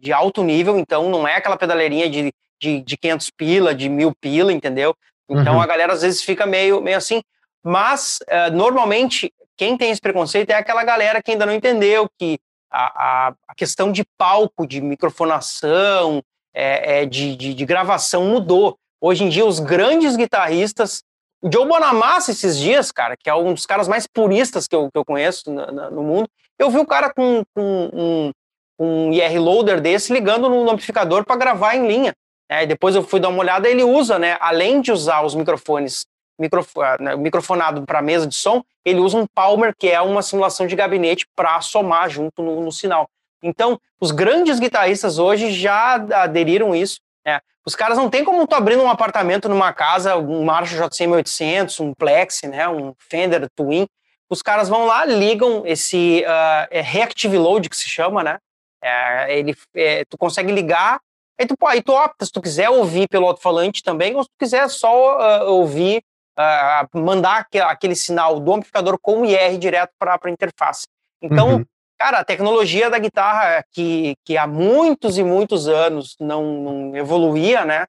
de, 0.00 0.12
alto 0.12 0.44
nível, 0.44 0.78
então 0.78 1.10
não 1.10 1.26
é 1.26 1.34
aquela 1.36 1.56
pedaleirinha 1.56 2.08
de, 2.08 2.32
de, 2.60 2.80
de 2.80 2.96
500 2.96 3.30
pila, 3.30 3.74
de 3.74 3.88
mil 3.88 4.12
pila, 4.20 4.52
entendeu? 4.52 4.94
Então 5.28 5.56
uhum. 5.56 5.60
a 5.60 5.66
galera 5.66 5.92
às 5.92 6.02
vezes 6.02 6.22
fica 6.22 6.46
meio, 6.46 6.80
meio 6.80 6.96
assim, 6.96 7.20
mas 7.64 8.20
uh, 8.22 8.54
normalmente 8.54 9.32
quem 9.56 9.76
tem 9.76 9.90
esse 9.90 10.00
preconceito 10.00 10.50
é 10.50 10.54
aquela 10.54 10.84
galera 10.84 11.20
que 11.20 11.32
ainda 11.32 11.44
não 11.44 11.52
entendeu 11.52 12.08
que 12.16 12.38
a, 12.70 13.32
a, 13.48 13.54
questão 13.54 13.90
de 13.90 14.04
palco, 14.16 14.66
de 14.66 14.80
microfonação, 14.80 16.22
é, 16.54 17.02
é, 17.02 17.06
de, 17.06 17.36
de, 17.36 17.54
de, 17.54 17.64
gravação 17.64 18.26
mudou. 18.26 18.76
Hoje 19.00 19.24
em 19.24 19.28
dia, 19.28 19.46
os 19.46 19.60
grandes 19.60 20.16
guitarristas. 20.16 21.02
O 21.40 21.48
Joe 21.52 21.66
Bonamassa, 21.66 22.32
esses 22.32 22.58
dias, 22.58 22.90
cara, 22.90 23.16
que 23.16 23.30
é 23.30 23.34
um 23.34 23.54
dos 23.54 23.64
caras 23.64 23.86
mais 23.86 24.06
puristas 24.06 24.66
que 24.66 24.74
eu, 24.74 24.90
que 24.90 24.98
eu 24.98 25.04
conheço 25.04 25.50
no, 25.52 25.90
no 25.90 26.02
mundo, 26.02 26.28
eu 26.58 26.68
vi 26.68 26.78
o 26.78 26.86
cara 26.86 27.12
com, 27.14 27.44
com 27.54 27.90
um, 27.92 28.32
um 28.78 29.12
IR 29.12 29.40
loader 29.40 29.80
desse 29.80 30.12
ligando 30.12 30.48
no 30.48 30.68
amplificador 30.68 31.24
para 31.24 31.36
gravar 31.36 31.76
em 31.76 31.86
linha. 31.86 32.12
É, 32.48 32.66
depois 32.66 32.96
eu 32.96 33.02
fui 33.02 33.20
dar 33.20 33.28
uma 33.28 33.40
olhada, 33.40 33.68
ele 33.68 33.84
usa, 33.84 34.18
né, 34.18 34.36
além 34.40 34.80
de 34.80 34.90
usar 34.90 35.22
os 35.22 35.34
microfones 35.34 36.06
microfonado 36.38 37.84
para 37.84 38.00
mesa 38.00 38.26
de 38.26 38.34
som, 38.34 38.62
ele 38.84 39.00
usa 39.00 39.18
um 39.18 39.26
Palmer, 39.26 39.74
que 39.76 39.88
é 39.88 40.00
uma 40.00 40.22
simulação 40.22 40.66
de 40.66 40.76
gabinete 40.76 41.26
para 41.34 41.60
somar 41.60 42.08
junto 42.08 42.42
no, 42.42 42.62
no, 42.62 42.72
sinal. 42.72 43.08
Então, 43.42 43.78
os 44.00 44.10
grandes 44.10 44.58
guitarristas 44.58 45.18
hoje 45.18 45.50
já 45.50 45.94
aderiram 45.94 46.74
isso. 46.74 47.00
Né? 47.26 47.40
Os 47.66 47.74
caras 47.74 47.98
não 47.98 48.08
tem 48.08 48.24
como 48.24 48.46
tu 48.46 48.54
abrir 48.54 48.76
um 48.76 48.88
apartamento 48.88 49.48
numa 49.48 49.72
casa, 49.72 50.16
um 50.16 50.44
Marshall 50.44 50.88
JCM 50.88 51.14
800, 51.14 51.80
um 51.80 51.92
Plex, 51.92 52.42
né, 52.42 52.68
um 52.68 52.94
Fender 52.98 53.48
Twin. 53.54 53.86
Os 54.30 54.42
caras 54.42 54.68
vão 54.68 54.86
lá, 54.86 55.04
ligam 55.04 55.62
esse 55.66 56.22
uh, 56.26 56.68
é 56.70 56.80
Reactive 56.80 57.38
Load, 57.38 57.68
que 57.68 57.76
se 57.76 57.88
chama, 57.88 58.22
né? 58.22 58.38
É, 58.82 59.38
ele, 59.38 59.56
é, 59.74 60.04
tu 60.04 60.16
consegue 60.16 60.52
ligar, 60.52 61.00
aí 61.38 61.46
tu, 61.46 61.56
aí 61.66 61.82
tu 61.82 61.92
opta 61.92 62.24
se 62.24 62.30
tu 62.30 62.40
quiser 62.40 62.70
ouvir 62.70 63.08
pelo 63.08 63.26
alto-falante 63.26 63.82
também, 63.82 64.14
ou 64.14 64.22
se 64.22 64.28
tu 64.28 64.34
quiser 64.38 64.68
só 64.68 65.18
uh, 65.18 65.50
ouvir 65.50 66.02
uh, 66.38 66.98
mandar 66.98 67.46
aquele 67.66 67.96
sinal 67.96 68.38
do 68.38 68.54
amplificador 68.54 68.98
com 69.00 69.22
o 69.22 69.24
IR 69.24 69.58
direto 69.58 69.90
para 69.98 70.18
a 70.22 70.30
interface. 70.30 70.86
Então, 71.20 71.56
uhum. 71.56 71.64
cara, 71.98 72.20
a 72.20 72.24
tecnologia 72.24 72.88
da 72.88 72.98
guitarra 72.98 73.64
que, 73.72 74.14
que 74.24 74.38
há 74.38 74.46
muitos 74.46 75.18
e 75.18 75.24
muitos 75.24 75.66
anos 75.66 76.16
não, 76.20 76.44
não 76.62 76.96
evoluía, 76.96 77.64
né? 77.64 77.86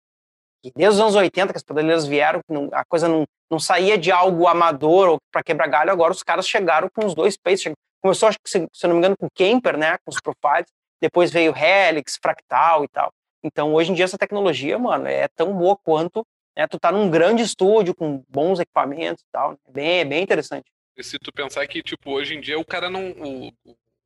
E 0.64 0.72
desde 0.76 0.96
os 0.96 1.02
anos 1.02 1.16
80 1.16 1.54
que 1.54 1.58
as 1.58 1.64
pedaleiras 1.64 2.06
vieram, 2.06 2.42
não, 2.50 2.70
a 2.74 2.84
coisa 2.84 3.08
não, 3.08 3.26
não 3.50 3.60
saía 3.60 3.98
de 3.98 4.12
algo 4.12 4.48
amador 4.48 5.10
ou 5.10 5.18
para 5.32 5.44
quebrar 5.44 5.68
galho, 5.68 5.92
agora 5.92 6.12
os 6.12 6.24
caras 6.24 6.48
chegaram 6.48 6.90
com 6.94 7.06
os 7.06 7.14
dois 7.14 7.38
peixes. 7.38 7.72
Começou, 8.02 8.28
acho 8.28 8.40
que, 8.44 8.50
se, 8.50 8.68
se 8.74 8.86
eu 8.86 8.90
não 8.90 8.96
me 8.96 9.00
engano, 9.00 9.16
com 9.18 9.28
o 9.28 9.32
Kemper, 9.34 9.78
né? 9.78 9.98
Com 10.04 10.12
os 10.12 10.20
profiles. 10.20 10.70
Depois 11.02 11.32
veio 11.32 11.56
Helix, 11.56 12.18
Fractal 12.22 12.84
e 12.84 12.88
tal. 12.90 13.10
Então, 13.42 13.74
hoje 13.74 13.92
em 13.92 13.94
dia, 13.94 14.04
essa 14.04 14.18
tecnologia, 14.18 14.78
mano, 14.78 15.08
é 15.08 15.30
tão 15.30 15.54
boa 15.54 15.78
quanto 15.78 16.26
né? 16.60 16.68
Tu 16.68 16.78
tá 16.78 16.92
num 16.92 17.10
grande 17.10 17.42
estúdio 17.42 17.96
com 17.96 18.22
bons 18.28 18.60
equipamentos 18.60 19.24
e 19.24 19.28
tal. 19.32 19.58
É 19.66 19.72
bem, 19.72 20.00
é 20.00 20.06
bem 20.06 20.22
interessante. 20.22 20.70
E 20.98 21.04
se 21.04 21.18
tu 21.18 21.32
pensar 21.32 21.66
que, 21.68 21.82
tipo, 21.82 22.12
hoje 22.12 22.36
em 22.36 22.42
dia 22.42 22.60
o 22.60 22.66
cara 22.66 22.90
não. 22.90 23.12
O, 23.12 23.54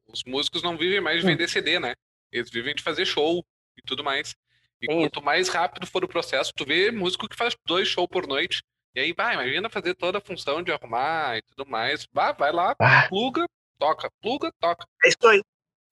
os 0.08 0.24
músicos 0.24 0.62
não 0.62 0.78
vivem 0.78 1.02
mais 1.02 1.22
de 1.22 1.26
hum. 1.26 1.32
vender 1.32 1.50
CD, 1.50 1.80
né? 1.80 1.96
Eles 2.32 2.52
vivem 2.52 2.76
de 2.76 2.84
fazer 2.84 3.06
show 3.06 3.44
e 3.76 3.82
tudo 3.82 4.04
mais. 4.04 4.36
E 4.80 4.86
Tem 4.86 5.02
quanto 5.02 5.18
isso. 5.18 5.26
mais 5.26 5.50
rápido 5.50 5.88
for 5.88 6.04
o 6.04 6.08
processo, 6.08 6.54
tu 6.56 6.66
vê 6.66 6.92
músico 6.92 7.28
que 7.28 7.36
faz 7.36 7.56
dois 7.66 7.88
shows 7.88 8.08
por 8.08 8.28
noite. 8.28 8.62
E 8.94 9.00
aí, 9.00 9.13
vai, 9.13 9.34
imagina 9.34 9.70
fazer 9.70 9.96
toda 9.96 10.20
a 10.20 10.22
função 10.22 10.62
de 10.62 10.72
arrumar 10.72 11.38
e 11.38 11.42
tudo 11.42 11.68
mais. 11.68 12.08
Vai, 12.13 12.34
vai 12.34 12.52
lá, 12.52 12.76
ah. 12.80 13.08
pluga, 13.10 13.48
toca, 13.80 14.12
pluga, 14.22 14.52
toca. 14.60 14.86
É 15.04 15.08
isso 15.08 15.28
aí. 15.28 15.42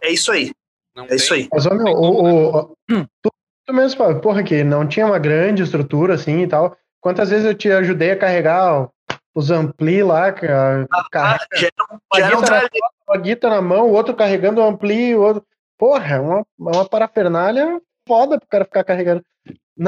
É 0.04 0.12
isso 0.12 0.32
aí. 0.32 0.52
Não 0.96 1.06
é 1.06 1.08
tem, 1.08 1.18
isso 1.18 1.34
aí. 1.34 1.50
Mas, 1.52 1.66
meu, 1.66 1.88
o, 1.88 2.50
o, 2.50 2.78
né? 2.88 3.08
tu 3.24 3.32
tu 3.72 3.74
mesmo, 3.74 4.20
porra, 4.20 4.44
que 4.44 4.64
não 4.64 4.86
tinha 4.86 5.06
uma 5.06 5.18
grande 5.18 5.64
estrutura 5.64 6.16
assim 6.16 6.42
e 6.42 6.48
tal. 6.48 6.76
Quantas 7.00 7.30
vezes 7.30 7.46
eu 7.46 7.56
te 7.56 7.72
ajudei 7.72 8.12
a 8.12 8.18
carregar 8.18 8.90
os 9.34 9.50
ampli 9.50 10.04
lá, 10.04 10.32
cara, 10.32 10.86
ah, 10.92 11.06
carrega, 11.10 11.72
uma, 11.90 12.30
guita 12.30 12.52
na, 12.52 12.70
uma 13.08 13.18
guita 13.18 13.50
na 13.50 13.62
mão, 13.62 13.88
o 13.88 13.94
outro 13.94 14.14
carregando 14.14 14.62
o 14.62 14.64
ampli, 14.64 15.16
o 15.16 15.22
outro. 15.22 15.44
Porra, 15.78 16.16
é 16.16 16.20
uma, 16.20 16.46
uma 16.60 16.86
parafernália 16.86 17.82
foda 18.08 18.38
pro 18.38 18.48
cara 18.48 18.66
ficar 18.66 18.84
carregando. 18.84 19.24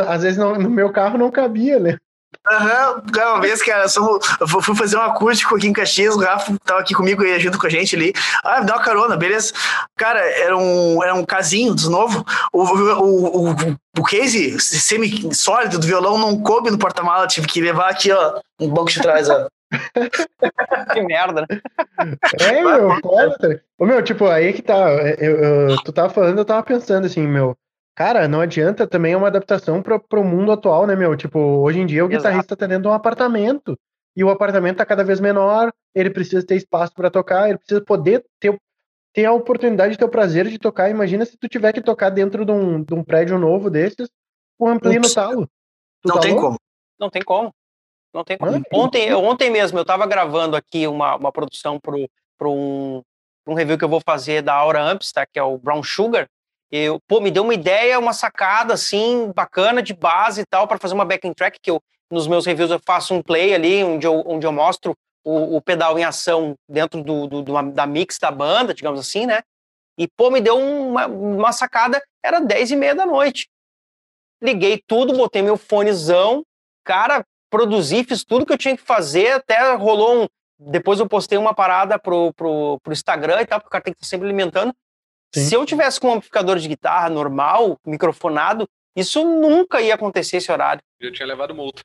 Às 0.08 0.24
vezes 0.24 0.38
no 0.38 0.58
meu 0.70 0.92
carro 0.92 1.18
não 1.18 1.30
cabia, 1.30 1.78
né? 1.78 1.98
Aham, 2.52 2.96
uhum. 2.96 3.32
uma 3.32 3.42
vez, 3.42 3.62
cara, 3.64 3.86
eu 3.86 4.48
fui 4.62 4.76
fazer 4.76 4.98
um 4.98 5.02
acústico 5.02 5.56
aqui 5.56 5.68
em 5.68 5.74
Caxias, 5.74 6.14
o 6.14 6.20
Rafa 6.20 6.54
tava 6.66 6.82
aqui 6.82 6.94
comigo 6.94 7.24
e 7.24 7.40
junto 7.40 7.58
com 7.58 7.68
a 7.68 7.70
gente 7.70 7.96
ali. 7.96 8.14
Ah, 8.44 8.60
me 8.60 8.66
dá 8.66 8.76
uma 8.76 8.84
carona, 8.84 9.16
beleza? 9.16 9.54
Cara, 9.96 10.20
era 10.20 10.58
um, 10.58 11.02
era 11.02 11.14
um 11.14 11.24
casinho 11.24 11.74
dos 11.74 11.88
novo. 11.88 12.26
O, 12.52 12.64
o, 12.64 13.52
o, 13.52 13.56
o 13.98 14.04
case 14.04 14.60
semi-sólido 14.60 15.80
do 15.80 15.88
violão 15.88 16.18
não 16.18 16.38
coube 16.42 16.70
no 16.70 16.78
porta-mala, 16.78 17.28
tive 17.28 17.48
que 17.48 17.62
levar 17.62 17.90
aqui, 17.90 18.12
ó, 18.12 18.42
um 18.60 18.68
banco 18.68 18.92
de 18.92 19.02
trás, 19.02 19.30
ó. 19.30 19.48
que 20.94 21.02
merda, 21.02 21.46
né? 21.50 21.62
É, 22.40 22.62
meu, 22.62 23.00
foda. 23.02 23.64
Ô, 23.80 23.86
meu, 23.86 24.04
tipo, 24.04 24.28
aí 24.28 24.54
que 24.54 24.62
tá. 24.62 24.92
Eu, 25.18 25.36
eu, 25.38 25.84
tu 25.84 25.92
tava 25.92 26.10
falando, 26.10 26.38
eu 26.38 26.46
tava 26.46 26.62
pensando 26.62 27.06
assim, 27.06 27.26
meu. 27.26 27.58
Cara, 27.96 28.28
não 28.28 28.42
adianta 28.42 28.88
também 28.88 29.14
é 29.14 29.18
uma 29.18 29.28
adaptação 29.28 29.82
para 29.82 30.20
o 30.20 30.24
mundo 30.24 30.52
atual, 30.52 30.88
né, 30.88 30.96
meu? 30.96 31.16
Tipo, 31.16 31.40
hoje 31.40 31.80
em 31.80 31.86
dia 31.86 32.04
o 32.04 32.08
Exato. 32.08 32.24
guitarrista 32.24 32.58
tá 32.58 32.66
dentro 32.66 32.84
de 32.84 32.88
um 32.88 32.94
apartamento 32.94 33.78
e 34.16 34.24
o 34.24 34.30
apartamento 34.30 34.78
tá 34.78 34.86
cada 34.86 35.04
vez 35.04 35.20
menor, 35.20 35.72
ele 35.94 36.10
precisa 36.10 36.46
ter 36.46 36.56
espaço 36.56 36.94
para 36.94 37.12
tocar, 37.12 37.50
ele 37.50 37.58
precisa 37.58 37.82
poder 37.82 38.26
ter, 38.40 38.58
ter 39.14 39.26
a 39.26 39.34
oportunidade 39.34 39.94
de 39.94 40.00
ter 40.00 40.06
o 40.06 40.10
prazer 40.10 40.48
de 40.48 40.58
tocar. 40.58 40.90
Imagina 40.90 41.24
se 41.24 41.38
tu 41.38 41.48
tiver 41.48 41.72
que 41.72 41.82
tocar 41.82 42.10
dentro 42.10 42.46
de 42.46 42.52
um, 42.52 42.84
de 42.84 42.94
um 42.96 43.04
prédio 43.04 43.38
novo 43.38 43.70
desses, 43.70 44.10
com 44.58 44.68
ampli 44.68 44.98
no 44.98 45.12
talo. 45.12 45.48
Tu 46.02 46.08
não 46.08 46.16
tá 46.16 46.22
tem 46.22 46.32
louco? 46.32 46.48
como. 46.48 46.60
Não 47.00 47.10
tem 47.10 47.22
como. 47.24 47.54
Não 48.14 48.24
tem 48.24 48.38
como. 48.38 48.64
ontem, 48.72 49.14
ontem 49.14 49.50
mesmo 49.52 49.78
eu 49.78 49.86
tava 49.86 50.06
gravando 50.08 50.56
aqui 50.56 50.88
uma, 50.88 51.16
uma 51.16 51.32
produção 51.32 51.80
pro, 51.80 52.08
pro 52.38 52.52
um, 52.52 53.02
um 53.48 53.54
review 53.54 53.78
que 53.78 53.84
eu 53.84 53.90
vou 53.90 54.02
fazer 54.02 54.42
da 54.42 54.54
Aura 54.54 54.82
Amps, 54.82 55.12
tá? 55.12 55.26
Que 55.26 55.40
é 55.40 55.44
o 55.44 55.58
Brown 55.58 55.84
Sugar 55.84 56.28
eu, 56.76 57.00
pô, 57.08 57.22
me 57.22 57.30
deu 57.30 57.44
uma 57.44 57.54
ideia, 57.54 58.00
uma 58.00 58.14
sacada 58.14 58.74
assim 58.74 59.32
bacana 59.36 59.82
de 59.84 59.94
base 59.94 60.42
e 60.42 60.46
tal 60.46 60.68
para 60.68 60.80
fazer 60.80 60.96
uma 60.96 61.06
backing 61.06 61.34
track 61.34 61.60
que 61.62 61.70
eu 61.70 61.80
nos 62.12 62.28
meus 62.28 62.46
reviews 62.46 62.72
eu 62.72 62.80
faço 62.84 63.14
um 63.14 63.22
play 63.22 63.54
ali 63.54 63.84
onde 63.84 64.08
eu, 64.08 64.24
onde 64.26 64.46
eu 64.46 64.52
mostro 64.52 64.96
o, 65.24 65.58
o 65.58 65.62
pedal 65.62 65.98
em 66.00 66.04
ação 66.04 66.56
dentro 66.68 67.04
do, 67.04 67.28
do, 67.28 67.42
do, 67.44 67.72
da 67.72 67.86
mix 67.86 68.18
da 68.18 68.32
banda, 68.32 68.74
digamos 68.74 69.00
assim, 69.00 69.26
né? 69.28 69.42
E 69.98 70.08
pô, 70.08 70.32
me 70.32 70.42
deu 70.42 70.58
uma, 70.58 71.06
uma 71.06 71.52
sacada, 71.52 72.02
era 72.24 72.40
10 72.40 72.72
e 72.72 72.76
meia 72.76 72.96
da 72.96 73.06
noite. 73.06 73.48
Liguei 74.42 74.82
tudo, 74.86 75.16
botei 75.16 75.42
meu 75.42 75.58
fonezão, 75.58 76.44
cara, 76.84 77.24
produzi, 77.50 78.04
fiz 78.04 78.24
tudo 78.24 78.46
que 78.46 78.54
eu 78.54 78.58
tinha 78.58 78.76
que 78.76 78.84
fazer, 78.84 79.34
até 79.34 79.74
rolou 79.76 80.24
um. 80.24 80.28
Depois 80.60 81.00
eu 81.00 81.08
postei 81.08 81.38
uma 81.38 81.54
parada 81.54 82.00
pro, 82.00 82.34
pro, 82.34 82.80
pro 82.82 82.94
Instagram 82.94 83.42
e 83.42 83.46
tal, 83.46 83.60
porque 83.60 83.68
o 83.68 83.72
cara 83.72 83.84
tem 83.84 83.94
que 83.94 83.98
estar 84.00 84.10
sempre 84.10 84.28
alimentando. 84.28 84.74
Sim. 85.34 85.46
Se 85.46 85.56
eu 85.56 85.66
tivesse 85.66 86.00
com 86.00 86.10
um 86.10 86.14
amplificador 86.14 86.58
de 86.60 86.68
guitarra 86.68 87.10
normal, 87.10 87.78
microfonado, 87.86 88.68
isso 88.96 89.24
nunca 89.24 89.82
ia 89.82 89.96
acontecer 89.96 90.38
esse 90.38 90.52
horário. 90.52 90.82
Eu 91.00 91.12
tinha 91.12 91.28
levado 91.28 91.56
multa. 91.56 91.82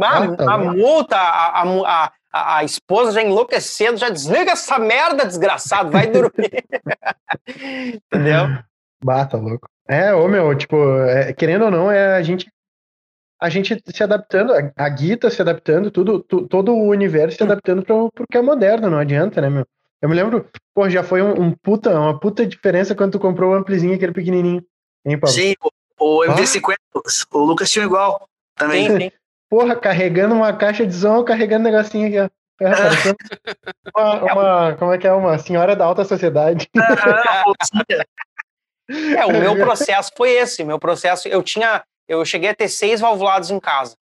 Ah, 0.00 0.18
a, 0.18 0.36
tá 0.36 0.54
a 0.54 0.58
multa, 0.58 1.16
a, 1.16 1.62
a, 1.62 2.12
a, 2.32 2.56
a, 2.58 2.64
esposa 2.64 3.12
já 3.12 3.22
enlouquecendo, 3.22 3.98
já 3.98 4.08
desliga 4.08 4.52
essa 4.52 4.78
merda, 4.78 5.26
desgraçado, 5.26 5.90
vai 5.90 6.06
dormir. 6.06 6.64
Entendeu? 8.10 8.58
Bata, 9.04 9.36
louco. 9.36 9.68
É, 9.86 10.14
ô 10.14 10.26
meu, 10.26 10.56
tipo, 10.56 10.76
é, 11.02 11.32
querendo 11.34 11.66
ou 11.66 11.70
não, 11.70 11.90
é 11.90 12.16
a 12.16 12.22
gente 12.22 12.50
a 13.38 13.48
gente 13.48 13.76
se 13.84 14.02
adaptando, 14.04 14.52
a, 14.76 14.88
Guita 14.88 15.28
se 15.28 15.42
adaptando, 15.42 15.90
tudo, 15.90 16.20
tu, 16.20 16.46
todo 16.46 16.72
o 16.72 16.88
universo 16.88 17.36
se 17.36 17.42
adaptando 17.42 17.82
pro, 17.82 18.08
pro 18.12 18.24
que 18.30 18.38
é 18.38 18.40
moderno, 18.40 18.88
não 18.88 18.98
adianta, 18.98 19.40
né, 19.40 19.50
meu? 19.50 19.66
Eu 20.02 20.08
me 20.08 20.14
lembro, 20.16 20.50
pô, 20.74 20.90
já 20.90 21.04
foi 21.04 21.22
um, 21.22 21.40
um 21.40 21.52
puta, 21.52 21.96
uma 21.98 22.18
puta 22.18 22.44
diferença 22.44 22.94
quando 22.94 23.12
tu 23.12 23.20
comprou 23.20 23.52
o 23.52 23.54
amplizinho, 23.54 23.94
aquele 23.94 24.12
pequenininho. 24.12 24.64
Hein, 25.06 25.18
Paulo? 25.18 25.34
Sim, 25.34 25.54
o, 25.62 25.70
o 26.00 26.24
MV50, 26.26 26.74
ah? 26.74 27.00
o 27.32 27.38
Lucas 27.38 27.70
tinha 27.70 27.84
igual 27.84 28.28
também. 28.56 28.90
Sim, 28.90 28.98
sim. 28.98 29.12
Porra, 29.48 29.76
carregando 29.76 30.34
uma 30.34 30.52
caixa 30.52 30.84
de 30.84 30.94
som, 30.94 31.22
carregando 31.22 31.68
um 31.68 31.70
negocinho 31.70 32.08
aqui, 32.08 32.18
ó. 32.18 32.28
É, 32.60 32.68
uma, 33.96 34.32
uma, 34.32 34.76
como 34.76 34.92
é 34.92 34.98
que 34.98 35.06
é? 35.06 35.12
Uma 35.12 35.38
senhora 35.38 35.76
da 35.76 35.84
alta 35.84 36.04
sociedade. 36.04 36.68
é, 39.16 39.26
o 39.26 39.32
meu 39.32 39.56
processo 39.56 40.10
foi 40.16 40.30
esse. 40.30 40.64
Meu 40.64 40.78
processo, 40.78 41.28
eu 41.28 41.42
tinha 41.42 41.82
eu 42.08 42.24
cheguei 42.24 42.50
a 42.50 42.54
ter 42.54 42.68
seis 42.68 43.00
valvulados 43.00 43.50
em 43.50 43.58
casa, 43.58 43.96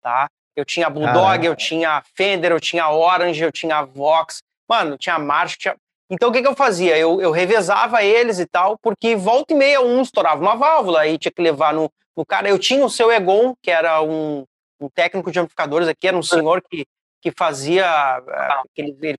tá? 0.00 0.28
Eu 0.56 0.64
tinha 0.64 0.90
Bulldog, 0.90 1.46
ah, 1.46 1.50
eu 1.50 1.56
tinha 1.56 2.02
Fender, 2.14 2.52
eu 2.52 2.60
tinha 2.60 2.88
Orange, 2.88 3.42
eu 3.42 3.52
tinha 3.52 3.82
Vox, 3.82 4.42
mano, 4.70 4.96
tinha 4.96 5.18
Marshall, 5.18 5.58
tinha... 5.58 5.76
Então 6.08 6.28
o 6.28 6.32
que, 6.32 6.40
que 6.40 6.46
eu 6.46 6.54
fazia? 6.54 6.96
Eu, 6.96 7.20
eu 7.20 7.32
revezava 7.32 8.04
eles 8.04 8.38
e 8.38 8.46
tal, 8.46 8.78
porque 8.78 9.16
volta 9.16 9.52
e 9.52 9.56
meia 9.56 9.80
um 9.80 10.00
estourava 10.00 10.40
uma 10.40 10.54
válvula, 10.54 11.00
aí 11.00 11.18
tinha 11.18 11.32
que 11.32 11.42
levar 11.42 11.74
no, 11.74 11.90
no 12.16 12.24
cara. 12.24 12.48
Eu 12.48 12.58
tinha 12.58 12.84
o 12.84 12.90
seu 12.90 13.10
Egon, 13.10 13.54
que 13.60 13.70
era 13.70 14.00
um, 14.00 14.44
um 14.80 14.88
técnico 14.88 15.30
de 15.30 15.38
amplificadores 15.40 15.88
aqui, 15.88 16.06
era 16.06 16.16
um 16.16 16.22
senhor 16.22 16.62
que, 16.68 16.84
que 17.20 17.32
fazia. 17.36 17.84
Eh, 18.26 18.62
que 18.74 18.82
ele, 18.82 18.96
ele 19.02 19.18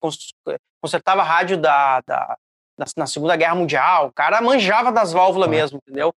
consertava 0.82 1.24
rádio 1.24 1.58
da, 1.58 2.02
da, 2.02 2.38
na 2.98 3.08
Segunda 3.08 3.38
Guerra 3.38 3.56
Mundial. 3.56 4.08
O 4.08 4.14
cara 4.14 4.42
manjava 4.42 4.92
das 4.92 5.14
válvulas 5.14 5.50
mesmo, 5.50 5.80
entendeu? 5.82 6.14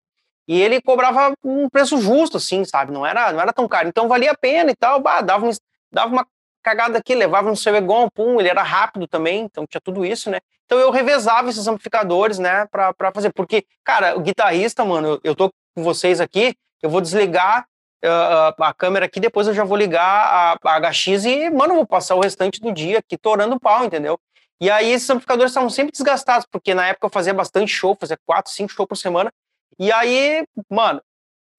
E 0.47 0.61
ele 0.61 0.83
cobrava 0.83 1.35
um 1.43 1.69
preço 1.69 1.99
justo, 2.01 2.37
assim, 2.37 2.65
sabe? 2.65 2.93
Não 2.93 3.07
era, 3.07 3.33
não 3.33 3.41
era 3.41 3.53
tão 3.53 3.67
caro. 3.69 3.89
Então 3.89 4.09
valia 4.09 4.33
a 4.33 4.37
pena 4.37 4.71
e 4.71 4.77
tal. 4.77 5.01
Bah, 5.01 5.21
dava, 5.21 5.47
um, 5.47 5.51
dava 5.93 6.13
uma 6.13 6.27
cagada 6.65 6.99
aqui, 6.99 7.15
levava 7.15 7.51
no 7.51 7.57
seu 7.57 7.77
Egon, 7.77 8.09
pum, 8.09 8.41
ele 8.41 8.49
era 8.49 8.63
rápido 8.63 9.07
também, 9.07 9.43
então 9.43 9.67
tinha 9.67 9.81
tudo 9.81 10.05
isso, 10.05 10.31
né? 10.31 10.41
Então 10.65 10.79
eu 10.79 10.91
revezava 10.91 11.51
esses 11.51 11.67
amplificadores, 11.69 12.39
né, 12.39 12.67
pra, 12.67 12.93
pra 12.95 13.13
fazer. 13.13 13.31
Porque, 13.33 13.67
cara, 13.85 14.17
o 14.17 14.21
guitarrista, 14.21 14.83
mano, 14.85 15.21
eu, 15.23 15.37
tô 15.37 15.51
com 15.77 15.83
vocês 15.85 16.21
aqui, 16.21 16.57
eu 16.83 16.89
vou 16.89 17.03
desligar 17.03 17.67
uh, 18.03 18.63
a 18.63 18.73
câmera 18.73 19.05
aqui, 19.05 19.21
depois 19.21 19.47
eu 19.47 19.53
já 19.53 19.63
vou 19.63 19.77
ligar 19.77 20.59
a, 20.63 20.77
a 20.77 20.91
HX 20.91 21.27
e, 21.27 21.51
mano, 21.51 21.75
vou 21.75 21.87
passar 21.87 22.15
o 22.15 22.21
restante 22.21 22.61
do 22.61 22.73
dia 22.73 22.99
aqui 22.99 23.19
torando 23.19 23.57
o 23.57 23.61
pau, 23.61 23.85
entendeu? 23.85 24.19
E 24.59 24.71
aí 24.71 24.91
esses 24.91 25.11
amplificadores 25.11 25.51
estavam 25.51 25.69
sempre 25.69 25.93
desgastados, 25.93 26.47
porque 26.51 26.73
na 26.73 26.87
época 26.87 27.07
eu 27.07 27.11
fazia 27.11 27.35
bastante 27.35 27.71
show, 27.71 27.95
fazia 28.01 28.19
quatro, 28.25 28.51
cinco 28.51 28.73
shows 28.73 28.89
por 28.89 28.97
semana, 28.97 29.31
e 29.79 29.93
aí, 29.93 30.47
mano, 30.71 31.03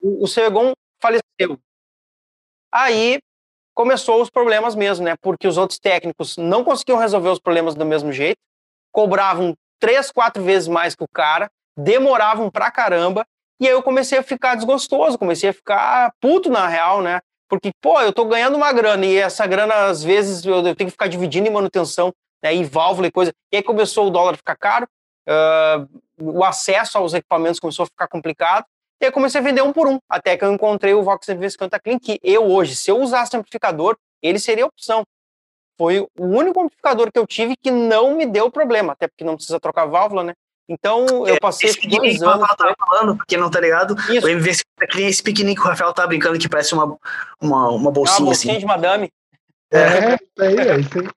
o, 0.02 0.24
o 0.24 0.28
Segon 0.28 0.74
faleceu. 1.00 1.60
Aí 2.72 3.20
começou 3.76 4.22
os 4.22 4.30
problemas 4.30 4.74
mesmo, 4.74 5.06
né? 5.06 5.16
Porque 5.22 5.48
os 5.48 5.58
outros 5.58 5.78
técnicos 5.78 6.38
não 6.38 6.64
conseguiam 6.64 6.98
resolver 6.98 7.30
os 7.30 7.40
problemas 7.40 7.76
do 7.76 7.86
mesmo 7.86 8.12
jeito, 8.12 8.40
cobravam 8.92 9.54
três, 9.80 10.10
quatro 10.10 10.42
vezes 10.42 10.68
mais 10.68 10.96
que 10.96 11.04
o 11.04 11.08
cara, 11.08 11.52
demoravam 11.78 12.50
pra 12.50 12.72
caramba, 12.72 13.28
e 13.60 13.68
aí 13.68 13.74
eu 13.74 13.84
comecei 13.84 14.18
a 14.18 14.24
ficar 14.24 14.56
desgostoso, 14.56 15.18
comecei 15.18 15.50
a 15.50 15.54
ficar 15.54 16.14
puto 16.22 16.50
na 16.50 16.68
real, 16.68 17.02
né? 17.02 17.20
Porque, 17.50 17.72
pô, 17.82 18.02
eu 18.02 18.12
tô 18.12 18.26
ganhando 18.26 18.56
uma 18.56 18.72
grana, 18.72 19.06
e 19.06 19.18
essa 19.18 19.46
grana, 19.46 19.88
às 19.88 20.04
vezes, 20.04 20.44
eu, 20.46 20.64
tenho 20.64 20.76
que 20.76 20.92
ficar 20.92 21.08
dividindo 21.08 21.48
em 21.48 21.52
manutenção, 21.52 22.14
né? 22.42 22.56
E 22.56 22.64
válvula 22.64 23.08
e 23.08 23.12
coisa. 23.12 23.34
E 23.52 23.58
aí 23.58 23.64
começou 23.64 24.08
o 24.08 24.10
dólar 24.10 24.34
a 24.34 24.38
ficar 24.38 24.56
caro, 24.56 24.88
uh, 25.30 26.02
o 26.20 26.44
acesso 26.44 26.98
aos 26.98 27.14
equipamentos 27.14 27.60
começou 27.60 27.84
a 27.84 27.88
ficar 27.88 28.08
complicado, 28.08 28.66
e 29.02 29.06
aí 29.06 29.12
comecei 29.12 29.42
a 29.42 29.44
vender 29.44 29.62
um 29.62 29.74
por 29.74 29.88
um, 29.88 30.00
até 30.10 30.38
que 30.38 30.46
eu 30.46 30.52
encontrei 30.52 30.94
o 30.94 31.04
Vox 31.04 31.28
MV50 31.28 31.80
Clean, 31.84 32.00
que 32.00 32.20
eu 32.24 32.46
hoje, 32.46 32.76
se 32.76 32.90
eu 32.90 33.00
usasse 33.00 33.36
amplificador, 33.36 33.98
ele 34.22 34.40
seria 34.40 34.64
a 34.64 34.68
opção. 34.68 35.04
Foi 35.78 36.00
o 36.00 36.10
único 36.18 36.62
amplificador 36.62 37.12
que 37.12 37.20
eu 37.20 37.28
tive 37.28 37.56
que 37.58 37.70
não 37.70 38.16
me 38.16 38.26
deu 38.26 38.50
problema, 38.50 38.94
até 38.94 39.08
porque 39.08 39.26
não 39.26 39.36
precisa 39.36 39.60
trocar 39.60 39.86
válvula, 39.86 40.24
né? 40.24 40.34
Então, 40.68 41.28
eu 41.28 41.36
é, 41.36 41.40
passei 41.40 41.70
esse 41.70 41.88
dois 41.88 42.24
anos... 42.24 42.50
Que 42.50 42.58
tava 42.58 42.76
falando, 42.80 43.18
porque 43.18 43.38
não 43.38 43.52
tá 43.52 43.60
ligado, 43.60 43.96
Isso. 44.10 44.26
o 44.26 44.30
MV50 44.30 44.64
Clean 44.90 45.06
é 45.06 45.10
esse 45.10 45.22
pequenininho 45.22 45.62
que 45.62 45.68
o 45.68 45.70
Rafael 45.70 45.94
tá 45.94 46.08
brincando 46.08 46.40
que 46.40 46.50
parece 46.50 46.74
uma, 46.74 46.98
uma, 47.40 47.70
uma 47.70 47.92
bolsinha, 47.92 48.18
é 48.18 48.22
uma 48.22 48.26
bolsinha 48.26 48.54
assim. 48.54 48.60
de 48.60 48.66
madame. 48.66 49.12
É, 49.72 49.80
é 49.80 50.16
isso 50.16 50.42
aí, 50.42 50.58
é 50.58 50.80
isso 50.80 51.00
aí. 51.00 51.10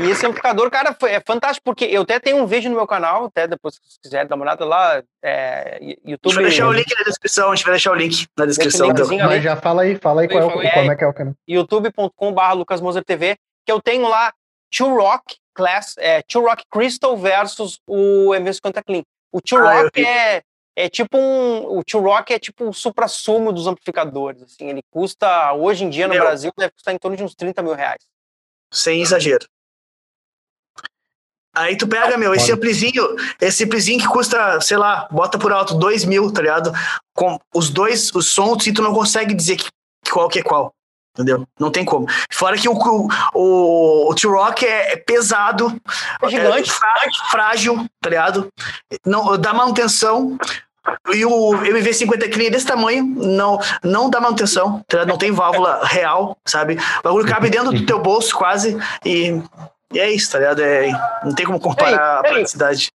E 0.00 0.10
esse 0.10 0.24
amplificador, 0.24 0.70
cara, 0.70 0.96
foi, 0.98 1.10
é 1.10 1.20
fantástico, 1.20 1.62
porque 1.64 1.84
eu 1.84 2.02
até 2.02 2.18
tenho 2.18 2.38
um 2.38 2.46
vídeo 2.46 2.70
no 2.70 2.76
meu 2.76 2.86
canal, 2.86 3.26
até 3.26 3.46
depois, 3.46 3.74
se 3.74 4.00
quiser 4.00 4.26
dar 4.26 4.34
uma 4.34 4.44
olhada 4.44 4.64
lá, 4.64 5.02
é, 5.22 5.78
YouTube... 6.04 6.24
A 6.24 6.28
gente 6.28 6.34
vai 6.34 6.44
deixar 6.44 6.68
o 6.68 6.72
link 6.72 6.96
na 6.96 7.04
descrição, 7.04 7.52
a 7.52 7.54
gente 7.54 7.64
vai 7.64 7.72
deixar 7.74 7.92
o 7.92 7.94
link 7.94 8.26
na 8.36 8.46
descrição. 8.46 8.88
Mas 9.26 9.42
já 9.42 9.56
fala 9.56 9.82
aí, 9.82 9.96
fala 9.96 10.22
aí, 10.22 10.28
qual, 10.28 10.62
é, 10.62 10.70
como 10.70 10.92
é 10.92 10.96
que 10.96 11.04
é 11.04 11.06
o 11.06 11.12
canal. 11.12 11.34
youtube.com.br 11.46 12.52
lucasmosertv, 12.54 13.36
que 13.66 13.72
eu 13.72 13.80
tenho 13.80 14.08
lá 14.08 14.32
Two 14.74 14.96
Rock 14.96 15.36
Class, 15.54 15.96
é, 15.98 16.22
Two 16.22 16.42
Rock 16.42 16.64
Crystal 16.70 17.14
versus 17.16 17.78
o 17.86 18.30
MV50 18.30 18.82
Clean. 18.84 19.02
O 19.30 19.42
Two 19.42 19.58
ah, 19.58 19.82
Rock 19.82 20.04
é, 20.04 20.42
é 20.74 20.88
tipo 20.88 21.18
um... 21.18 21.78
O 21.78 21.84
Two 21.84 22.00
Rock 22.00 22.32
é 22.32 22.38
tipo 22.38 22.68
o 22.68 22.72
supra-sumo 22.72 23.52
dos 23.52 23.66
amplificadores, 23.66 24.42
assim, 24.42 24.70
ele 24.70 24.82
custa, 24.90 25.52
hoje 25.52 25.84
em 25.84 25.90
dia 25.90 26.08
no 26.08 26.14
meu. 26.14 26.22
Brasil, 26.22 26.50
deve 26.56 26.72
custar 26.72 26.94
em 26.94 26.98
torno 26.98 27.16
de 27.18 27.22
uns 27.22 27.34
30 27.34 27.62
mil 27.62 27.74
reais. 27.74 28.02
Sem 28.72 29.02
exagero. 29.02 29.46
Aí 31.54 31.76
tu 31.76 31.86
pega, 31.86 32.16
meu, 32.16 32.34
esse 32.34 32.50
amplizinho, 32.50 33.16
esse 33.40 33.64
amplizinho 33.64 34.00
que 34.00 34.08
custa, 34.08 34.60
sei 34.60 34.76
lá, 34.76 35.06
bota 35.10 35.38
por 35.38 35.52
alto, 35.52 35.74
dois 35.74 36.04
mil, 36.04 36.32
tá 36.32 36.42
ligado? 36.42 36.72
Com 37.14 37.38
os 37.54 37.70
dois, 37.70 38.12
os 38.14 38.30
sons, 38.30 38.66
e 38.66 38.72
tu 38.72 38.82
não 38.82 38.92
consegue 38.92 39.32
dizer 39.34 39.56
que, 39.56 39.68
qual 40.10 40.28
que 40.28 40.40
é 40.40 40.42
qual. 40.42 40.72
Entendeu? 41.16 41.46
Não 41.60 41.70
tem 41.70 41.84
como. 41.84 42.08
Fora 42.32 42.58
que 42.58 42.68
o, 42.68 42.76
o, 43.32 44.10
o 44.10 44.14
T-Rock 44.16 44.66
é, 44.66 44.94
é, 44.94 44.96
pesado, 44.96 45.80
é 46.20 46.28
gigante, 46.28 46.70
é 46.70 47.30
frágil, 47.30 47.86
tá 48.00 48.10
ligado? 48.10 48.48
Não, 49.06 49.38
dá 49.38 49.54
manutenção. 49.54 50.36
E 51.14 51.24
o 51.24 51.52
MV50 51.52 52.32
Clean 52.32 52.48
é 52.48 52.50
desse 52.50 52.66
tamanho, 52.66 53.04
não, 53.04 53.58
não 53.82 54.10
dá 54.10 54.20
manutenção, 54.20 54.82
tá 54.86 55.06
não 55.06 55.16
tem 55.16 55.30
válvula 55.30 55.80
real, 55.84 56.36
sabe? 56.44 56.76
O 56.98 57.02
bagulho 57.02 57.26
cabe 57.26 57.48
dentro 57.48 57.72
do 57.72 57.86
teu 57.86 58.00
bolso 58.00 58.36
quase 58.36 58.76
e 59.02 59.40
e 59.94 60.00
é 60.00 60.10
isso, 60.10 60.32
tá 60.32 60.38
ligado? 60.38 60.60
É, 60.60 60.90
não 61.24 61.34
tem 61.34 61.46
como 61.46 61.60
comparar 61.60 61.90
ei, 61.90 61.96
a 61.96 62.22
praticidade. 62.34 62.90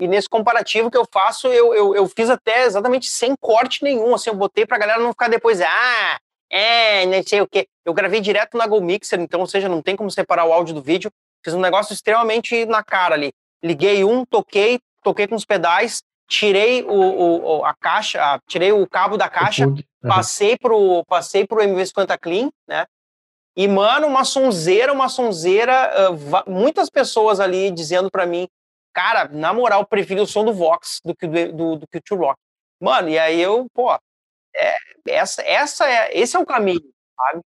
E 0.00 0.06
nesse 0.06 0.28
comparativo 0.28 0.90
que 0.90 0.98
eu 0.98 1.06
faço, 1.12 1.48
eu, 1.48 1.74
eu, 1.74 1.96
eu 1.96 2.06
fiz 2.06 2.30
até 2.30 2.64
exatamente 2.64 3.08
sem 3.08 3.34
corte 3.40 3.82
nenhum. 3.82 4.14
Assim, 4.14 4.30
eu 4.30 4.36
botei 4.36 4.64
pra 4.64 4.78
galera 4.78 5.00
não 5.00 5.10
ficar 5.10 5.28
depois, 5.28 5.60
ah, 5.60 6.18
é, 6.50 7.04
não 7.06 7.22
sei 7.22 7.40
o 7.40 7.48
quê. 7.48 7.66
Eu 7.84 7.94
gravei 7.94 8.20
direto 8.20 8.56
na 8.56 8.66
Go 8.66 8.80
Mixer, 8.80 9.18
então, 9.18 9.40
ou 9.40 9.46
seja, 9.46 9.68
não 9.68 9.82
tem 9.82 9.96
como 9.96 10.10
separar 10.10 10.44
o 10.44 10.52
áudio 10.52 10.74
do 10.74 10.82
vídeo. 10.82 11.10
Fiz 11.42 11.54
um 11.54 11.60
negócio 11.60 11.92
extremamente 11.92 12.64
na 12.66 12.82
cara 12.82 13.14
ali. 13.14 13.32
Liguei 13.62 14.04
um, 14.04 14.24
toquei, 14.24 14.78
toquei 15.02 15.26
com 15.26 15.34
os 15.34 15.44
pedais, 15.44 16.02
tirei 16.28 16.84
o, 16.84 17.58
o, 17.58 17.64
a 17.64 17.74
caixa, 17.74 18.40
tirei 18.46 18.70
o 18.70 18.86
cabo 18.86 19.16
da 19.16 19.28
caixa, 19.28 19.66
passei 20.02 20.56
pro, 20.56 21.04
passei 21.06 21.46
pro 21.46 21.62
MV50 21.62 22.18
Clean, 22.20 22.50
né? 22.68 22.86
E, 23.58 23.66
mano, 23.66 24.06
uma 24.06 24.24
sonzeira, 24.24 24.92
uma 24.92 25.08
sonzeira, 25.08 26.12
uh, 26.12 26.48
muitas 26.48 26.88
pessoas 26.88 27.40
ali 27.40 27.72
dizendo 27.72 28.08
para 28.08 28.24
mim, 28.24 28.46
cara, 28.94 29.26
na 29.26 29.52
moral, 29.52 29.84
prefiro 29.84 30.22
o 30.22 30.26
som 30.28 30.44
do 30.44 30.54
Vox 30.54 31.00
do 31.04 31.12
que 31.12 31.26
do, 31.26 31.52
do, 31.52 31.76
do 31.76 31.86
o 32.12 32.14
Rock. 32.14 32.38
Mano, 32.80 33.08
e 33.08 33.18
aí 33.18 33.40
eu, 33.40 33.66
pô, 33.74 33.92
é, 34.54 34.76
essa, 35.08 35.42
essa 35.42 35.90
é, 35.90 36.16
esse 36.16 36.36
é 36.36 36.38
o 36.38 36.46
caminho, 36.46 36.88
sabe? 37.16 37.42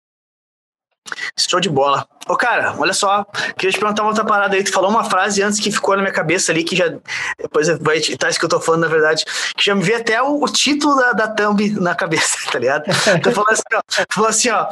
Show 1.36 1.60
de 1.60 1.68
bola. 1.68 2.06
Ô, 2.28 2.36
cara, 2.36 2.74
olha 2.78 2.92
só, 2.92 3.24
queria 3.56 3.72
te 3.72 3.78
perguntar 3.78 4.02
uma 4.02 4.10
outra 4.10 4.24
parada 4.24 4.54
aí. 4.54 4.62
Tu 4.62 4.70
falou 4.70 4.90
uma 4.90 5.04
frase 5.04 5.42
antes 5.42 5.58
que 5.58 5.72
ficou 5.72 5.96
na 5.96 6.02
minha 6.02 6.12
cabeça 6.12 6.52
ali, 6.52 6.62
que 6.62 6.76
já. 6.76 6.92
Depois 7.40 7.68
vai 7.80 7.96
estar 7.96 8.28
isso 8.28 8.38
que 8.38 8.44
eu 8.44 8.50
tô 8.50 8.60
falando, 8.60 8.82
na 8.82 8.88
verdade, 8.88 9.24
que 9.56 9.64
já 9.64 9.74
me 9.74 9.82
veio 9.82 9.98
até 9.98 10.22
o, 10.22 10.42
o 10.42 10.48
título 10.48 10.94
da, 10.96 11.12
da 11.12 11.28
thumb 11.28 11.70
na 11.80 11.94
cabeça, 11.94 12.36
tá 12.52 12.58
ligado? 12.58 12.84
Tu 13.22 13.32
falou 13.32 13.50
assim, 13.50 13.62
ó, 13.74 13.80
falou 14.10 14.28
assim, 14.28 14.50
ó. 14.50 14.66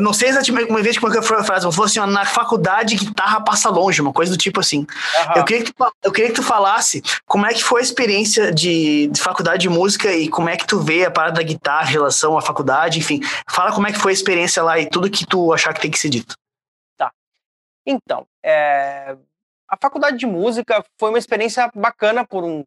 Não 0.00 0.12
sei 0.12 0.28
exatamente 0.28 0.70
uma 0.70 0.82
vez 0.82 0.98
como 0.98 1.12
é 1.12 1.18
que 1.18 1.26
foi 1.26 1.38
a 1.38 1.42
frase, 1.42 1.64
mas 1.64 1.74
falou 1.74 1.86
assim, 1.86 2.00
ó, 2.00 2.06
na 2.06 2.26
faculdade 2.26 2.94
guitarra 2.96 3.40
passa 3.40 3.70
longe, 3.70 4.02
uma 4.02 4.12
coisa 4.12 4.32
do 4.32 4.38
tipo 4.38 4.60
assim. 4.60 4.80
Uhum. 4.80 5.32
Eu, 5.36 5.44
queria 5.44 5.64
que 5.64 5.72
tu, 5.72 5.92
eu 6.04 6.12
queria 6.12 6.30
que 6.30 6.36
tu 6.36 6.42
falasse 6.42 7.02
como 7.26 7.46
é 7.46 7.54
que 7.54 7.64
foi 7.64 7.80
a 7.80 7.84
experiência 7.84 8.52
de, 8.52 9.08
de 9.08 9.20
faculdade 9.20 9.62
de 9.62 9.68
música 9.68 10.12
e 10.12 10.28
como 10.28 10.50
é 10.50 10.56
que 10.56 10.66
tu 10.66 10.78
vê 10.78 11.06
a 11.06 11.10
parada 11.10 11.36
da 11.36 11.42
guitarra 11.42 11.88
em 11.88 11.92
relação 11.92 12.36
à 12.36 12.42
faculdade, 12.42 12.98
enfim. 12.98 13.20
Fala 13.48 13.72
como 13.72 13.86
é 13.86 13.92
que 13.92 13.98
foi 13.98 14.12
a 14.12 14.14
experiência 14.14 14.62
lá 14.62 14.78
e 14.78 14.86
tudo 14.86 15.08
que 15.08 15.26
tu 15.26 15.52
achar 15.52 15.72
que 15.72 15.77
tem 15.80 15.90
que 15.90 15.98
ser 15.98 16.08
dito. 16.08 16.34
Tá. 16.96 17.12
Então, 17.86 18.26
é... 18.42 19.16
a 19.68 19.76
faculdade 19.80 20.18
de 20.18 20.26
música 20.26 20.84
foi 20.98 21.10
uma 21.10 21.18
experiência 21.18 21.70
bacana 21.74 22.26
por 22.26 22.44
um, 22.44 22.64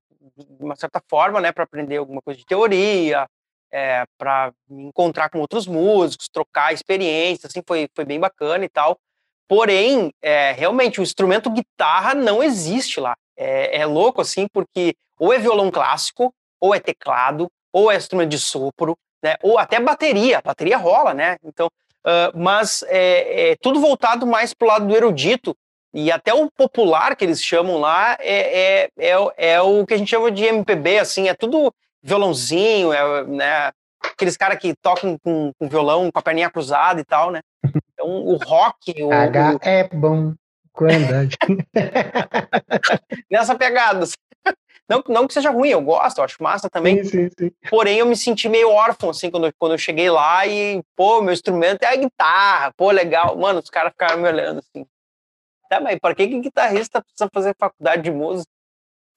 uma 0.59 0.75
certa 0.75 1.01
forma, 1.09 1.39
né, 1.41 1.51
para 1.51 1.63
aprender 1.63 1.97
alguma 1.97 2.21
coisa 2.21 2.39
de 2.39 2.45
teoria, 2.45 3.27
é, 3.71 4.05
para 4.17 4.51
me 4.69 4.83
encontrar 4.83 5.29
com 5.29 5.39
outros 5.39 5.65
músicos, 5.65 6.27
trocar 6.27 6.73
experiências, 6.73 7.51
assim, 7.51 7.63
foi, 7.65 7.89
foi 7.95 8.05
bem 8.05 8.19
bacana 8.19 8.65
e 8.65 8.69
tal. 8.69 8.99
porém, 9.47 10.13
é, 10.21 10.53
realmente, 10.53 11.01
o 11.01 11.03
instrumento 11.03 11.49
guitarra 11.49 12.13
não 12.13 12.41
existe 12.41 13.01
lá. 13.01 13.15
É, 13.35 13.81
é 13.81 13.85
louco, 13.85 14.21
assim, 14.21 14.47
porque 14.47 14.95
ou 15.19 15.33
é 15.33 15.39
violão 15.39 15.69
clássico, 15.69 16.33
ou 16.59 16.73
é 16.73 16.79
teclado, 16.79 17.51
ou 17.73 17.91
é 17.91 17.97
instrumento 17.97 18.29
de 18.29 18.39
sopro, 18.39 18.97
né? 19.21 19.35
Ou 19.43 19.57
até 19.57 19.77
bateria, 19.79 20.41
bateria 20.41 20.77
rola, 20.77 21.13
né? 21.13 21.37
Então, 21.43 21.69
uh, 22.05 22.37
mas 22.37 22.83
é, 22.87 23.51
é, 23.51 23.55
tudo 23.61 23.79
voltado 23.79 24.25
mais 24.25 24.53
para 24.53 24.65
o 24.65 24.69
lado 24.69 24.87
do 24.87 24.95
erudito 24.95 25.55
e 25.93 26.11
até 26.11 26.33
o 26.33 26.49
popular 26.49 27.15
que 27.15 27.25
eles 27.25 27.43
chamam 27.43 27.79
lá 27.79 28.17
é, 28.19 28.85
é, 28.85 28.89
é, 28.97 29.15
é, 29.37 29.61
o 29.61 29.85
que 29.85 29.93
a 29.93 29.97
gente 29.97 30.09
chama 30.09 30.31
de 30.31 30.45
MPB, 30.45 30.99
assim, 30.99 31.27
é 31.27 31.33
tudo 31.33 31.73
violãozinho, 32.01 32.93
é, 32.93 33.23
né? 33.25 33.71
Aqueles 34.01 34.37
caras 34.37 34.57
que 34.57 34.73
tocam 34.81 35.17
com, 35.19 35.51
com, 35.59 35.69
violão, 35.69 36.09
com 36.11 36.17
a 36.17 36.21
perninha 36.21 36.49
cruzada 36.49 36.99
e 36.99 37.03
tal, 37.03 37.31
né? 37.31 37.41
Então, 37.93 38.09
o 38.09 38.35
rock... 38.37 39.03
O, 39.03 39.13
H 39.13 39.59
é 39.61 39.87
bom 39.89 40.33
quando... 40.73 40.93
Nessa 43.29 43.53
pegada. 43.53 44.07
Não, 44.91 45.01
não 45.07 45.25
que 45.25 45.33
seja 45.33 45.49
ruim, 45.49 45.69
eu 45.69 45.81
gosto, 45.81 46.17
eu 46.17 46.25
acho 46.25 46.43
massa 46.43 46.69
também. 46.69 47.01
Sim, 47.01 47.29
sim, 47.29 47.29
sim. 47.39 47.51
Porém, 47.69 47.99
eu 47.99 48.05
me 48.05 48.17
senti 48.17 48.49
meio 48.49 48.69
órfão, 48.69 49.11
assim, 49.11 49.31
quando, 49.31 49.49
quando 49.57 49.71
eu 49.71 49.77
cheguei 49.77 50.09
lá 50.09 50.45
e, 50.45 50.83
pô, 50.97 51.21
meu 51.21 51.33
instrumento 51.33 51.83
é 51.83 51.87
a 51.87 51.95
guitarra, 51.95 52.73
pô, 52.75 52.91
legal. 52.91 53.37
Mano, 53.37 53.59
os 53.59 53.69
caras 53.69 53.93
ficaram 53.93 54.19
me 54.21 54.27
olhando 54.27 54.59
assim. 54.59 54.85
Tá, 55.69 55.79
mas 55.79 55.97
para 55.97 56.13
que, 56.13 56.27
que 56.27 56.41
guitarrista 56.41 57.01
precisa 57.01 57.29
fazer 57.33 57.55
faculdade 57.57 58.01
de 58.01 58.11
música? 58.11 58.51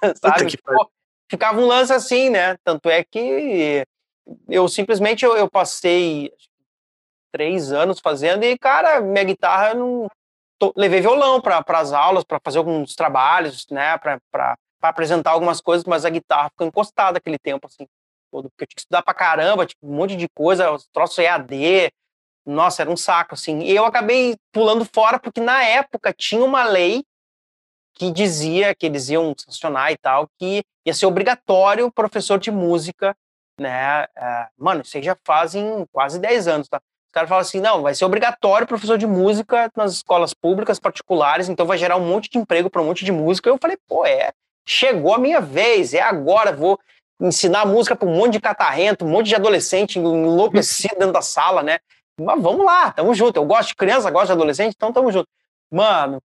Sabe? 0.15 0.57
Pô, 0.59 0.89
ficava 1.29 1.61
um 1.61 1.67
lance 1.67 1.93
assim, 1.93 2.31
né? 2.31 2.57
Tanto 2.63 2.89
é 2.89 3.03
que 3.03 3.85
eu 4.49 4.69
simplesmente 4.69 5.25
eu, 5.25 5.37
eu 5.37 5.51
passei 5.51 6.33
três 7.33 7.73
anos 7.73 7.99
fazendo 7.99 8.45
e, 8.45 8.57
cara, 8.57 9.01
minha 9.01 9.25
guitarra 9.25 9.71
eu 9.71 9.75
não. 9.75 10.11
Tô, 10.57 10.73
levei 10.77 11.01
violão 11.01 11.41
para 11.41 11.65
as 11.67 11.93
aulas, 11.93 12.23
para 12.23 12.39
fazer 12.45 12.59
alguns 12.59 12.95
trabalhos, 12.95 13.67
né? 13.73 13.99
Para 13.99 14.57
para 14.85 14.91
apresentar 14.91 15.31
algumas 15.31 15.63
coisas, 15.63 15.87
mas 15.87 16.05
a 16.05 16.11
guitarra 16.11 16.51
ficou 16.51 16.67
encostada 16.67 17.17
aquele 17.17 17.39
tempo, 17.39 17.67
assim, 17.67 17.87
todo, 18.31 18.51
porque 18.51 18.65
eu 18.65 18.67
tinha 18.67 18.75
que 18.75 18.81
estudar 18.83 19.03
para 19.03 19.15
caramba, 19.15 19.65
tipo, 19.65 19.87
um 19.87 19.97
monte 19.97 20.15
de 20.15 20.29
coisa, 20.29 20.77
troço 20.93 21.23
EAD, 21.23 21.91
nossa, 22.45 22.83
era 22.83 22.91
um 22.91 22.97
saco, 22.97 23.33
assim. 23.33 23.61
E 23.61 23.75
eu 23.75 23.87
acabei 23.87 24.37
pulando 24.53 24.85
fora, 24.85 25.19
porque 25.19 25.41
na 25.41 25.65
época 25.65 26.13
tinha 26.13 26.45
uma 26.45 26.65
lei 26.65 27.03
que 27.95 28.11
dizia 28.11 28.75
que 28.75 28.85
eles 28.85 29.09
iam 29.09 29.35
sancionar 29.39 29.91
e 29.91 29.97
tal, 29.97 30.29
que 30.39 30.63
ia 30.85 30.93
ser 30.93 31.07
obrigatório 31.07 31.91
professor 31.91 32.39
de 32.39 32.51
música, 32.51 33.17
né? 33.59 34.03
É, 34.15 34.49
mano, 34.59 34.83
isso 34.83 34.99
aí 34.99 35.03
já 35.03 35.17
fazem 35.25 35.87
quase 35.91 36.19
10 36.19 36.47
anos, 36.47 36.69
tá? 36.69 36.77
Os 36.77 37.11
caras 37.11 37.31
falam 37.31 37.41
assim, 37.41 37.61
não, 37.61 37.81
vai 37.81 37.95
ser 37.95 38.05
obrigatório 38.05 38.67
professor 38.67 38.99
de 38.99 39.07
música 39.07 39.73
nas 39.75 39.95
escolas 39.95 40.35
públicas 40.35 40.79
particulares, 40.79 41.49
então 41.49 41.65
vai 41.65 41.79
gerar 41.79 41.97
um 41.97 42.07
monte 42.07 42.29
de 42.29 42.37
emprego 42.37 42.69
para 42.69 42.83
um 42.83 42.87
monte 42.87 43.03
de 43.03 43.13
música. 43.13 43.49
Eu 43.49 43.57
falei, 43.57 43.79
pô, 43.89 44.05
é, 44.05 44.33
chegou 44.67 45.15
a 45.15 45.19
minha 45.19 45.41
vez, 45.41 45.95
é 45.95 46.01
agora, 46.01 46.53
vou 46.53 46.79
ensinar 47.21 47.67
música 47.67 47.95
para 47.95 48.09
um 48.09 48.17
monte 48.17 48.33
de 48.33 48.41
catarrento, 48.41 49.05
um 49.05 49.09
monte 49.09 49.27
de 49.27 49.35
adolescente 49.35 49.99
enlouquecido 49.99 50.97
dentro 50.99 51.13
da 51.13 51.23
sala, 51.23 51.63
né? 51.63 51.79
Mas 52.21 52.41
vamos 52.41 52.65
lá, 52.65 52.93
tamo 52.93 53.15
junto. 53.15 53.37
Eu 53.37 53.45
gosto 53.45 53.69
de 53.69 53.77
criança, 53.77 54.11
gosto 54.11 54.27
de 54.27 54.33
adolescente, 54.33 54.75
então 54.77 54.93
tamo 54.93 55.11
junto. 55.11 55.29
Mano, 55.71 56.21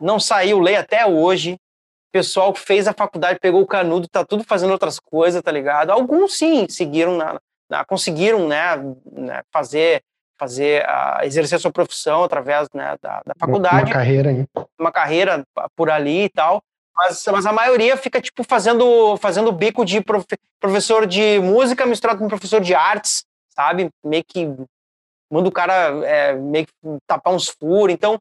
não 0.00 0.18
saiu 0.18 0.58
lei 0.58 0.76
até 0.76 1.06
hoje. 1.06 1.54
O 1.54 2.12
pessoal 2.12 2.52
que 2.52 2.60
fez 2.60 2.86
a 2.86 2.92
faculdade 2.92 3.38
pegou 3.40 3.62
o 3.62 3.66
canudo, 3.66 4.08
tá 4.08 4.24
tudo 4.24 4.44
fazendo 4.44 4.72
outras 4.72 4.98
coisas, 4.98 5.42
tá 5.42 5.50
ligado? 5.50 5.90
Alguns 5.90 6.36
sim 6.36 6.66
seguiram 6.68 7.16
na, 7.16 7.40
na 7.70 7.84
conseguiram, 7.84 8.46
né, 8.46 8.76
né 9.10 9.42
fazer 9.50 10.02
fazer 10.38 10.84
uh, 10.84 11.24
exercer 11.24 11.60
sua 11.60 11.70
profissão 11.70 12.24
através 12.24 12.68
né, 12.74 12.96
da, 13.00 13.22
da 13.24 13.32
faculdade. 13.38 13.84
Uma 13.84 13.92
carreira, 13.92 14.32
hein? 14.32 14.48
Uma 14.76 14.90
carreira 14.90 15.44
por 15.76 15.88
ali 15.88 16.24
e 16.24 16.28
tal. 16.28 16.60
Mas, 16.94 17.24
mas 17.26 17.46
a 17.46 17.52
maioria 17.52 17.96
fica, 17.96 18.20
tipo, 18.20 18.44
fazendo, 18.44 19.16
fazendo 19.16 19.50
bico 19.50 19.84
de 19.84 20.00
prof, 20.00 20.26
professor 20.60 21.06
de 21.06 21.40
música 21.40 21.86
misturado 21.86 22.18
com 22.18 22.28
professor 22.28 22.60
de 22.60 22.74
artes, 22.74 23.24
sabe? 23.48 23.90
Meio 24.04 24.24
que 24.24 24.46
manda 25.30 25.48
o 25.48 25.52
cara 25.52 26.06
é, 26.06 26.34
meio 26.34 26.66
que 26.66 26.72
tapar 27.06 27.32
uns 27.32 27.48
furos. 27.48 27.94
Então, 27.94 28.18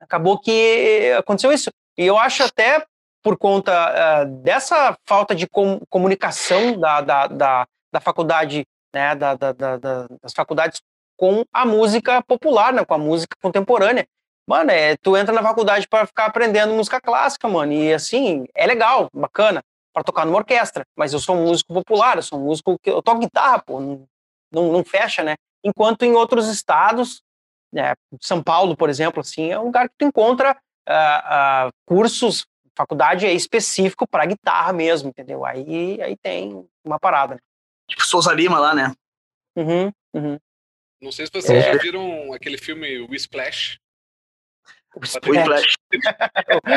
acabou 0.00 0.38
que 0.38 1.12
aconteceu 1.16 1.52
isso. 1.52 1.70
E 1.96 2.04
eu 2.04 2.18
acho 2.18 2.42
até 2.42 2.84
por 3.22 3.36
conta 3.36 3.72
uh, 3.72 4.26
dessa 4.42 4.96
falta 5.06 5.34
de 5.34 5.46
com, 5.46 5.80
comunicação 5.88 6.78
da, 6.78 7.00
da, 7.00 7.26
da, 7.26 7.66
da 7.92 8.00
faculdade, 8.00 8.64
né, 8.92 9.14
da, 9.14 9.34
da, 9.34 9.52
da, 9.52 9.76
das 10.22 10.32
faculdades 10.34 10.80
com 11.16 11.44
a 11.52 11.66
música 11.66 12.22
popular, 12.22 12.72
né, 12.72 12.84
com 12.84 12.94
a 12.94 12.98
música 12.98 13.36
contemporânea. 13.42 14.06
Mano, 14.46 14.70
é, 14.70 14.96
tu 14.96 15.16
entra 15.16 15.32
na 15.32 15.42
faculdade 15.42 15.86
para 15.88 16.06
ficar 16.06 16.26
aprendendo 16.26 16.74
música 16.74 17.00
clássica, 17.00 17.48
mano. 17.48 17.72
E 17.72 17.92
assim, 17.92 18.46
é 18.54 18.66
legal, 18.66 19.08
bacana, 19.14 19.62
para 19.92 20.02
tocar 20.02 20.26
numa 20.26 20.38
orquestra. 20.38 20.84
Mas 20.96 21.12
eu 21.12 21.20
sou 21.20 21.36
um 21.36 21.44
músico 21.46 21.72
popular, 21.72 22.16
eu 22.16 22.22
sou 22.22 22.38
um 22.38 22.44
músico 22.44 22.78
que. 22.78 22.90
Eu 22.90 23.02
toco 23.02 23.20
guitarra, 23.20 23.60
pô, 23.60 23.80
não, 23.80 24.06
não, 24.52 24.72
não 24.72 24.84
fecha, 24.84 25.22
né? 25.22 25.36
Enquanto 25.64 26.04
em 26.04 26.12
outros 26.12 26.48
estados, 26.48 27.22
né, 27.72 27.94
São 28.20 28.42
Paulo, 28.42 28.76
por 28.76 28.88
exemplo, 28.88 29.20
assim, 29.20 29.50
é 29.50 29.58
um 29.58 29.64
lugar 29.64 29.88
que 29.88 29.94
tu 29.98 30.04
encontra 30.04 30.56
uh, 30.88 31.68
uh, 31.68 31.70
cursos, 31.86 32.46
faculdade 32.76 33.26
é 33.26 33.32
específico 33.32 34.06
para 34.06 34.26
guitarra 34.26 34.72
mesmo, 34.72 35.10
entendeu? 35.10 35.44
Aí, 35.44 36.00
aí 36.02 36.16
tem 36.16 36.66
uma 36.84 36.98
parada. 36.98 37.38
Tipo 37.88 38.06
Souza 38.06 38.32
Lima 38.32 38.58
lá, 38.58 38.74
né? 38.74 38.92
Uhum, 39.56 39.92
uhum. 40.14 40.38
Não 41.00 41.10
sei 41.10 41.26
se 41.26 41.32
vocês 41.32 41.64
é. 41.64 41.72
já 41.72 41.78
viram 41.78 42.32
aquele 42.32 42.58
filme 42.58 43.06
Splash. 43.16 43.79
Whiplash. 44.96 45.76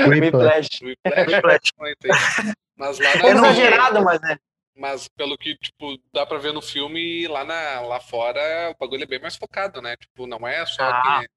Whiplash. 0.08 0.70
Whiplash. 0.82 2.54
Mas 2.78 3.00
lá 3.00 3.16
na... 3.16 3.28
É 3.28 3.32
exagerado, 3.32 4.04
mas 4.04 4.24
é. 4.24 4.38
Mas 4.76 5.08
pelo 5.08 5.38
que, 5.38 5.56
tipo, 5.58 5.98
dá 6.12 6.26
pra 6.26 6.40
ver 6.40 6.52
no 6.52 6.62
filme, 6.62 7.28
lá, 7.28 7.44
na, 7.44 7.82
lá 7.82 8.00
fora 8.00 8.72
o 8.72 8.78
bagulho 8.80 9.04
é 9.04 9.08
bem 9.08 9.20
mais 9.20 9.36
focado, 9.36 9.82
né? 9.82 9.96
Tipo, 9.98 10.26
não 10.26 10.48
é 10.48 10.66
só 10.66 10.84
ah. 10.84 11.22
que... 11.22 11.28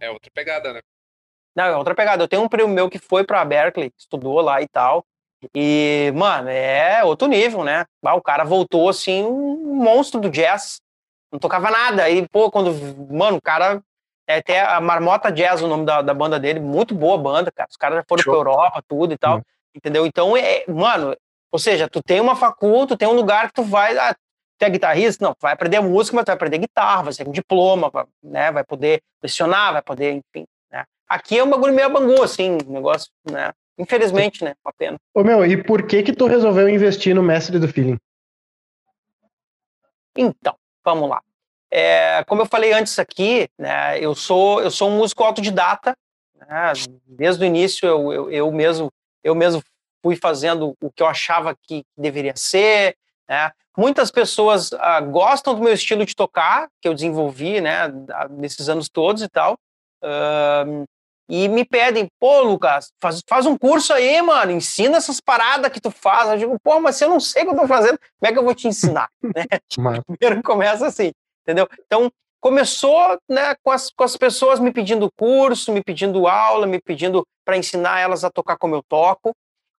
É 0.00 0.10
outra 0.10 0.30
pegada, 0.32 0.72
né? 0.72 0.80
Não, 1.56 1.64
é 1.64 1.76
outra 1.76 1.94
pegada. 1.94 2.22
Eu 2.22 2.28
tenho 2.28 2.42
um 2.42 2.48
primo 2.48 2.68
meu 2.68 2.88
que 2.88 3.00
foi 3.00 3.24
pra 3.24 3.44
Berkeley, 3.44 3.92
estudou 3.98 4.40
lá 4.40 4.62
e 4.62 4.68
tal. 4.68 5.04
E, 5.54 6.12
mano, 6.14 6.48
é 6.48 7.02
outro 7.04 7.26
nível, 7.26 7.64
né? 7.64 7.84
o 8.02 8.22
cara 8.22 8.44
voltou, 8.44 8.88
assim, 8.88 9.24
um 9.24 9.74
monstro 9.74 10.20
do 10.20 10.30
jazz. 10.30 10.80
Não 11.32 11.38
tocava 11.38 11.70
nada. 11.70 12.08
E, 12.08 12.26
pô, 12.28 12.48
quando... 12.48 12.72
Mano, 13.12 13.38
o 13.38 13.42
cara 13.42 13.82
é 14.28 14.36
até 14.36 14.60
a 14.60 14.78
Marmota 14.78 15.32
Jazz, 15.32 15.62
o 15.62 15.66
nome 15.66 15.86
da, 15.86 16.02
da 16.02 16.12
banda 16.12 16.38
dele, 16.38 16.60
muito 16.60 16.94
boa 16.94 17.16
banda, 17.16 17.50
cara. 17.50 17.66
Os 17.70 17.78
caras 17.78 17.96
já 17.96 18.04
foram 18.06 18.22
Show. 18.22 18.34
pra 18.34 18.40
Europa, 18.40 18.84
tudo 18.86 19.14
e 19.14 19.16
tal. 19.16 19.36
Uhum. 19.36 19.42
Entendeu? 19.74 20.04
Então, 20.04 20.36
é, 20.36 20.64
mano, 20.68 21.16
ou 21.50 21.58
seja, 21.58 21.88
tu 21.88 22.02
tem 22.02 22.20
uma 22.20 22.36
faculdade, 22.36 22.88
tu 22.88 22.96
tem 22.98 23.08
um 23.08 23.14
lugar 23.14 23.48
que 23.48 23.54
tu 23.54 23.62
vai. 23.62 23.96
Ah, 23.96 24.14
tu 24.14 24.62
é 24.62 24.68
guitarrista? 24.68 25.24
Não, 25.24 25.32
tu 25.32 25.40
vai 25.40 25.54
aprender 25.54 25.80
música, 25.80 26.14
mas 26.14 26.24
tu 26.24 26.26
vai 26.26 26.34
aprender 26.34 26.58
guitarra, 26.58 27.04
vai 27.04 27.12
ser 27.14 27.26
um 27.26 27.32
diploma, 27.32 27.90
né? 28.22 28.52
Vai 28.52 28.64
poder 28.64 29.00
lecionar, 29.22 29.72
vai 29.72 29.82
poder, 29.82 30.12
enfim. 30.12 30.46
Né? 30.70 30.84
Aqui 31.08 31.38
é 31.38 31.42
um 31.42 31.48
bagulho 31.48 31.72
meio 31.72 31.88
bangu, 31.88 32.22
assim, 32.22 32.58
negócio, 32.66 33.10
né? 33.24 33.52
Infelizmente, 33.78 34.44
né? 34.44 34.54
Uma 34.62 34.72
pena. 34.76 34.98
Ô 35.14 35.24
meu, 35.24 35.46
e 35.46 35.62
por 35.62 35.86
que 35.86 36.02
que 36.02 36.12
tu 36.12 36.26
resolveu 36.26 36.68
investir 36.68 37.14
no 37.14 37.22
mestre 37.22 37.58
do 37.58 37.68
feeling? 37.68 37.96
Então, 40.14 40.54
vamos 40.84 41.08
lá. 41.08 41.22
É, 41.70 42.24
como 42.24 42.42
eu 42.42 42.46
falei 42.46 42.72
antes 42.72 42.98
aqui, 42.98 43.48
né, 43.58 43.98
eu 44.00 44.14
sou 44.14 44.60
eu 44.62 44.70
sou 44.70 44.88
um 44.90 44.98
músico 44.98 45.22
autodidata. 45.22 45.96
Né, 46.34 46.72
desde 47.06 47.44
o 47.44 47.46
início 47.46 47.86
eu, 47.86 48.12
eu, 48.12 48.30
eu, 48.30 48.52
mesmo 48.52 48.90
eu 49.22 49.34
mesmo 49.34 49.62
fui 50.02 50.16
fazendo 50.16 50.74
o 50.80 50.90
que 50.90 51.02
eu 51.02 51.06
achava 51.06 51.54
que 51.62 51.84
deveria 51.96 52.34
ser. 52.36 52.96
Né. 53.28 53.50
Muitas 53.76 54.10
pessoas 54.10 54.72
ah, 54.72 55.00
gostam 55.00 55.54
do 55.54 55.62
meu 55.62 55.72
estilo 55.72 56.04
de 56.04 56.16
tocar 56.16 56.68
que 56.80 56.88
eu 56.88 56.94
desenvolvi, 56.94 57.60
né, 57.60 57.92
nesses 58.30 58.68
anos 58.68 58.88
todos 58.88 59.22
e 59.22 59.28
tal. 59.28 59.58
E 61.28 61.46
me 61.46 61.64
pedem, 61.64 62.08
pô, 62.18 62.40
Lucas, 62.40 62.90
faz, 62.98 63.22
faz 63.28 63.44
um 63.44 63.56
curso 63.56 63.92
aí, 63.92 64.20
mano, 64.22 64.50
ensina 64.50 64.96
essas 64.96 65.20
paradas 65.20 65.70
que 65.70 65.80
tu 65.80 65.90
faz. 65.90 66.30
Eu 66.30 66.38
digo, 66.38 66.58
pô, 66.58 66.80
mas 66.80 66.96
se 66.96 67.04
eu 67.04 67.10
não 67.10 67.20
sei 67.20 67.42
o 67.42 67.46
que 67.46 67.52
eu 67.52 67.58
tô 67.58 67.66
fazendo, 67.68 67.98
como 67.98 68.30
é 68.30 68.32
que 68.32 68.38
eu 68.38 68.44
vou 68.44 68.54
te 68.54 68.66
ensinar? 68.66 69.10
né? 69.22 69.44
Primeiro 70.18 70.42
começa 70.42 70.86
assim 70.86 71.12
entendeu? 71.48 71.66
Então, 71.86 72.12
começou 72.40 73.18
né, 73.26 73.54
com, 73.62 73.70
as, 73.70 73.90
com 73.90 74.04
as 74.04 74.16
pessoas 74.16 74.60
me 74.60 74.70
pedindo 74.70 75.10
curso, 75.16 75.72
me 75.72 75.82
pedindo 75.82 76.28
aula, 76.28 76.66
me 76.66 76.80
pedindo 76.80 77.26
para 77.44 77.56
ensinar 77.56 78.00
elas 78.00 78.22
a 78.22 78.30
tocar 78.30 78.58
como 78.58 78.74
eu 78.74 78.82
toco. 78.82 79.34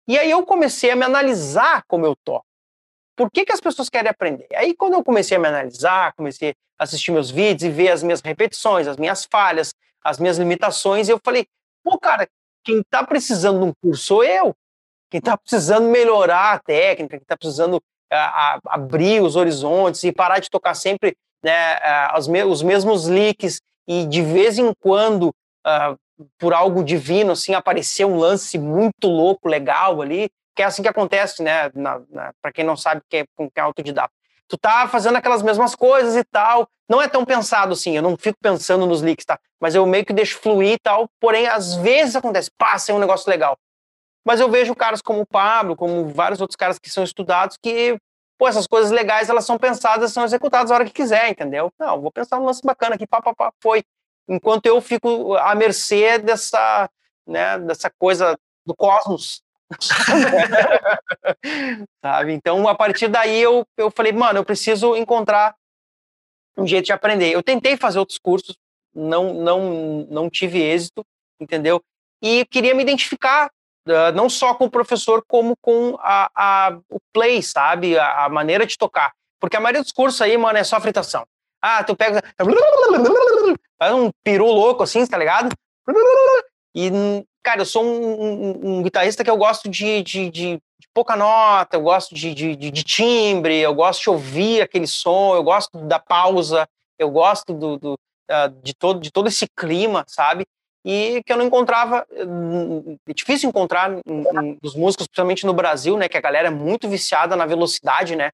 E 0.09 0.19
aí 0.19 0.31
eu 0.31 0.45
comecei 0.47 0.91
a 0.91 0.97
me 0.97 1.05
analisar 1.05 1.85
como 1.87 2.07
eu 2.07 2.17
toco. 2.25 2.47
Por 3.15 3.31
que, 3.31 3.45
que 3.45 3.53
as 3.53 3.61
pessoas 3.61 3.91
querem 3.91 4.09
aprender? 4.09 4.49
Aí, 4.55 4.75
quando 4.75 4.95
eu 4.95 5.05
comecei 5.05 5.37
a 5.37 5.41
me 5.41 5.49
analisar, 5.49 6.15
comecei 6.15 6.55
a 6.79 6.85
assistir 6.85 7.11
meus 7.11 7.31
vídeos 7.31 7.65
e 7.65 7.75
ver 7.75 7.91
as 7.91 8.03
minhas 8.03 8.21
repetições, 8.21 8.87
as 8.87 8.97
minhas 8.97 9.27
falhas, 9.31 9.75
as 10.03 10.19
minhas 10.19 10.39
limitações, 10.39 11.09
eu 11.09 11.21
falei, 11.23 11.47
pô, 11.85 11.99
cara, 11.99 12.29
quem 12.65 12.81
está 12.81 13.05
precisando 13.05 13.59
de 13.59 13.65
um 13.67 13.73
curso 13.83 14.05
sou 14.05 14.25
eu. 14.25 14.55
Quem 15.11 15.19
está 15.19 15.37
precisando 15.37 15.89
melhorar 15.89 16.53
a 16.53 16.59
técnica, 16.59 17.17
quem 17.17 17.23
está 17.23 17.37
precisando 17.37 17.83
a, 18.11 18.17
a, 18.55 18.61
abrir 18.67 19.21
os 19.21 19.37
horizontes 19.37 20.05
e 20.05 20.13
parar 20.13 20.39
de 20.39 20.49
tocar 20.49 20.75
sempre 20.75 21.17
né, 21.43 21.79
os, 22.17 22.29
me 22.29 22.45
os 22.45 22.63
mesmos 22.63 23.07
leaks 23.07 23.61
e 23.87 24.07
de 24.07 24.23
vez 24.23 24.59
em 24.59 24.73
quando 24.81 25.29
uh, 25.67 25.99
por 26.39 26.53
algo 26.53 26.83
divino, 26.83 27.33
assim, 27.33 27.55
aparecer 27.55 28.05
um 28.05 28.17
lance 28.17 28.59
muito 28.59 29.07
louco, 29.09 29.49
legal 29.49 30.03
ali, 30.03 30.29
que 30.55 30.63
é 30.63 30.67
assim 30.67 30.83
que 30.83 30.89
acontece, 30.89 31.43
né, 31.43 31.71
para 32.43 32.53
quem 32.53 32.65
não 32.65 32.77
sabe 32.77 33.01
que 33.09 33.19
é, 33.19 33.25
que 33.25 33.51
é 33.57 33.61
autodidata. 33.61 34.13
Tu 34.49 34.57
tá 34.59 34.89
fazendo 34.89 35.17
aquelas 35.17 35.43
mesmas 35.43 35.75
coisas 35.75 36.17
e 36.17 36.25
tal, 36.25 36.67
não 36.89 37.01
é 37.01 37.07
tão 37.07 37.25
pensado 37.25 37.75
assim, 37.75 37.95
eu 37.97 38.03
não 38.03 38.17
fico 38.17 38.39
pensando 38.41 38.87
nos 38.87 39.03
leaks, 39.03 39.25
tá? 39.25 39.39
Mas 39.61 39.75
eu 39.75 39.87
meio 39.87 40.05
que 40.05 40.13
deixo 40.13 40.39
fluir 40.39 40.73
e 40.73 40.79
tal, 40.79 41.09
porém, 41.21 41.47
às 41.47 41.77
vezes 41.77 42.17
acontece, 42.17 42.51
passa, 42.57 42.91
é 42.91 42.95
um 42.95 42.99
negócio 42.99 43.29
legal. 43.31 43.57
Mas 44.25 44.41
eu 44.41 44.51
vejo 44.51 44.75
caras 44.75 45.01
como 45.01 45.21
o 45.21 45.27
Pablo, 45.27 45.77
como 45.77 46.09
vários 46.09 46.41
outros 46.41 46.57
caras 46.57 46.79
que 46.79 46.91
são 46.91 47.05
estudados, 47.05 47.57
que, 47.63 47.99
pô, 48.39 48.47
essas 48.47 48.67
coisas 48.67 48.91
legais, 48.91 49.29
elas 49.29 49.45
são 49.45 49.59
pensadas, 49.59 50.13
são 50.13 50.25
executadas 50.25 50.71
a 50.71 50.75
hora 50.75 50.85
que 50.85 50.93
quiser, 50.93 51.29
entendeu? 51.29 51.73
Não, 51.79 52.01
vou 52.01 52.13
pensar 52.13 52.39
num 52.39 52.47
lance 52.47 52.63
bacana 52.65 52.95
aqui, 52.95 53.07
pá, 53.07 53.21
pá, 53.21 53.35
pá, 53.35 53.53
foi 53.61 53.83
enquanto 54.29 54.67
eu 54.67 54.81
fico 54.81 55.35
à 55.35 55.55
mercê 55.55 56.19
dessa, 56.19 56.89
né, 57.27 57.59
dessa 57.59 57.91
coisa 57.91 58.39
do 58.65 58.77
cosmos. 58.77 59.43
Sabe? 62.01 62.33
Então, 62.33 62.67
a 62.69 62.75
partir 62.75 63.09
daí, 63.09 63.41
eu, 63.41 63.67
eu 63.77 63.91
falei, 63.91 64.13
mano, 64.13 64.39
eu 64.39 64.45
preciso 64.45 64.97
encontrar 64.97 65.55
um 66.57 66.67
jeito 66.67 66.87
de 66.87 66.93
aprender. 66.93 67.31
Eu 67.31 67.43
tentei 67.43 67.77
fazer 67.77 67.99
outros 67.99 68.19
cursos, 68.19 68.57
não, 68.95 69.35
não, 69.35 70.07
não 70.11 70.31
tive 70.31 70.61
êxito, 70.61 71.05
entendeu? 71.41 71.83
E 72.23 72.45
queria 72.47 72.75
me 72.75 72.83
identificar 72.83 73.51
uh, 73.89 74.13
não 74.15 74.29
só 74.29 74.55
com 74.55 74.67
o 74.67 74.71
professor, 74.71 75.25
como 75.27 75.57
com 75.61 75.97
a, 76.01 76.31
a, 76.35 76.79
o 76.91 76.99
play, 77.13 77.43
sabe? 77.43 77.99
A, 77.99 78.25
a, 78.25 78.29
maneira 78.29 78.67
de 78.67 78.77
tocar. 78.77 79.13
Porque 79.41 79.57
a 79.57 79.61
maioria 79.61 79.83
dos 79.83 79.93
cursos 79.93 80.21
aí, 80.21 80.37
mano, 80.37 80.59
é 80.59 80.65
só 80.65 80.81
fritação. 80.81 81.27
Ah, 81.61 81.83
tu 81.83 81.97
pega 81.97 82.23
faz 83.79 83.95
um 83.95 84.11
peru 84.23 84.47
louco 84.47 84.83
assim, 84.83 85.05
tá 85.07 85.19
ligado? 85.19 85.53
E, 86.75 86.91
cara, 87.43 87.63
eu 87.63 87.67
sou 87.67 87.85
um, 87.85 88.23
um, 88.23 88.79
um 88.79 88.83
guitarrista 88.83 89.25
que 89.25 89.31
eu 89.31 89.37
gosto 89.37 89.69
de, 89.69 90.03
de, 90.03 90.31
de, 90.31 90.57
de 90.57 90.89
pouca 90.95 91.17
nota, 91.17 91.77
eu 91.77 91.83
gosto 91.83 92.15
de, 92.15 92.35
de, 92.35 92.85
timbre, 92.85 93.59
eu 93.59 93.75
gosto 93.75 94.03
de 94.03 94.11
ouvir 94.11 94.63
aquele 94.63 94.87
som, 94.87 95.35
eu 95.35 95.43
gosto 95.43 95.79
da 95.79 95.99
pausa, 95.99 96.69
eu 96.99 97.11
gosto 97.11 97.55
do, 97.55 97.77
do 97.79 97.99
de, 98.63 98.75
todo, 98.75 99.01
de 99.01 99.11
todo 99.11 99.29
esse 99.29 99.47
clima, 99.49 100.05
sabe? 100.07 100.47
E 100.85 101.23
que 101.25 101.33
eu 101.33 101.37
não 101.37 101.47
encontrava, 101.47 102.07
é 102.11 103.13
difícil 103.13 103.49
encontrar 103.49 103.91
dos 104.63 104.75
músicos, 104.75 105.07
principalmente 105.07 105.45
no 105.45 105.53
Brasil, 105.53 105.97
né? 105.97 106.09
Que 106.09 106.17
a 106.17 106.21
galera 106.21 106.49
é 106.49 106.51
muito 106.51 106.89
viciada 106.89 107.37
na 107.37 107.47
velocidade, 107.47 108.17
né? 108.17 108.31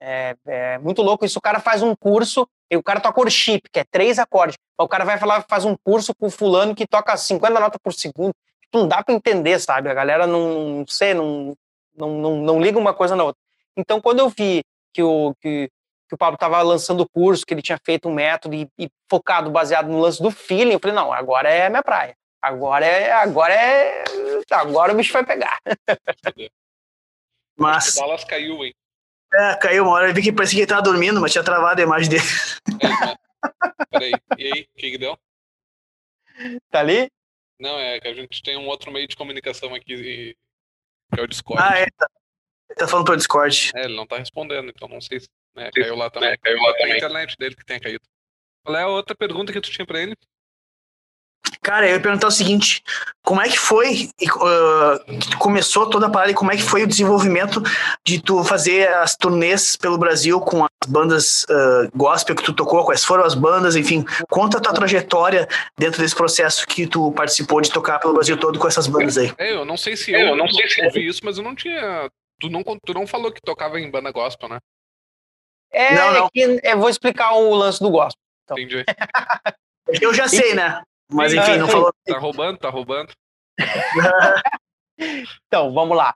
É, 0.00 0.34
é, 0.46 0.78
muito 0.78 1.02
louco 1.02 1.24
isso. 1.24 1.38
O 1.38 1.42
cara 1.42 1.60
faz 1.60 1.82
um 1.82 1.94
curso 1.94 2.48
e 2.70 2.76
o 2.76 2.82
cara 2.82 3.00
toca 3.00 3.20
o 3.20 3.30
chip, 3.30 3.68
que 3.70 3.80
é 3.80 3.84
três 3.84 4.18
acordes. 4.18 4.56
O 4.78 4.88
cara 4.88 5.04
vai 5.04 5.18
falar, 5.18 5.44
faz 5.48 5.64
um 5.64 5.76
curso 5.82 6.14
com 6.14 6.30
fulano 6.30 6.74
que 6.74 6.86
toca 6.86 7.16
50 7.16 7.60
notas 7.60 7.80
por 7.82 7.92
segundo. 7.92 8.34
Tipo, 8.60 8.78
não 8.78 8.88
dá 8.88 9.02
para 9.02 9.14
entender, 9.14 9.58
sabe? 9.60 9.88
A 9.88 9.94
galera 9.94 10.26
não, 10.26 10.78
não 10.78 10.86
sei, 10.86 11.14
não, 11.14 11.54
não, 11.96 12.18
não, 12.18 12.36
não 12.36 12.60
liga 12.60 12.78
uma 12.78 12.92
coisa 12.92 13.14
na 13.14 13.24
outra. 13.24 13.40
Então, 13.76 14.00
quando 14.00 14.18
eu 14.20 14.28
vi 14.28 14.62
que 14.92 15.02
o, 15.02 15.34
que, 15.40 15.70
que 16.08 16.14
o 16.14 16.18
Pablo 16.18 16.34
estava 16.34 16.60
lançando 16.62 17.00
o 17.00 17.08
curso, 17.08 17.44
que 17.46 17.54
ele 17.54 17.62
tinha 17.62 17.78
feito 17.84 18.08
um 18.08 18.14
método 18.14 18.54
e, 18.54 18.68
e, 18.78 18.90
focado, 19.08 19.50
baseado 19.50 19.88
no 19.88 20.00
lance 20.00 20.22
do 20.22 20.30
feeling, 20.30 20.72
eu 20.72 20.80
falei, 20.80 20.94
não, 20.94 21.12
agora 21.12 21.48
é 21.48 21.68
minha 21.68 21.82
praia. 21.82 22.14
Agora 22.44 22.84
é. 22.84 23.10
Agora 23.10 23.54
é. 23.54 24.04
Agora 24.50 24.92
o 24.92 24.96
bicho 24.96 25.14
vai 25.14 25.24
pegar. 25.24 25.58
Mas. 27.56 27.96
O 27.96 28.00
Dallas 28.00 28.24
caiu, 28.24 28.62
hein? 28.62 28.74
É, 29.32 29.56
caiu 29.56 29.84
uma 29.84 29.92
hora. 29.92 30.08
Eu 30.10 30.14
vi 30.14 30.22
que 30.22 30.30
parecia 30.30 30.58
que 30.58 30.60
ele 30.60 30.66
tava 30.66 30.82
dormindo, 30.82 31.20
mas 31.22 31.32
tinha 31.32 31.42
travado 31.42 31.80
a 31.80 31.84
imagem 31.84 32.10
dele. 32.10 32.22
É, 32.82 33.88
peraí. 33.90 34.12
E 34.36 34.52
aí, 34.52 34.62
o 34.62 34.78
que, 34.78 34.90
que 34.90 34.98
deu? 34.98 35.18
Tá 36.70 36.80
ali? 36.80 37.10
Não, 37.58 37.78
é 37.78 37.98
que 37.98 38.08
a 38.08 38.14
gente 38.14 38.42
tem 38.42 38.58
um 38.58 38.66
outro 38.66 38.92
meio 38.92 39.08
de 39.08 39.16
comunicação 39.16 39.74
aqui, 39.74 40.36
que 41.14 41.20
é 41.20 41.22
o 41.22 41.26
Discord. 41.26 41.62
Ah, 41.62 41.78
é. 41.78 41.86
Tá. 41.96 42.06
Ele 42.68 42.78
tá 42.78 42.88
falando 42.88 43.06
pelo 43.06 43.16
Discord. 43.16 43.72
É, 43.74 43.84
ele 43.84 43.96
não 43.96 44.06
tá 44.06 44.18
respondendo, 44.18 44.68
então 44.68 44.86
não 44.86 45.00
sei 45.00 45.20
se 45.20 45.28
né, 45.54 45.70
caiu 45.74 45.96
lá 45.96 46.10
também. 46.10 46.30
É, 46.30 46.36
caiu 46.36 46.58
lá 46.58 46.72
também. 46.72 46.90
É 46.90 46.94
a 46.94 46.96
internet 46.96 47.36
dele 47.38 47.54
que 47.54 47.64
tenha 47.64 47.80
caído. 47.80 48.04
Qual 48.64 48.76
é 48.76 48.82
a 48.82 48.88
outra 48.88 49.14
pergunta 49.14 49.52
que 49.52 49.60
tu 49.60 49.70
tinha 49.70 49.86
pra 49.86 50.00
ele? 50.00 50.14
Cara, 51.62 51.86
eu 51.86 51.94
ia 51.94 52.00
perguntar 52.00 52.26
o 52.26 52.30
seguinte: 52.30 52.82
como 53.22 53.40
é 53.40 53.48
que 53.48 53.58
foi, 53.58 54.10
uh, 54.22 55.38
começou 55.38 55.88
toda 55.88 56.06
a 56.06 56.10
parada 56.10 56.30
e 56.30 56.34
como 56.34 56.52
é 56.52 56.56
que 56.56 56.62
foi 56.62 56.82
o 56.82 56.86
desenvolvimento 56.86 57.62
de 58.04 58.20
tu 58.20 58.42
fazer 58.44 58.88
as 58.88 59.16
turnês 59.16 59.76
pelo 59.76 59.98
Brasil 59.98 60.40
com 60.40 60.64
as 60.64 60.88
bandas 60.88 61.44
uh, 61.44 61.90
gospel 61.94 62.36
que 62.36 62.42
tu 62.42 62.52
tocou, 62.52 62.84
quais 62.84 63.04
foram 63.04 63.24
as 63.24 63.34
bandas, 63.34 63.76
enfim, 63.76 64.04
conta 64.30 64.58
a 64.58 64.60
tua 64.60 64.74
trajetória 64.74 65.48
dentro 65.78 66.02
desse 66.02 66.14
processo 66.14 66.66
que 66.66 66.86
tu 66.86 67.12
participou 67.12 67.60
de 67.60 67.70
tocar 67.70 67.98
pelo 67.98 68.14
Brasil 68.14 68.36
todo 68.36 68.58
com 68.58 68.68
essas 68.68 68.86
bandas 68.86 69.16
aí. 69.16 69.32
É, 69.38 69.54
eu 69.54 69.64
não 69.64 69.76
sei 69.76 69.96
se 69.96 70.12
eu, 70.12 70.20
eu 70.20 70.36
não 70.36 70.48
sei 70.48 70.68
se 70.68 70.84
ouvi 70.84 71.06
isso, 71.06 71.20
mas 71.24 71.38
eu 71.38 71.44
não 71.44 71.54
tinha. 71.54 72.10
Tu 72.40 72.50
não, 72.50 72.62
tu 72.62 72.92
não 72.92 73.06
falou 73.06 73.32
que 73.32 73.40
tocava 73.40 73.80
em 73.80 73.90
banda 73.90 74.10
gospel, 74.10 74.48
né? 74.48 74.58
É, 75.74 75.94
não, 75.94 76.12
não. 76.12 76.26
É 76.26 76.28
que, 76.32 76.60
eu 76.62 76.78
vou 76.78 76.88
explicar 76.88 77.32
o 77.32 77.54
lance 77.54 77.80
do 77.80 77.90
gospel. 77.90 78.22
Então. 78.44 78.58
Entendi. 78.58 78.84
eu 80.00 80.14
já 80.14 80.28
sei, 80.28 80.54
né? 80.54 80.82
Mas 81.10 81.34
enfim, 81.34 81.56
não 81.56 81.68
falou. 81.68 81.92
Tá 82.06 82.18
roubando, 82.18 82.58
tá 82.58 82.70
roubando. 82.70 83.12
então, 85.46 85.72
vamos 85.72 85.96
lá. 85.96 86.14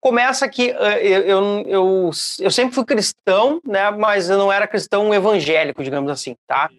Começa 0.00 0.48
que 0.48 0.70
eh, 0.70 1.06
eu, 1.06 1.22
eu, 1.22 1.64
eu, 1.66 2.10
eu, 2.40 2.50
sempre 2.50 2.74
fui 2.74 2.84
cristão, 2.84 3.60
né? 3.64 3.90
Mas 3.90 4.28
eu 4.28 4.38
não 4.38 4.52
era 4.52 4.68
cristão 4.68 5.12
evangélico, 5.14 5.82
digamos 5.82 6.10
assim, 6.10 6.36
tá? 6.46 6.70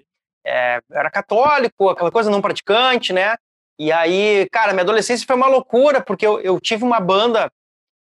É, 0.46 0.78
eu 0.90 0.98
era 0.98 1.10
católico, 1.10 1.90
aquela 1.90 2.12
coisa 2.12 2.30
não 2.30 2.42
praticante, 2.42 3.12
né? 3.12 3.36
E 3.80 3.92
aí, 3.92 4.48
cara, 4.52 4.74
minha 4.74 4.84
adolescência 4.84 5.26
foi 5.26 5.36
uma 5.36 5.48
loucura, 5.48 6.02
porque 6.02 6.26
eu, 6.26 6.40
eu 6.40 6.60
tive 6.62 6.84
uma 6.84 7.00
banda 7.00 7.52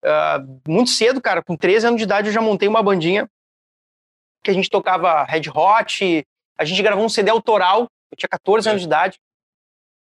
uh, 0.04 0.60
muito 0.66 0.90
cedo, 0.90 1.20
cara, 1.20 1.42
com 1.42 1.56
13 1.56 1.88
anos 1.88 1.98
de 1.98 2.04
idade 2.04 2.28
eu 2.28 2.32
já 2.32 2.40
montei 2.40 2.68
uma 2.68 2.82
bandinha 2.82 3.28
que 4.42 4.50
a 4.50 4.54
gente 4.54 4.70
tocava 4.70 5.24
Red 5.24 5.50
Hot, 5.54 6.26
a 6.58 6.64
gente 6.64 6.82
gravou 6.82 7.04
um 7.04 7.08
CD 7.08 7.30
autoral 7.30 7.88
eu 8.10 8.16
tinha 8.16 8.28
14 8.28 8.66
é. 8.66 8.70
anos 8.70 8.82
de 8.82 8.86
idade. 8.86 9.18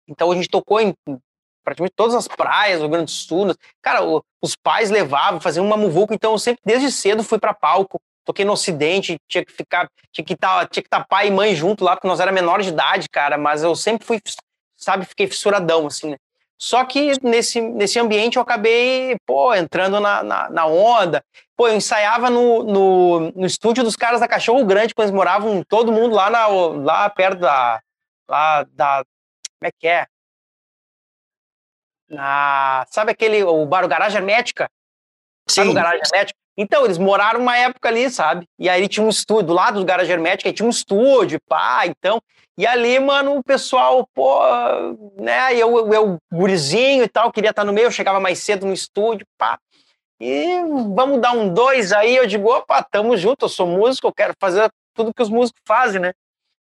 Então 0.08 0.30
a 0.30 0.34
gente 0.34 0.48
tocou 0.48 0.80
em 0.80 0.94
praticamente 1.64 1.94
todas 1.96 2.14
as 2.14 2.28
praias 2.28 2.78
do 2.78 2.82
Rio 2.82 2.90
Grande 2.90 3.06
do 3.06 3.10
Sul. 3.10 3.54
Cara, 3.82 4.00
os 4.40 4.54
pais 4.54 4.90
levavam, 4.90 5.40
faziam 5.40 5.66
uma 5.66 5.76
muvuca. 5.76 6.14
Então 6.14 6.32
eu 6.32 6.38
sempre, 6.38 6.60
desde 6.64 6.92
cedo, 6.92 7.24
fui 7.24 7.38
para 7.38 7.52
palco. 7.52 8.00
Toquei 8.24 8.44
no 8.44 8.52
Ocidente, 8.52 9.16
tinha 9.28 9.44
que 9.44 9.52
ficar, 9.52 9.88
tinha 10.12 10.24
que 10.24 10.32
estar, 10.32 10.60
tá, 10.60 10.66
tinha 10.66 10.82
que 10.82 10.88
estar 10.88 11.00
tá 11.00 11.06
pai 11.08 11.28
e 11.28 11.30
mãe 11.30 11.54
junto 11.54 11.84
lá, 11.84 11.94
porque 11.94 12.08
nós 12.08 12.18
era 12.18 12.32
menor 12.32 12.60
de 12.60 12.70
idade, 12.70 13.08
cara. 13.08 13.38
Mas 13.38 13.62
eu 13.62 13.74
sempre 13.76 14.04
fui, 14.04 14.20
sabe, 14.76 15.04
fiquei 15.04 15.28
fissuradão, 15.28 15.86
assim, 15.86 16.10
né? 16.10 16.16
Só 16.58 16.84
que 16.84 17.12
nesse, 17.22 17.60
nesse 17.60 17.98
ambiente 17.98 18.36
eu 18.36 18.42
acabei, 18.42 19.16
pô, 19.26 19.54
entrando 19.54 20.00
na, 20.00 20.22
na, 20.22 20.50
na 20.50 20.66
onda. 20.66 21.22
Pô, 21.54 21.68
eu 21.68 21.76
ensaiava 21.76 22.30
no, 22.30 22.62
no, 22.62 23.32
no, 23.32 23.46
estúdio 23.46 23.84
dos 23.84 23.96
caras 23.96 24.20
da 24.20 24.28
Cachorro 24.28 24.64
Grande, 24.64 24.94
quando 24.94 25.08
eles 25.08 25.16
moravam 25.16 25.62
todo 25.62 25.92
mundo 25.92 26.14
lá, 26.14 26.30
na, 26.30 26.46
lá 26.46 27.10
perto 27.10 27.40
da, 27.40 27.80
lá 28.28 28.64
da. 28.64 29.04
Como 29.58 29.68
é 29.68 29.70
que 29.78 29.86
é? 29.86 30.06
Na, 32.08 32.86
sabe 32.90 33.12
aquele. 33.12 33.42
O 33.44 33.66
bar 33.66 33.84
o 33.84 33.88
Garagem 33.88 34.18
Hermética? 34.18 34.70
Sim. 35.48 35.56
Sabe 35.56 35.70
o 35.70 35.74
Garagem 35.74 36.00
Hermética? 36.04 36.38
Então, 36.56 36.84
eles 36.84 36.98
moraram 36.98 37.40
uma 37.40 37.56
época 37.56 37.88
ali, 37.88 38.08
sabe? 38.10 38.46
E 38.58 38.68
aí 38.68 38.88
tinha 38.88 39.04
um 39.04 39.08
estúdio, 39.08 39.48
do 39.48 39.52
lado 39.52 39.80
do 39.80 39.84
Garagem 39.84 40.12
Hermética, 40.12 40.52
tinha 40.52 40.66
um 40.66 40.70
estúdio, 40.70 41.38
pá, 41.46 41.86
então. 41.86 42.20
E 42.56 42.66
ali, 42.66 42.98
mano, 42.98 43.36
o 43.36 43.44
pessoal, 43.44 44.08
pô, 44.14 44.40
né? 45.18 45.54
Eu, 45.54 45.92
eu, 45.92 46.16
gurizinho 46.32 47.04
e 47.04 47.08
tal, 47.08 47.30
queria 47.30 47.50
estar 47.50 47.64
no 47.64 47.72
meio, 47.72 47.86
eu 47.86 47.90
chegava 47.90 48.18
mais 48.18 48.38
cedo 48.38 48.66
no 48.66 48.72
estúdio, 48.72 49.26
pá. 49.36 49.58
E 50.18 50.62
vamos 50.94 51.20
dar 51.20 51.32
um 51.32 51.52
dois 51.52 51.92
aí. 51.92 52.16
Eu 52.16 52.26
digo, 52.26 52.48
opa, 52.50 52.82
tamo 52.82 53.16
junto, 53.16 53.44
eu 53.44 53.48
sou 53.50 53.66
músico, 53.66 54.06
eu 54.06 54.14
quero 54.14 54.34
fazer 54.40 54.70
tudo 54.94 55.12
que 55.12 55.22
os 55.22 55.28
músicos 55.28 55.60
fazem, 55.66 56.00
né? 56.00 56.12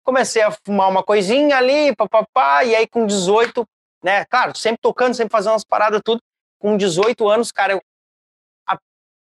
comecei 0.04 0.42
a 0.42 0.52
fumar 0.52 0.90
uma 0.90 1.02
coisinha 1.02 1.58
ali, 1.58 1.96
papapá, 1.96 2.64
e 2.64 2.76
aí 2.76 2.88
com 2.88 3.06
18, 3.06 3.66
né, 4.04 4.26
claro, 4.26 4.56
sempre 4.56 4.80
tocando, 4.82 5.16
sempre 5.16 5.32
fazendo 5.32 5.54
umas 5.54 5.64
paradas, 5.64 6.02
tudo. 6.04 6.22
Com 6.60 6.78
18 6.78 7.28
anos, 7.28 7.52
cara, 7.52 7.74
eu 7.74 7.82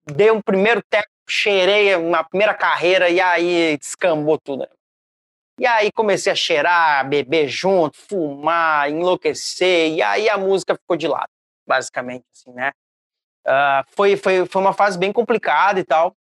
dei 0.05 0.31
um 0.31 0.41
primeiro 0.41 0.81
teco, 0.89 1.09
cheirei 1.27 1.95
uma 1.95 2.23
primeira 2.23 2.53
carreira 2.53 3.09
e 3.09 3.19
aí 3.19 3.77
descambou 3.77 4.39
tudo. 4.39 4.67
E 5.59 5.65
aí 5.65 5.91
comecei 5.91 6.31
a 6.31 6.35
cheirar, 6.35 7.07
beber 7.07 7.47
junto, 7.47 7.97
fumar, 7.97 8.89
enlouquecer, 8.89 9.93
e 9.93 10.01
aí 10.01 10.27
a 10.29 10.37
música 10.37 10.75
ficou 10.75 10.97
de 10.97 11.07
lado, 11.07 11.29
basicamente, 11.65 12.25
assim, 12.33 12.51
né? 12.51 12.71
Uh, 13.47 13.85
foi, 13.95 14.17
foi, 14.17 14.45
foi 14.45 14.61
uma 14.61 14.73
fase 14.73 14.97
bem 14.97 15.13
complicada 15.13 15.79
e 15.79 15.83
tal. 15.85 16.13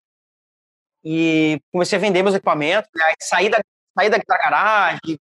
E 1.02 1.60
comecei 1.72 1.98
a 1.98 2.00
vender 2.00 2.22
meus 2.22 2.34
equipamentos, 2.34 2.90
né? 2.94 3.12
saí 3.20 3.48
da, 3.48 3.60
saí 3.98 4.08
da, 4.08 4.18
da 4.18 4.38
garagem. 4.38 5.18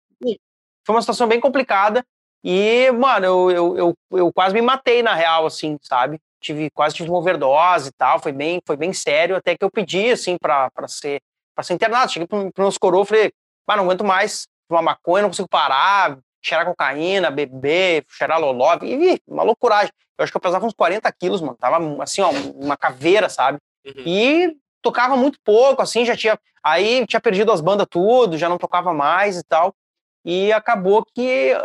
Foi 0.85 0.95
uma 0.95 1.01
situação 1.01 1.27
bem 1.27 1.39
complicada. 1.39 2.05
E, 2.43 2.91
mano, 2.91 3.25
eu, 3.25 3.51
eu, 3.51 3.77
eu, 3.77 3.97
eu, 4.19 4.33
quase 4.33 4.53
me 4.53 4.61
matei 4.61 5.01
na 5.01 5.13
real, 5.13 5.45
assim, 5.45 5.77
sabe? 5.81 6.19
Tive, 6.43 6.69
quase 6.71 6.95
tive 6.95 7.09
uma 7.09 7.19
overdose 7.19 7.89
e 7.89 7.93
tal, 7.93 8.19
foi 8.19 8.33
bem, 8.33 8.61
foi 8.67 8.75
bem 8.75 8.91
sério, 8.91 9.37
até 9.37 9.55
que 9.55 9.63
eu 9.63 9.71
pedi, 9.71 10.11
assim, 10.11 10.37
pra, 10.37 10.69
pra, 10.71 10.87
ser, 10.87 11.21
pra 11.55 11.63
ser 11.63 11.73
internado. 11.73 12.11
Cheguei 12.11 12.27
pro, 12.27 12.51
pro 12.51 12.63
meus 12.63 12.77
coroas, 12.77 13.07
falei, 13.07 13.31
ah, 13.65 13.77
não 13.77 13.85
aguento 13.85 14.03
mais 14.03 14.45
uma 14.69 14.81
maconha, 14.81 15.21
não 15.21 15.29
consigo 15.29 15.47
parar, 15.47 16.17
cheirar 16.41 16.65
cocaína, 16.65 17.31
beber, 17.31 18.05
cheirar 18.09 18.39
loló, 18.39 18.77
e 18.83 19.21
uma 19.25 19.43
loucuragem. 19.43 19.91
Eu 20.17 20.23
acho 20.23 20.31
que 20.31 20.37
eu 20.37 20.41
pesava 20.41 20.65
uns 20.65 20.73
40 20.73 21.11
quilos, 21.13 21.41
mano. 21.41 21.55
Tava 21.59 22.03
assim, 22.03 22.21
ó, 22.21 22.29
uma 22.55 22.75
caveira, 22.75 23.29
sabe? 23.29 23.57
Uhum. 23.85 24.03
E 24.05 24.57
tocava 24.81 25.15
muito 25.15 25.39
pouco, 25.43 25.81
assim, 25.81 26.05
já 26.05 26.15
tinha. 26.15 26.37
Aí 26.61 27.05
tinha 27.07 27.19
perdido 27.19 27.51
as 27.51 27.61
bandas 27.61 27.87
tudo, 27.89 28.37
já 28.37 28.49
não 28.49 28.57
tocava 28.57 28.93
mais 28.93 29.37
e 29.37 29.43
tal. 29.43 29.73
E 30.25 30.51
acabou 30.53 31.05
que 31.05 31.55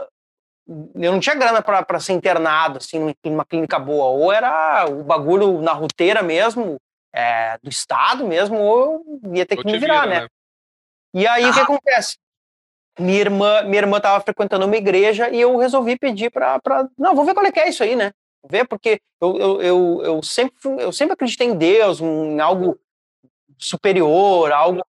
eu 0.68 1.12
não 1.12 1.20
tinha 1.20 1.34
grana 1.34 1.62
para 1.62 1.98
ser 1.98 2.12
internado, 2.12 2.78
assim, 2.78 3.14
numa 3.24 3.44
clínica 3.44 3.78
boa. 3.78 4.06
Ou 4.06 4.30
era 4.30 4.86
o 4.86 5.02
bagulho 5.02 5.62
na 5.62 5.72
roteira 5.72 6.22
mesmo, 6.22 6.78
é, 7.12 7.58
do 7.62 7.70
estado 7.70 8.26
mesmo, 8.26 8.58
ou 8.58 9.02
ia 9.32 9.46
ter 9.46 9.56
que 9.56 9.64
me 9.64 9.78
virar, 9.78 10.02
vira, 10.02 10.14
né? 10.14 10.20
né? 10.22 10.28
E 11.14 11.26
aí 11.26 11.44
o 11.44 11.48
ah. 11.48 11.52
que 11.54 11.60
acontece? 11.60 12.18
Minha 12.98 13.20
irmã, 13.20 13.62
minha 13.62 13.78
irmã 13.78 14.00
tava 14.00 14.22
frequentando 14.22 14.66
uma 14.66 14.76
igreja 14.76 15.30
e 15.30 15.40
eu 15.40 15.56
resolvi 15.56 15.96
pedir 15.96 16.30
para 16.30 16.60
não, 16.98 17.14
vou 17.14 17.24
ver 17.24 17.32
qual 17.32 17.46
é 17.46 17.52
que 17.52 17.60
é 17.60 17.68
isso 17.68 17.82
aí, 17.82 17.96
né? 17.96 18.12
Vou 18.42 18.50
ver 18.50 18.66
porque 18.66 19.00
eu, 19.20 19.38
eu, 19.38 19.62
eu, 19.62 20.02
eu 20.04 20.22
sempre 20.22 20.54
eu 20.78 20.92
sempre 20.92 21.14
acreditei 21.14 21.46
em 21.46 21.56
Deus, 21.56 22.00
em 22.00 22.40
algo 22.40 22.78
superior, 23.56 24.52
algo 24.52 24.84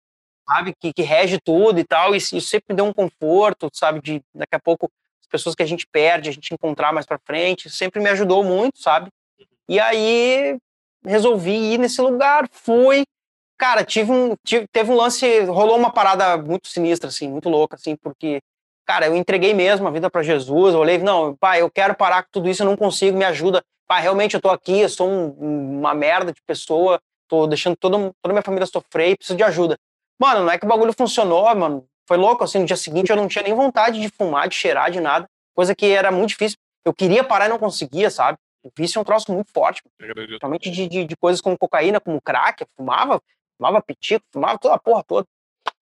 sabe 0.49 0.74
que, 0.81 0.93
que 0.93 1.03
rege 1.03 1.39
tudo 1.39 1.79
e 1.79 1.85
tal, 1.85 2.14
e 2.14 2.18
isso 2.18 2.41
sempre 2.41 2.66
me 2.70 2.76
deu 2.76 2.87
um 2.87 2.93
conforto, 2.93 3.68
sabe, 3.72 4.01
de 4.01 4.22
daqui 4.35 4.55
a 4.55 4.61
pouco 4.61 4.91
pessoas 5.29 5.55
que 5.55 5.62
a 5.62 5.66
gente 5.66 5.87
perde, 5.87 6.29
a 6.29 6.33
gente 6.33 6.53
encontrar 6.53 6.93
mais 6.93 7.07
para 7.07 7.18
frente, 7.18 7.70
sempre 7.70 8.01
me 8.01 8.09
ajudou 8.11 8.43
muito, 8.43 8.81
sabe? 8.81 9.09
E 9.68 9.79
aí 9.79 10.59
resolvi 11.05 11.74
ir 11.74 11.79
nesse 11.79 12.01
lugar, 12.01 12.49
fui, 12.51 13.05
cara, 13.57 13.85
tive 13.85 14.11
um, 14.11 14.35
tive, 14.45 14.66
teve 14.68 14.91
um 14.91 14.97
lance, 14.97 15.41
rolou 15.45 15.76
uma 15.76 15.91
parada 15.91 16.37
muito 16.37 16.68
sinistra, 16.68 17.09
assim, 17.09 17.29
muito 17.29 17.49
louca, 17.49 17.76
assim, 17.76 17.97
porque, 17.97 18.41
cara, 18.87 19.07
eu 19.07 19.16
entreguei 19.16 19.55
mesmo 19.55 19.87
a 19.87 19.91
vida 19.91 20.11
para 20.11 20.22
Jesus, 20.22 20.74
eu 20.74 20.81
olhei, 20.81 20.99
não, 20.99 21.37
pai, 21.37 21.61
eu 21.61 21.70
quero 21.70 21.95
parar 21.95 22.22
com 22.22 22.31
tudo 22.33 22.49
isso, 22.49 22.62
eu 22.62 22.66
não 22.66 22.76
consigo, 22.76 23.16
me 23.16 23.24
ajuda, 23.24 23.62
pai, 23.87 24.03
realmente 24.03 24.35
eu 24.35 24.41
tô 24.41 24.51
aqui, 24.51 24.81
eu 24.81 24.89
sou 24.89 25.09
um, 25.09 25.79
uma 25.79 25.95
merda 25.95 26.33
de 26.33 26.43
pessoa, 26.43 27.01
tô 27.29 27.47
deixando 27.47 27.76
toda, 27.76 27.97
toda 28.22 28.33
minha 28.33 28.43
família 28.43 28.66
sofrer 28.66 29.11
e 29.11 29.16
preciso 29.16 29.37
de 29.37 29.43
ajuda. 29.43 29.76
Mano, 30.18 30.45
não 30.45 30.51
é 30.51 30.59
que 30.59 30.64
o 30.64 30.68
bagulho 30.68 30.93
funcionou, 30.93 31.55
mano, 31.55 31.87
foi 32.09 32.16
louco, 32.16 32.42
assim, 32.42 32.59
no 32.59 32.64
dia 32.64 32.76
seguinte 32.76 33.11
eu 33.11 33.16
não 33.16 33.28
tinha 33.28 33.44
nem 33.44 33.54
vontade 33.54 34.00
de 34.00 34.09
fumar, 34.09 34.48
de 34.48 34.54
cheirar, 34.54 34.90
de 34.90 34.98
nada, 34.98 35.28
coisa 35.54 35.74
que 35.74 35.86
era 35.86 36.11
muito 36.11 36.30
difícil, 36.30 36.56
eu 36.84 36.94
queria 36.94 37.22
parar 37.22 37.46
e 37.46 37.48
não 37.50 37.59
conseguia, 37.59 38.11
sabe? 38.11 38.38
O 38.62 38.70
vício 38.76 38.98
é 38.98 39.02
um 39.02 39.04
troço 39.04 39.30
muito 39.30 39.52
forte. 39.52 39.82
Principalmente 39.98 40.70
de, 40.70 40.88
de, 40.88 41.04
de, 41.04 41.16
coisas 41.16 41.40
como 41.40 41.56
cocaína, 41.56 42.00
como 42.00 42.20
crack. 42.20 42.62
Eu 42.62 42.68
fumava, 42.76 43.20
fumava 43.56 43.82
pitico, 43.82 44.24
fumava 44.32 44.59
toda 44.59 44.74
a 44.74 44.78
porra 44.78 45.04
toda. 45.04 45.26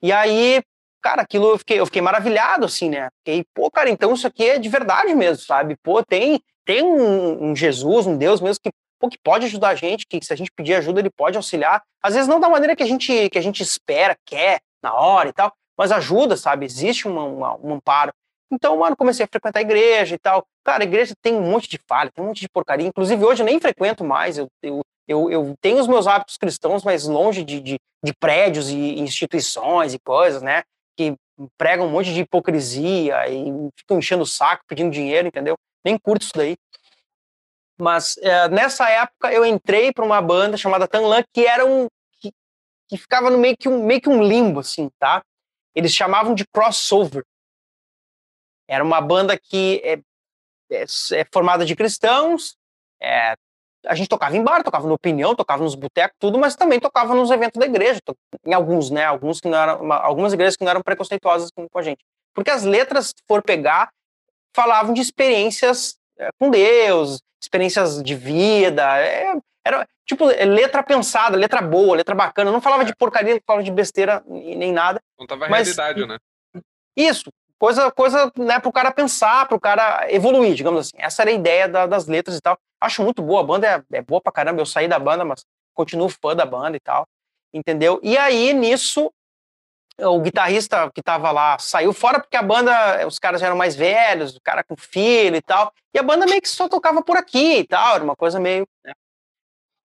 E 0.02 0.12
aí, 0.12 0.62
cara, 1.00 1.22
aquilo 1.22 1.50
eu 1.50 1.58
fiquei, 1.58 1.78
eu 1.78 1.86
fiquei 1.86 2.02
maravilhado, 2.02 2.66
assim, 2.66 2.90
né? 2.90 3.08
Fiquei, 3.18 3.44
pô, 3.54 3.70
cara, 3.70 3.88
então 3.88 4.12
isso 4.12 4.26
aqui 4.26 4.44
é 4.44 4.58
de 4.58 4.68
verdade 4.68 5.14
mesmo, 5.14 5.44
sabe? 5.44 5.76
Pô, 5.82 6.02
tem, 6.04 6.40
tem 6.64 6.82
um, 6.82 7.50
um 7.50 7.56
Jesus, 7.56 8.06
um 8.06 8.16
Deus 8.16 8.40
mesmo 8.40 8.60
que, 8.62 8.70
pô, 8.98 9.08
que 9.08 9.18
pode 9.18 9.46
ajudar 9.46 9.68
a 9.68 9.74
gente, 9.74 10.06
que 10.06 10.22
se 10.24 10.32
a 10.32 10.36
gente 10.36 10.50
pedir 10.52 10.74
ajuda, 10.74 11.00
ele 11.00 11.10
pode 11.10 11.36
auxiliar. 11.36 11.82
Às 12.02 12.14
vezes 12.14 12.28
não 12.28 12.40
da 12.40 12.48
maneira 12.48 12.76
que 12.76 12.82
a 12.82 12.86
gente, 12.86 13.30
que 13.30 13.38
a 13.38 13.42
gente 13.42 13.62
espera, 13.62 14.16
quer, 14.24 14.60
na 14.82 14.94
hora 14.94 15.28
e 15.28 15.32
tal, 15.32 15.52
mas 15.76 15.92
ajuda, 15.92 16.36
sabe? 16.36 16.64
Existe 16.66 17.06
uma, 17.06 17.24
uma, 17.24 17.56
um 17.56 17.74
amparo. 17.74 18.12
Então, 18.50 18.76
mano, 18.76 18.96
comecei 18.96 19.24
a 19.24 19.28
frequentar 19.28 19.60
a 19.60 19.62
igreja 19.62 20.14
e 20.14 20.18
tal. 20.18 20.46
Cara, 20.64 20.84
a 20.84 20.86
igreja 20.86 21.14
tem 21.20 21.34
um 21.34 21.42
monte 21.42 21.68
de 21.68 21.78
falha, 21.88 22.10
tem 22.10 22.24
um 22.24 22.28
monte 22.28 22.40
de 22.40 22.48
porcaria. 22.48 22.86
Inclusive, 22.86 23.24
hoje 23.24 23.42
eu 23.42 23.46
nem 23.46 23.60
frequento 23.60 24.04
mais. 24.04 24.38
Eu, 24.38 24.48
eu, 24.62 24.82
eu, 25.06 25.30
eu 25.30 25.54
tenho 25.60 25.80
os 25.80 25.88
meus 25.88 26.06
hábitos 26.06 26.36
cristãos, 26.36 26.84
mas 26.84 27.06
longe 27.06 27.44
de, 27.44 27.60
de, 27.60 27.78
de, 28.02 28.14
prédios 28.14 28.70
e 28.70 29.00
instituições 29.00 29.94
e 29.94 29.98
coisas, 29.98 30.42
né? 30.42 30.62
Que 30.96 31.14
pregam 31.58 31.86
um 31.86 31.90
monte 31.90 32.14
de 32.14 32.20
hipocrisia 32.20 33.28
e 33.28 33.70
ficam 33.78 33.98
enchendo 33.98 34.22
o 34.22 34.26
saco, 34.26 34.64
pedindo 34.66 34.90
dinheiro, 34.90 35.28
entendeu? 35.28 35.56
Nem 35.84 35.98
curto 35.98 36.22
isso 36.22 36.32
daí. 36.34 36.56
Mas 37.78 38.16
é, 38.18 38.48
nessa 38.48 38.88
época 38.88 39.32
eu 39.32 39.44
entrei 39.44 39.92
para 39.92 40.04
uma 40.04 40.22
banda 40.22 40.56
chamada 40.56 40.88
Tanlan, 40.88 41.22
que 41.32 41.46
era 41.46 41.66
um. 41.66 41.88
que, 42.20 42.32
que 42.88 42.96
ficava 42.96 43.28
no 43.28 43.38
meio 43.38 43.56
que, 43.56 43.68
um, 43.68 43.84
meio 43.84 44.00
que 44.00 44.08
um 44.08 44.22
limbo, 44.22 44.60
assim, 44.60 44.88
tá? 44.98 45.22
Eles 45.76 45.92
chamavam 45.92 46.34
de 46.34 46.44
crossover 46.46 47.22
era 48.68 48.82
uma 48.82 49.00
banda 49.00 49.38
que 49.38 49.80
é, 49.84 49.98
é, 50.70 50.84
é 51.12 51.24
formada 51.32 51.64
de 51.64 51.76
cristãos, 51.76 52.56
é, 53.00 53.34
a 53.86 53.94
gente 53.94 54.08
tocava 54.08 54.36
em 54.36 54.42
bar, 54.42 54.64
tocava 54.64 54.88
no 54.88 54.94
Opinião, 54.94 55.34
tocava 55.34 55.62
nos 55.62 55.76
botecos, 55.76 56.16
tudo, 56.18 56.38
mas 56.38 56.56
também 56.56 56.80
tocava 56.80 57.14
nos 57.14 57.30
eventos 57.30 57.60
da 57.60 57.66
igreja, 57.66 58.00
em 58.44 58.52
alguns, 58.52 58.90
né, 58.90 59.04
alguns 59.04 59.40
que 59.40 59.48
não 59.48 59.58
eram, 59.58 59.92
algumas 59.92 60.32
igrejas 60.32 60.56
que 60.56 60.64
não 60.64 60.70
eram 60.70 60.82
preconceituosas 60.82 61.50
com, 61.52 61.66
a 61.78 61.82
gente. 61.82 62.04
Porque 62.34 62.50
as 62.50 62.64
letras, 62.64 63.08
se 63.08 63.22
for 63.28 63.42
pegar, 63.42 63.90
falavam 64.54 64.92
de 64.92 65.00
experiências 65.00 65.96
é, 66.18 66.30
com 66.40 66.50
Deus, 66.50 67.20
experiências 67.40 68.02
de 68.02 68.14
vida, 68.16 68.98
é, 68.98 69.34
era 69.64 69.86
tipo 70.06 70.30
é, 70.30 70.44
letra 70.44 70.82
pensada, 70.82 71.36
letra 71.36 71.60
boa, 71.60 71.96
letra 71.96 72.14
bacana, 72.14 72.52
não 72.52 72.60
falava 72.60 72.84
de 72.84 72.94
porcaria, 72.94 73.34
não 73.34 73.42
falava 73.46 73.64
de 73.64 73.70
besteira 73.70 74.22
nem 74.26 74.72
nada. 74.72 75.00
Contava 75.16 75.46
a 75.46 75.48
mas, 75.48 75.76
realidade, 75.76 76.06
né? 76.06 76.18
Isso, 76.96 77.30
coisa, 77.58 77.90
coisa 77.90 78.32
né, 78.38 78.58
para 78.58 78.68
o 78.68 78.72
cara 78.72 78.90
pensar, 78.90 79.46
para 79.46 79.56
o 79.56 79.60
cara 79.60 80.06
evoluir, 80.10 80.54
digamos 80.54 80.80
assim. 80.80 80.96
Essa 80.96 81.22
era 81.22 81.30
a 81.30 81.34
ideia 81.34 81.68
da, 81.68 81.86
das 81.86 82.06
letras 82.06 82.36
e 82.36 82.40
tal. 82.40 82.56
Acho 82.80 83.02
muito 83.02 83.20
boa, 83.20 83.40
a 83.40 83.44
banda 83.44 83.66
é, 83.66 83.96
é, 83.96 84.02
boa 84.02 84.20
pra 84.20 84.32
caramba. 84.32 84.62
Eu 84.62 84.66
saí 84.66 84.86
da 84.86 84.98
banda, 84.98 85.24
mas 85.24 85.44
continuo 85.74 86.08
fã 86.08 86.34
da 86.34 86.46
banda 86.46 86.76
e 86.76 86.80
tal, 86.80 87.06
entendeu? 87.52 88.00
E 88.02 88.16
aí, 88.16 88.54
nisso, 88.54 89.12
o 89.98 90.20
guitarrista 90.20 90.90
que 90.94 91.02
tava 91.02 91.30
lá 91.30 91.58
saiu 91.58 91.92
fora 91.92 92.20
porque 92.20 92.36
a 92.36 92.42
banda, 92.42 93.06
os 93.06 93.18
caras 93.18 93.42
eram 93.42 93.56
mais 93.56 93.74
velhos, 93.74 94.36
o 94.36 94.40
cara 94.40 94.62
com 94.62 94.76
filho 94.76 95.36
e 95.36 95.42
tal, 95.42 95.72
e 95.92 95.98
a 95.98 96.02
banda 96.02 96.26
meio 96.26 96.40
que 96.40 96.48
só 96.48 96.68
tocava 96.68 97.02
por 97.02 97.16
aqui 97.16 97.58
e 97.58 97.66
tal, 97.66 97.96
era 97.96 98.04
uma 98.04 98.16
coisa 98.16 98.38
meio. 98.38 98.66
Né? 98.84 98.92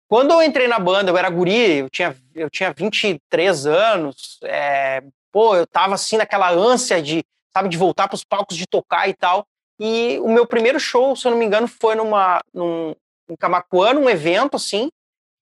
Quando 0.09 0.31
eu 0.31 0.41
entrei 0.41 0.67
na 0.67 0.79
banda, 0.79 1.11
eu 1.11 1.17
era 1.17 1.29
guri, 1.29 1.77
eu 1.77 1.89
tinha, 1.89 2.15
eu 2.33 2.49
tinha 2.49 2.73
23 2.75 3.67
anos, 3.67 4.39
é, 4.43 5.03
pô, 5.31 5.55
eu 5.55 5.67
tava 5.67 5.93
assim 5.93 6.17
naquela 6.17 6.51
ânsia 6.51 7.01
de 7.01 7.23
sabe, 7.53 7.69
de 7.69 7.77
voltar 7.77 8.07
para 8.07 8.15
os 8.15 8.23
palcos, 8.23 8.57
de 8.57 8.67
tocar 8.67 9.07
e 9.07 9.13
tal. 9.13 9.45
E 9.79 10.19
o 10.19 10.29
meu 10.29 10.45
primeiro 10.45 10.79
show, 10.79 11.15
se 11.15 11.27
eu 11.27 11.31
não 11.31 11.37
me 11.37 11.45
engano, 11.45 11.67
foi 11.67 11.95
numa, 11.95 12.41
num, 12.53 12.93
em 13.29 13.35
Camacuã, 13.35 13.93
num 13.93 14.09
evento, 14.09 14.55
assim, 14.55 14.89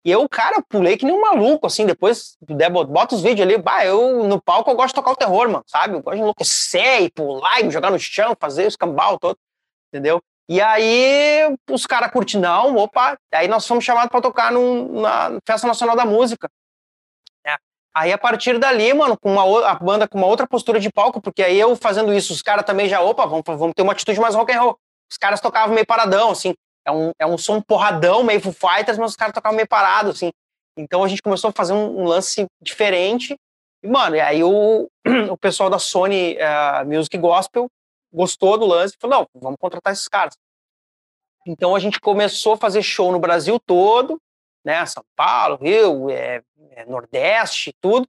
e 0.05 0.11
eu, 0.11 0.29
cara, 0.29 0.61
pulei 0.61 0.97
que 0.97 1.05
nem 1.05 1.15
um 1.15 1.21
maluco, 1.21 1.65
assim, 1.65 1.85
depois 1.85 2.37
bota 2.89 3.15
os 3.15 3.23
vídeos 3.23 3.41
ali, 3.41 3.57
bah, 3.57 3.83
eu 3.85 4.23
no 4.27 4.39
palco 4.39 4.69
eu 4.69 4.75
gosto 4.75 4.89
de 4.89 4.93
tocar 4.95 5.11
o 5.11 5.15
terror, 5.15 5.49
mano, 5.49 5.63
sabe? 5.65 5.95
Eu 5.95 6.01
gosto 6.01 6.15
de 6.15 6.21
enlouquecer 6.21 7.01
e 7.01 7.09
pular 7.09 7.61
e 7.61 7.71
jogar 7.71 7.89
no 7.89 7.97
chão, 7.97 8.37
fazer 8.39 8.67
os 8.67 8.75
cambal 8.75 9.17
todo, 9.17 9.35
entendeu? 9.91 10.21
E 10.47 10.61
aí 10.61 11.55
os 11.69 11.85
caras 11.85 12.11
curtiram, 12.11 12.41
não, 12.41 12.75
opa, 12.77 13.17
aí 13.33 13.47
nós 13.47 13.67
fomos 13.67 13.83
chamados 13.83 14.09
para 14.11 14.21
tocar 14.21 14.51
num, 14.51 15.01
na 15.01 15.39
Festa 15.45 15.67
Nacional 15.67 15.95
da 15.95 16.05
Música. 16.05 16.49
Aí 17.95 18.11
a 18.11 18.17
partir 18.17 18.59
dali, 18.59 18.93
mano, 18.93 19.17
com 19.17 19.31
uma, 19.31 19.69
a 19.69 19.75
banda 19.75 20.05
com 20.05 20.17
uma 20.17 20.27
outra 20.27 20.45
postura 20.45 20.81
de 20.81 20.91
palco, 20.91 21.21
porque 21.21 21.41
aí 21.41 21.57
eu 21.57 21.77
fazendo 21.77 22.13
isso, 22.13 22.33
os 22.33 22.41
caras 22.41 22.65
também 22.65 22.89
já, 22.89 22.99
opa, 22.99 23.25
vamos, 23.25 23.43
vamos 23.45 23.73
ter 23.73 23.83
uma 23.83 23.93
atitude 23.93 24.19
mais 24.19 24.35
rock 24.35 24.51
and 24.51 24.59
roll. 24.59 24.77
Os 25.09 25.17
caras 25.17 25.39
tocavam 25.39 25.73
meio 25.73 25.87
paradão, 25.87 26.31
assim. 26.31 26.53
É 26.85 26.91
um, 26.91 27.11
é 27.17 27.25
um 27.25 27.37
som 27.37 27.61
porradão, 27.61 28.21
meio 28.21 28.41
Foo 28.41 28.51
Fighters, 28.51 28.97
mas 28.97 29.11
os 29.11 29.15
caras 29.15 29.33
tocavam 29.33 29.55
meio 29.55 29.67
parado, 29.67 30.09
assim. 30.09 30.29
Então 30.77 31.05
a 31.05 31.07
gente 31.07 31.21
começou 31.21 31.51
a 31.51 31.53
fazer 31.53 31.71
um, 31.71 32.01
um 32.01 32.03
lance 32.03 32.45
diferente. 32.61 33.37
E, 33.81 33.87
mano, 33.87 34.17
e 34.17 34.19
aí 34.19 34.43
o, 34.43 34.89
o 35.31 35.37
pessoal 35.37 35.69
da 35.69 35.79
Sony 35.79 36.35
uh, 36.35 36.85
Music 36.85 37.17
Gospel 37.17 37.69
gostou 38.15 38.57
do 38.57 38.65
lance 38.65 38.95
e 38.95 38.99
falou: 38.99 39.19
não, 39.19 39.41
vamos 39.41 39.59
contratar 39.59 39.93
esses 39.93 40.07
caras. 40.07 40.35
Então 41.45 41.75
a 41.75 41.79
gente 41.79 41.99
começou 41.99 42.53
a 42.53 42.57
fazer 42.57 42.81
show 42.81 43.11
no 43.11 43.19
Brasil 43.19 43.59
todo, 43.59 44.19
né? 44.63 44.85
São 44.85 45.03
Paulo, 45.15 45.57
Rio, 45.61 46.09
é, 46.09 46.41
é, 46.71 46.85
Nordeste, 46.85 47.73
tudo. 47.79 48.07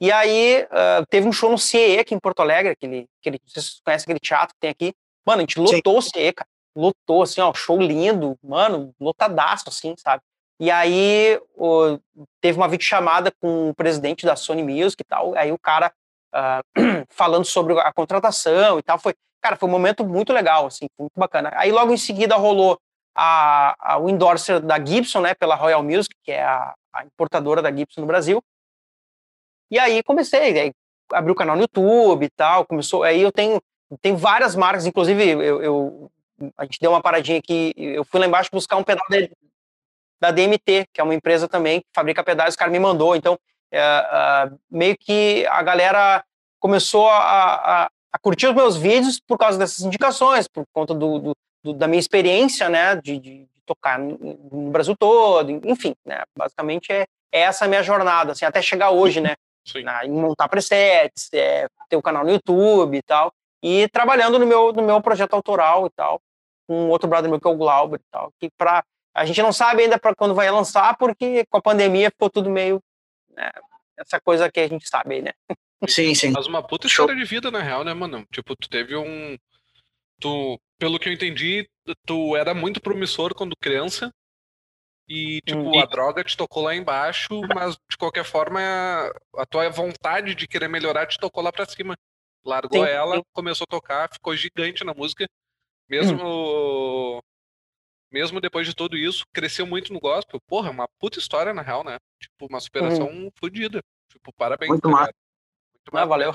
E 0.00 0.10
aí 0.12 0.62
uh, 0.64 1.04
teve 1.10 1.28
um 1.28 1.32
show 1.32 1.50
no 1.50 1.58
CE 1.58 1.98
aqui 1.98 2.14
em 2.14 2.20
Porto 2.20 2.40
Alegre, 2.40 2.72
aquele, 2.72 3.06
aquele, 3.20 3.40
vocês 3.44 3.80
conhecem 3.84 4.04
aquele 4.04 4.20
teatro 4.20 4.54
que 4.54 4.60
tem 4.60 4.70
aqui. 4.70 4.94
Mano, 5.26 5.40
a 5.40 5.42
gente 5.42 5.58
lotou 5.58 6.00
Sim. 6.00 6.08
o 6.08 6.12
CE, 6.12 6.32
cara. 6.32 6.48
Lotou, 6.74 7.22
assim, 7.22 7.40
ó, 7.40 7.52
show 7.52 7.80
lindo, 7.80 8.38
mano, 8.42 8.94
lotadaço, 9.00 9.68
assim, 9.68 9.94
sabe? 9.98 10.22
E 10.60 10.70
aí 10.70 11.40
o, 11.56 11.98
teve 12.40 12.56
uma 12.56 12.68
videochamada 12.68 13.32
com 13.40 13.70
o 13.70 13.74
presidente 13.74 14.24
da 14.24 14.36
Sony 14.36 14.62
Music 14.62 15.02
e 15.02 15.04
tal, 15.04 15.34
aí 15.36 15.50
o 15.50 15.58
cara 15.58 15.92
uh, 16.34 17.06
falando 17.10 17.44
sobre 17.44 17.78
a 17.78 17.92
contratação 17.92 18.78
e 18.78 18.82
tal, 18.82 18.98
foi, 18.98 19.14
cara, 19.40 19.56
foi 19.56 19.68
um 19.68 19.72
momento 19.72 20.04
muito 20.04 20.32
legal, 20.32 20.66
assim, 20.66 20.86
muito 20.98 21.12
bacana. 21.16 21.50
Aí 21.54 21.70
logo 21.70 21.92
em 21.92 21.96
seguida 21.96 22.36
rolou 22.36 22.78
a, 23.14 23.74
a, 23.78 23.98
o 23.98 24.08
endorser 24.08 24.60
da 24.60 24.82
Gibson, 24.82 25.20
né, 25.20 25.34
pela 25.34 25.54
Royal 25.54 25.82
Music, 25.82 26.14
que 26.22 26.32
é 26.32 26.42
a, 26.42 26.74
a 26.92 27.04
importadora 27.04 27.60
da 27.60 27.74
Gibson 27.74 28.00
no 28.00 28.06
Brasil. 28.06 28.42
E 29.70 29.78
aí 29.78 30.02
comecei, 30.02 30.58
aí 30.58 30.72
abri 31.12 31.32
o 31.32 31.34
canal 31.34 31.56
no 31.56 31.62
YouTube 31.62 32.24
e 32.24 32.30
tal, 32.30 32.66
começou, 32.66 33.02
aí 33.02 33.20
eu 33.20 33.32
tenho, 33.32 33.60
tenho 34.00 34.16
várias 34.16 34.54
marcas, 34.54 34.86
inclusive 34.86 35.28
eu, 35.28 35.62
eu 35.62 36.10
a 36.56 36.64
gente 36.64 36.78
deu 36.80 36.92
uma 36.92 37.02
paradinha 37.02 37.38
aqui, 37.38 37.72
eu 37.76 38.04
fui 38.04 38.20
lá 38.20 38.26
embaixo 38.26 38.50
buscar 38.52 38.76
um 38.76 38.84
pedal 38.84 39.04
de, 39.10 39.30
da 40.20 40.30
DMT, 40.30 40.86
que 40.92 41.00
é 41.00 41.04
uma 41.04 41.14
empresa 41.14 41.48
também 41.48 41.80
que 41.80 41.86
fabrica 41.94 42.22
pedais, 42.22 42.54
o 42.54 42.58
cara 42.58 42.70
me 42.70 42.78
mandou, 42.78 43.16
então 43.16 43.38
é, 43.72 43.80
é, 43.80 44.50
meio 44.70 44.96
que 44.96 45.46
a 45.46 45.62
galera 45.62 46.24
começou 46.60 47.08
a, 47.08 47.84
a, 47.84 47.90
a, 48.18 48.20
curtir 48.20 48.48
os 48.48 48.54
meus 48.54 48.76
vídeos 48.76 49.20
por 49.20 49.38
causa 49.38 49.58
dessas 49.58 49.80
indicações, 49.80 50.48
por 50.48 50.64
conta 50.72 50.94
do, 50.94 51.18
do, 51.18 51.32
do 51.62 51.72
da 51.72 51.86
minha 51.86 52.00
experiência, 52.00 52.68
né, 52.68 52.96
de, 52.96 53.18
de, 53.18 53.48
tocar 53.64 53.98
no, 53.98 54.16
no, 54.50 54.70
Brasil 54.70 54.96
todo, 54.96 55.50
enfim, 55.50 55.94
né, 56.04 56.22
basicamente 56.36 56.90
é, 56.90 57.04
é 57.30 57.40
essa 57.40 57.66
a 57.66 57.68
minha 57.68 57.82
jornada, 57.82 58.32
assim, 58.32 58.46
até 58.46 58.62
chegar 58.62 58.90
hoje, 58.90 59.20
né, 59.20 59.34
na, 59.84 60.06
em 60.06 60.10
montar 60.10 60.48
presets, 60.48 61.28
é, 61.34 61.68
ter 61.88 61.96
o 61.96 61.98
um 61.98 62.02
canal 62.02 62.24
no 62.24 62.30
YouTube 62.30 62.96
e 62.96 63.02
tal, 63.02 63.32
e 63.62 63.88
trabalhando 63.88 64.38
no 64.38 64.46
meu, 64.46 64.72
no 64.72 64.82
meu 64.82 65.02
projeto 65.02 65.34
autoral 65.34 65.86
e 65.86 65.90
tal, 65.90 66.20
com 66.66 66.88
outro 66.88 67.08
brother 67.08 67.30
meu 67.30 67.40
que 67.40 67.46
é 67.46 67.50
o 67.50 67.56
Glauber 67.56 68.00
e 68.00 68.10
tal, 68.10 68.32
que 68.38 68.50
para 68.56 68.82
a 69.14 69.24
gente 69.24 69.42
não 69.42 69.52
sabe 69.52 69.82
ainda 69.82 69.98
para 69.98 70.14
quando 70.14 70.34
vai 70.34 70.50
lançar, 70.50 70.96
porque 70.96 71.44
com 71.50 71.58
a 71.58 71.62
pandemia 71.62 72.10
ficou 72.10 72.30
tudo 72.30 72.48
meio 72.48 72.80
né, 73.30 73.50
essa 73.96 74.20
coisa 74.20 74.50
que 74.50 74.60
a 74.60 74.68
gente 74.68 74.88
sabe 74.88 75.20
né? 75.20 75.32
Sim, 75.86 76.14
sim. 76.14 76.30
Mas 76.30 76.46
uma 76.46 76.62
puta 76.62 76.86
história 76.86 77.14
de 77.14 77.24
vida, 77.24 77.50
na 77.50 77.62
real, 77.62 77.84
né, 77.84 77.94
mano? 77.94 78.26
Tipo, 78.32 78.56
tu 78.56 78.68
teve 78.68 78.96
um. 78.96 79.36
Tu, 80.20 80.60
pelo 80.78 80.98
que 80.98 81.08
eu 81.08 81.12
entendi, 81.12 81.68
tu 82.04 82.36
era 82.36 82.52
muito 82.52 82.80
promissor 82.80 83.34
quando 83.34 83.56
criança. 83.56 84.12
E, 85.08 85.40
tipo, 85.42 85.60
hum, 85.60 85.80
a 85.80 85.86
droga 85.86 86.22
te 86.22 86.36
tocou 86.36 86.62
lá 86.62 86.74
embaixo, 86.74 87.40
mas 87.54 87.78
de 87.90 87.96
qualquer 87.96 88.24
forma, 88.24 88.60
a 89.36 89.46
tua 89.46 89.70
vontade 89.70 90.34
de 90.34 90.46
querer 90.46 90.68
melhorar 90.68 91.06
te 91.06 91.18
tocou 91.18 91.42
lá 91.42 91.52
pra 91.52 91.64
cima. 91.64 91.96
Largou 92.44 92.84
sim, 92.84 92.90
ela, 92.90 93.16
sim. 93.16 93.22
começou 93.32 93.64
a 93.64 93.70
tocar, 93.70 94.12
ficou 94.12 94.36
gigante 94.36 94.84
na 94.84 94.92
música. 94.92 95.26
Mesmo. 95.88 96.18
Hum. 96.22 97.20
Mesmo 98.10 98.40
depois 98.40 98.66
de 98.66 98.74
tudo 98.74 98.96
isso, 98.96 99.24
cresceu 99.32 99.66
muito 99.66 99.92
no 99.92 100.00
gospel. 100.00 100.40
Porra, 100.46 100.68
é 100.68 100.70
uma 100.70 100.88
puta 100.98 101.18
história, 101.18 101.52
na 101.54 101.62
real, 101.62 101.84
né? 101.84 101.98
Tipo, 102.20 102.46
uma 102.46 102.60
superação 102.60 103.08
hum. 103.08 103.30
fodida. 103.38 103.82
Tipo, 104.10 104.32
parabéns. 104.32 104.70
Muito 104.70 104.82
tá 104.82 104.88
massa. 104.88 105.12
Ah, 105.92 106.04
valeu. 106.04 106.34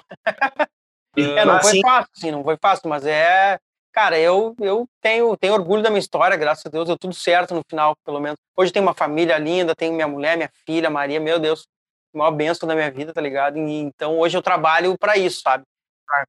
é, 1.18 1.45
não 1.45 1.62
foi 1.62 1.80
fácil, 1.82 2.12
sim, 2.16 2.32
não 2.32 2.43
foi 2.43 2.58
fácil, 2.58 2.89
mas 2.89 3.06
é. 3.06 3.60
Cara, 3.91 4.18
eu, 4.18 4.56
eu 4.60 4.88
tenho, 4.99 5.38
tenho 5.38 5.54
orgulho 5.54 5.84
da 5.84 5.89
minha 5.89 5.99
história, 5.99 6.36
graças 6.36 6.66
a 6.66 6.70
Deus, 6.70 6.88
deu 6.88 6.97
tudo 6.97 7.14
certo 7.14 7.54
no 7.54 7.62
final, 7.70 7.95
pelo 8.04 8.20
menos. 8.20 8.38
Hoje 8.58 8.72
tenho 8.72 8.84
uma 8.84 8.93
família 8.95 9.38
linda, 9.38 9.76
tenho 9.76 9.93
minha 9.93 10.08
mulher, 10.08 10.36
minha 10.36 10.49
filha, 10.66 10.89
Maria, 10.89 11.20
meu 11.20 11.38
Deus, 11.38 11.68
maior 12.12 12.32
bênção 12.32 12.68
da 12.68 12.74
minha 12.74 12.89
vida, 12.89 13.14
tá 13.14 13.22
ligado? 13.22 13.58
E, 13.60 13.72
então 13.82 14.18
hoje 14.18 14.36
eu 14.36 14.41
trabalho 14.41 14.97
para 14.97 15.16
isso, 15.16 15.41
sabe? 15.41 15.64
Pra, 16.08 16.26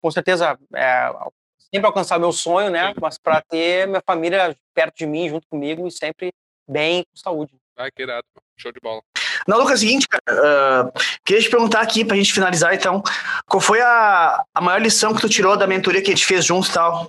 com 0.00 0.10
certeza, 0.12 0.56
é, 0.72 1.10
sempre 1.58 1.86
alcançar 1.86 2.18
meu 2.20 2.30
sonho, 2.30 2.70
né? 2.70 2.94
Mas 3.00 3.18
para 3.18 3.42
ter 3.42 3.88
minha 3.88 4.02
família 4.06 4.56
perto 4.72 4.98
de 4.98 5.06
mim, 5.06 5.28
junto 5.28 5.48
comigo 5.48 5.86
e 5.86 5.90
sempre 5.90 6.32
bem, 6.68 7.02
com 7.02 7.16
saúde. 7.16 7.52
Ah, 7.76 7.90
que 7.90 8.02
irado, 8.02 8.26
show 8.56 8.70
de 8.70 8.80
bola. 8.80 9.02
Não, 9.46 9.58
Lucas, 9.58 9.72
é 9.72 9.74
o 9.74 9.78
seguinte, 9.78 10.06
uh, 10.28 10.92
queria 11.24 11.42
te 11.42 11.50
perguntar 11.50 11.80
aqui 11.80 12.04
pra 12.04 12.16
gente 12.16 12.32
finalizar, 12.32 12.74
então, 12.74 13.02
qual 13.46 13.60
foi 13.60 13.80
a, 13.80 14.42
a 14.54 14.60
maior 14.60 14.80
lição 14.80 15.14
que 15.14 15.20
tu 15.20 15.28
tirou 15.28 15.56
da 15.56 15.66
mentoria 15.66 16.02
que 16.02 16.10
a 16.10 16.14
gente 16.14 16.26
fez 16.26 16.44
juntos 16.44 16.70
e 16.70 16.72
tal? 16.72 17.08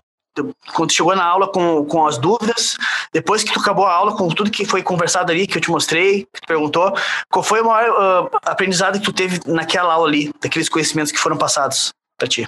Quando 0.74 0.94
chegou 0.94 1.16
na 1.16 1.26
aula 1.26 1.52
com, 1.52 1.86
com 1.86 2.08
as 2.08 2.18
dúvidas, 2.18 2.78
depois 3.12 3.44
que 3.44 3.52
tu 3.52 3.60
acabou 3.60 3.86
a 3.86 3.94
aula 3.94 4.16
com 4.16 4.30
tudo 4.30 4.52
que 4.52 4.64
foi 4.64 4.82
conversado 4.82 5.32
ali, 5.32 5.48
que 5.48 5.58
eu 5.58 5.62
te 5.62 5.72
mostrei, 5.72 6.26
que 6.34 6.42
tu 6.42 6.48
perguntou, 6.48 6.94
qual 7.30 7.44
foi 7.44 7.62
o 7.62 7.66
maior 7.66 8.26
uh, 8.26 8.40
aprendizado 8.44 9.00
que 9.00 9.06
tu 9.06 9.12
teve 9.12 9.40
naquela 9.46 9.94
aula 9.94 10.08
ali, 10.08 10.32
daqueles 10.42 10.70
conhecimentos 10.70 11.12
que 11.12 11.20
foram 11.20 11.38
passados 11.38 11.92
para 12.18 12.28
ti? 12.28 12.48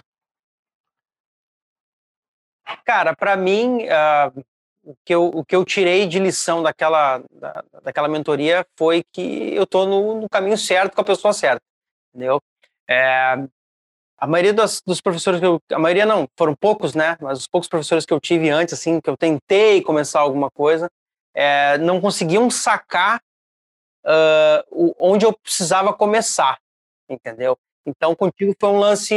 Cara, 2.85 3.15
para 3.15 3.35
mim, 3.35 3.85
uh, 3.85 4.43
o 4.83 4.95
que 5.05 5.13
eu, 5.13 5.25
o 5.25 5.45
que 5.45 5.55
eu 5.55 5.63
tirei 5.63 6.07
de 6.07 6.19
lição 6.19 6.63
daquela, 6.63 7.23
da, 7.31 7.63
daquela 7.83 8.07
mentoria 8.07 8.65
foi 8.75 9.03
que 9.13 9.53
eu 9.53 9.63
estou 9.63 9.85
no, 9.85 10.21
no, 10.21 10.29
caminho 10.29 10.57
certo 10.57 10.95
com 10.95 11.01
a 11.01 11.05
pessoa 11.05 11.33
certa, 11.33 11.61
entendeu? 12.09 12.41
É, 12.89 13.37
a 14.17 14.27
maioria 14.27 14.53
das, 14.53 14.81
dos 14.85 14.99
professores 14.99 15.39
que 15.39 15.45
eu, 15.45 15.61
a 15.71 15.79
maioria 15.79 16.05
não, 16.05 16.27
foram 16.37 16.55
poucos, 16.55 16.93
né? 16.93 17.17
Mas 17.21 17.39
os 17.39 17.47
poucos 17.47 17.67
professores 17.67 18.05
que 18.05 18.13
eu 18.13 18.19
tive 18.19 18.49
antes, 18.49 18.73
assim, 18.73 18.99
que 18.99 19.09
eu 19.09 19.17
tentei 19.17 19.81
começar 19.81 20.19
alguma 20.19 20.49
coisa, 20.49 20.89
é, 21.33 21.77
não 21.77 22.01
conseguiam 22.01 22.49
sacar 22.49 23.21
uh, 24.05 24.63
o, 24.69 24.95
onde 24.99 25.25
eu 25.25 25.33
precisava 25.33 25.93
começar, 25.93 26.59
entendeu? 27.09 27.57
Então, 27.85 28.15
contigo 28.15 28.53
foi 28.59 28.69
um 28.69 28.79
lance 28.79 29.15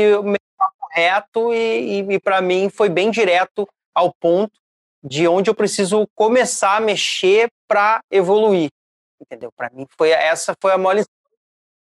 reto 0.93 1.53
e, 1.53 2.01
e, 2.01 2.15
e 2.15 2.21
para 2.21 2.41
mim 2.41 2.69
foi 2.71 2.89
bem 2.89 3.11
direto 3.11 3.69
ao 3.95 4.12
ponto 4.12 4.64
de 5.05 5.28
onde 5.28 5.50
eu 5.50 5.55
preciso 5.55 6.09
começar 6.14 6.78
a 6.78 6.80
mexer 6.80 7.50
para 7.68 8.00
evoluir, 8.11 8.70
entendeu? 9.20 9.52
Para 9.55 9.68
mim 9.70 9.86
foi 9.98 10.11
essa 10.11 10.55
foi 10.59 10.72
a 10.72 10.78
maior 10.78 10.94
lição, 10.94 11.12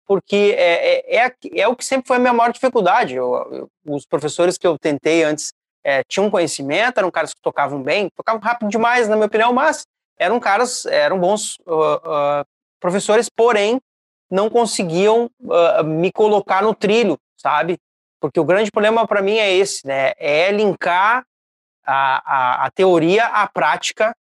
porque 0.08 0.56
é, 0.58 1.16
é, 1.16 1.26
é, 1.26 1.36
é, 1.54 1.68
o 1.68 1.76
que 1.76 1.86
sempre 1.86 2.08
foi 2.08 2.18
a 2.18 2.20
minha 2.20 2.34
maior 2.34 2.52
dificuldade. 2.52 3.14
Eu, 3.14 3.36
eu, 3.52 3.70
os 3.86 4.06
professores 4.08 4.58
que 4.58 4.66
eu 4.66 4.80
tentei 4.80 5.24
antes 5.24 5.54
é, 5.84 6.04
tinham 6.06 6.30
conhecimento, 6.32 6.98
eram 6.98 7.12
caras 7.12 7.34
que 7.34 7.42
tocavam 7.42 7.84
bem, 7.84 8.10
tocavam 8.16 8.42
rápido 8.42 8.70
demais, 8.70 9.08
na 9.08 9.16
minha 9.16 9.28
opinião, 9.28 9.54
mas 9.54 9.84
eram 10.18 10.40
caras, 10.40 10.86
eram 10.88 11.20
bons 11.20 11.58
uh, 11.68 11.96
uh, 11.98 12.46
professores, 12.80 13.30
porém 13.30 13.80
não 14.30 14.50
conseguiam 14.50 15.30
uh, 15.42 15.84
me 15.84 16.12
colocar 16.12 16.64
no 16.64 16.74
trilho, 16.74 17.18
sabe? 17.38 17.78
Porque 18.20 18.40
o 18.40 18.46
grande 18.46 18.72
problema 18.72 19.06
para 19.06 19.22
mim 19.22 19.38
é 19.38 19.54
esse, 19.54 19.86
né? 19.86 20.14
É 20.18 20.52
linkar 20.52 21.24
a, 21.86 22.64
a, 22.64 22.66
a 22.66 22.72
teoria 22.72 23.26
à 23.26 23.48
prática 23.48 24.16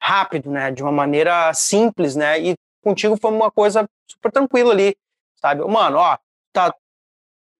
rápido, 0.00 0.50
né? 0.50 0.70
De 0.70 0.82
uma 0.82 0.92
maneira 0.92 1.52
simples, 1.54 2.16
né? 2.16 2.40
E 2.40 2.54
contigo 2.82 3.16
foi 3.20 3.30
uma 3.30 3.50
coisa 3.50 3.88
super 4.08 4.32
tranquila 4.32 4.72
ali, 4.72 4.96
sabe? 5.40 5.64
Mano, 5.64 5.98
ó, 5.98 6.18
tá, 6.52 6.74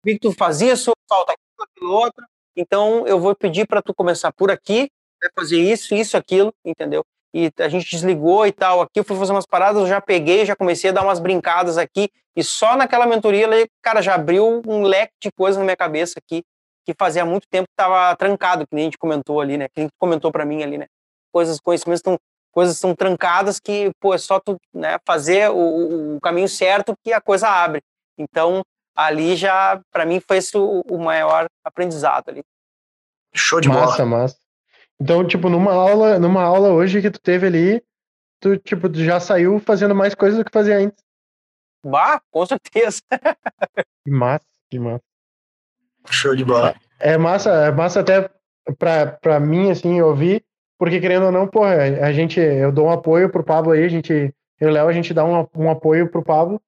vi 0.04 0.14
que 0.14 0.20
tu 0.20 0.32
faz 0.32 0.60
isso, 0.60 0.92
falta 1.08 1.32
aquilo, 1.32 1.68
aquilo 1.70 1.92
outro, 1.92 2.26
então 2.56 3.06
eu 3.06 3.20
vou 3.20 3.34
pedir 3.34 3.66
para 3.66 3.80
tu 3.80 3.94
começar 3.94 4.32
por 4.32 4.50
aqui, 4.50 4.90
vai 5.20 5.30
fazer 5.34 5.58
isso, 5.58 5.94
isso, 5.94 6.16
aquilo, 6.16 6.52
entendeu? 6.64 7.04
E 7.34 7.50
a 7.58 7.68
gente 7.68 7.88
desligou 7.90 8.46
e 8.46 8.52
tal. 8.52 8.82
Aqui 8.82 9.00
eu 9.00 9.04
fui 9.04 9.16
fazer 9.16 9.32
umas 9.32 9.46
paradas, 9.46 9.80
eu 9.80 9.88
já 9.88 10.00
peguei, 10.00 10.44
já 10.44 10.54
comecei 10.54 10.90
a 10.90 10.92
dar 10.92 11.02
umas 11.02 11.18
brincadas 11.18 11.78
aqui, 11.78 12.10
e 12.36 12.42
só 12.42 12.76
naquela 12.76 13.06
mentoria, 13.06 13.48
cara, 13.80 14.02
já 14.02 14.14
abriu 14.14 14.62
um 14.66 14.82
leque 14.82 15.14
de 15.20 15.30
coisas 15.32 15.58
na 15.58 15.64
minha 15.64 15.76
cabeça 15.76 16.18
aqui, 16.18 16.42
que 16.84 16.94
fazia 16.98 17.24
muito 17.24 17.46
tempo 17.48 17.66
que 17.66 17.82
estava 17.82 18.14
trancado, 18.16 18.66
que 18.66 18.74
nem 18.74 18.84
a 18.84 18.86
gente 18.86 18.98
comentou 18.98 19.40
ali, 19.40 19.56
né? 19.56 19.68
Que 19.68 19.80
a 19.80 19.82
gente 19.84 19.92
comentou 19.98 20.32
para 20.32 20.44
mim 20.44 20.62
ali, 20.62 20.78
né? 20.78 20.86
Coisas, 21.32 21.60
conhecimentos 21.60 22.00
estão 22.00 22.18
coisas 22.52 22.74
estão 22.74 22.94
trancadas 22.94 23.58
que, 23.58 23.90
pô, 23.98 24.14
é 24.14 24.18
só 24.18 24.38
tu 24.38 24.56
né, 24.72 24.98
fazer 25.06 25.50
o, 25.50 26.16
o, 26.16 26.20
caminho 26.20 26.48
certo 26.48 26.94
que 27.02 27.12
a 27.12 27.20
coisa 27.20 27.48
abre. 27.48 27.82
Então, 28.16 28.62
ali 28.94 29.34
já, 29.34 29.80
para 29.90 30.04
mim, 30.04 30.20
foi 30.20 30.36
esse 30.36 30.56
o, 30.56 30.82
o, 30.88 30.98
maior 30.98 31.46
aprendizado 31.64 32.28
ali. 32.28 32.42
Show 33.34 33.60
de 33.60 33.68
massa, 33.68 34.04
bola. 34.04 34.22
Massa, 34.22 34.36
Então, 35.00 35.26
tipo, 35.26 35.48
numa 35.48 35.72
aula, 35.72 36.18
numa 36.18 36.42
aula 36.42 36.68
hoje 36.68 37.00
que 37.00 37.10
tu 37.10 37.18
teve 37.18 37.46
ali, 37.46 37.82
tu, 38.38 38.58
tipo, 38.58 38.88
tu 38.88 39.02
já 39.02 39.18
saiu 39.18 39.58
fazendo 39.58 39.94
mais 39.94 40.14
coisas 40.14 40.38
do 40.38 40.44
que 40.44 40.52
fazia 40.52 40.76
antes. 40.76 41.02
Bah, 41.84 42.20
com 42.30 42.44
certeza. 42.44 43.00
que 44.04 44.10
massa, 44.10 44.46
que 44.70 44.78
massa. 44.78 45.11
Show 46.10 46.34
de 46.34 46.44
bola. 46.44 46.74
É 46.98 47.16
massa, 47.16 47.50
é 47.50 47.70
massa 47.72 48.00
até 48.00 48.28
pra, 48.78 49.06
pra 49.06 49.40
mim, 49.40 49.70
assim, 49.70 50.00
ouvir, 50.00 50.44
porque 50.78 51.00
querendo 51.00 51.26
ou 51.26 51.32
não, 51.32 51.46
porra, 51.46 51.74
a 51.74 52.12
gente, 52.12 52.40
eu 52.40 52.72
dou 52.72 52.86
um 52.86 52.90
apoio 52.90 53.30
pro 53.30 53.44
Pablo 53.44 53.72
aí, 53.72 53.84
a 53.84 53.88
gente, 53.88 54.12
eu 54.12 54.32
e 54.60 54.66
o 54.66 54.70
Léo, 54.70 54.88
a 54.88 54.92
gente 54.92 55.12
dá 55.12 55.24
um, 55.24 55.46
um 55.56 55.70
apoio 55.70 56.10
pro 56.10 56.22
Pablo, 56.22 56.60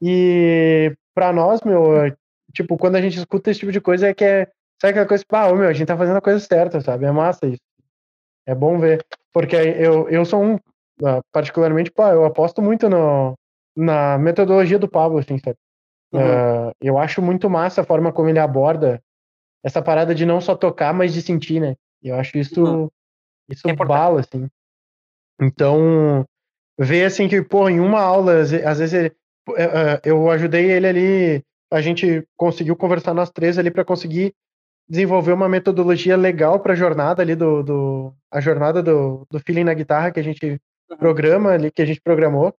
e 0.00 0.94
pra 1.14 1.32
nós, 1.32 1.60
meu, 1.62 2.14
tipo, 2.52 2.76
quando 2.76 2.96
a 2.96 3.00
gente 3.00 3.18
escuta 3.18 3.50
esse 3.50 3.60
tipo 3.60 3.72
de 3.72 3.80
coisa, 3.80 4.08
é 4.08 4.14
que 4.14 4.24
é, 4.24 4.46
sabe 4.80 4.92
aquela 4.92 5.06
coisa, 5.06 5.24
pá, 5.26 5.52
meu, 5.52 5.68
a 5.68 5.72
gente 5.72 5.86
tá 5.86 5.96
fazendo 5.96 6.16
a 6.16 6.22
coisa 6.22 6.40
certa, 6.40 6.80
sabe, 6.80 7.04
é 7.04 7.12
massa 7.12 7.46
isso. 7.46 7.60
É 8.46 8.54
bom 8.54 8.78
ver, 8.78 9.04
porque 9.32 9.56
eu, 9.56 10.08
eu 10.08 10.24
sou 10.24 10.42
um, 10.42 10.58
ah, 11.04 11.20
particularmente, 11.32 11.90
pá, 11.90 12.12
eu 12.12 12.24
aposto 12.24 12.62
muito 12.62 12.88
no, 12.88 13.34
na 13.76 14.18
metodologia 14.18 14.78
do 14.78 14.88
Pablo, 14.88 15.18
assim, 15.18 15.38
sabe? 15.38 15.56
Uhum. 16.12 16.20
Uh, 16.20 16.72
eu 16.80 16.98
acho 16.98 17.22
muito 17.22 17.48
massa 17.48 17.82
a 17.82 17.84
forma 17.84 18.12
como 18.12 18.28
ele 18.28 18.38
aborda 18.38 19.02
essa 19.62 19.80
parada 19.80 20.14
de 20.14 20.26
não 20.26 20.40
só 20.40 20.56
tocar, 20.56 20.92
mas 20.92 21.12
de 21.12 21.22
sentir, 21.22 21.60
né? 21.60 21.76
Eu 22.02 22.16
acho 22.16 22.38
isso, 22.38 22.64
uhum. 22.64 22.88
isso 23.48 23.68
é 23.68 23.74
bala, 23.74 24.20
assim. 24.20 24.48
Então, 25.40 26.24
ver 26.78 27.04
assim 27.04 27.28
que, 27.28 27.42
pô, 27.42 27.68
em 27.68 27.80
uma 27.80 28.00
aula, 28.00 28.40
às 28.40 28.50
vezes 28.50 28.92
ele, 28.92 29.08
uh, 29.48 30.00
eu 30.04 30.30
ajudei 30.30 30.70
ele 30.70 30.86
ali, 30.86 31.44
a 31.70 31.80
gente 31.80 32.26
conseguiu 32.36 32.76
conversar 32.76 33.14
nós 33.14 33.30
três 33.30 33.58
ali 33.58 33.70
para 33.70 33.84
conseguir 33.84 34.34
desenvolver 34.88 35.32
uma 35.32 35.48
metodologia 35.48 36.16
legal 36.16 36.58
para 36.58 36.72
a 36.72 36.76
jornada 36.76 37.22
ali 37.22 37.36
do, 37.36 37.62
do 37.62 38.14
a 38.28 38.40
jornada 38.40 38.82
do, 38.82 39.24
do 39.30 39.38
feeling 39.38 39.62
na 39.62 39.72
guitarra 39.72 40.10
que 40.10 40.18
a 40.18 40.22
gente 40.22 40.60
programa 40.98 41.50
ali, 41.50 41.70
que 41.70 41.80
a 41.80 41.86
gente 41.86 42.00
programou. 42.00 42.52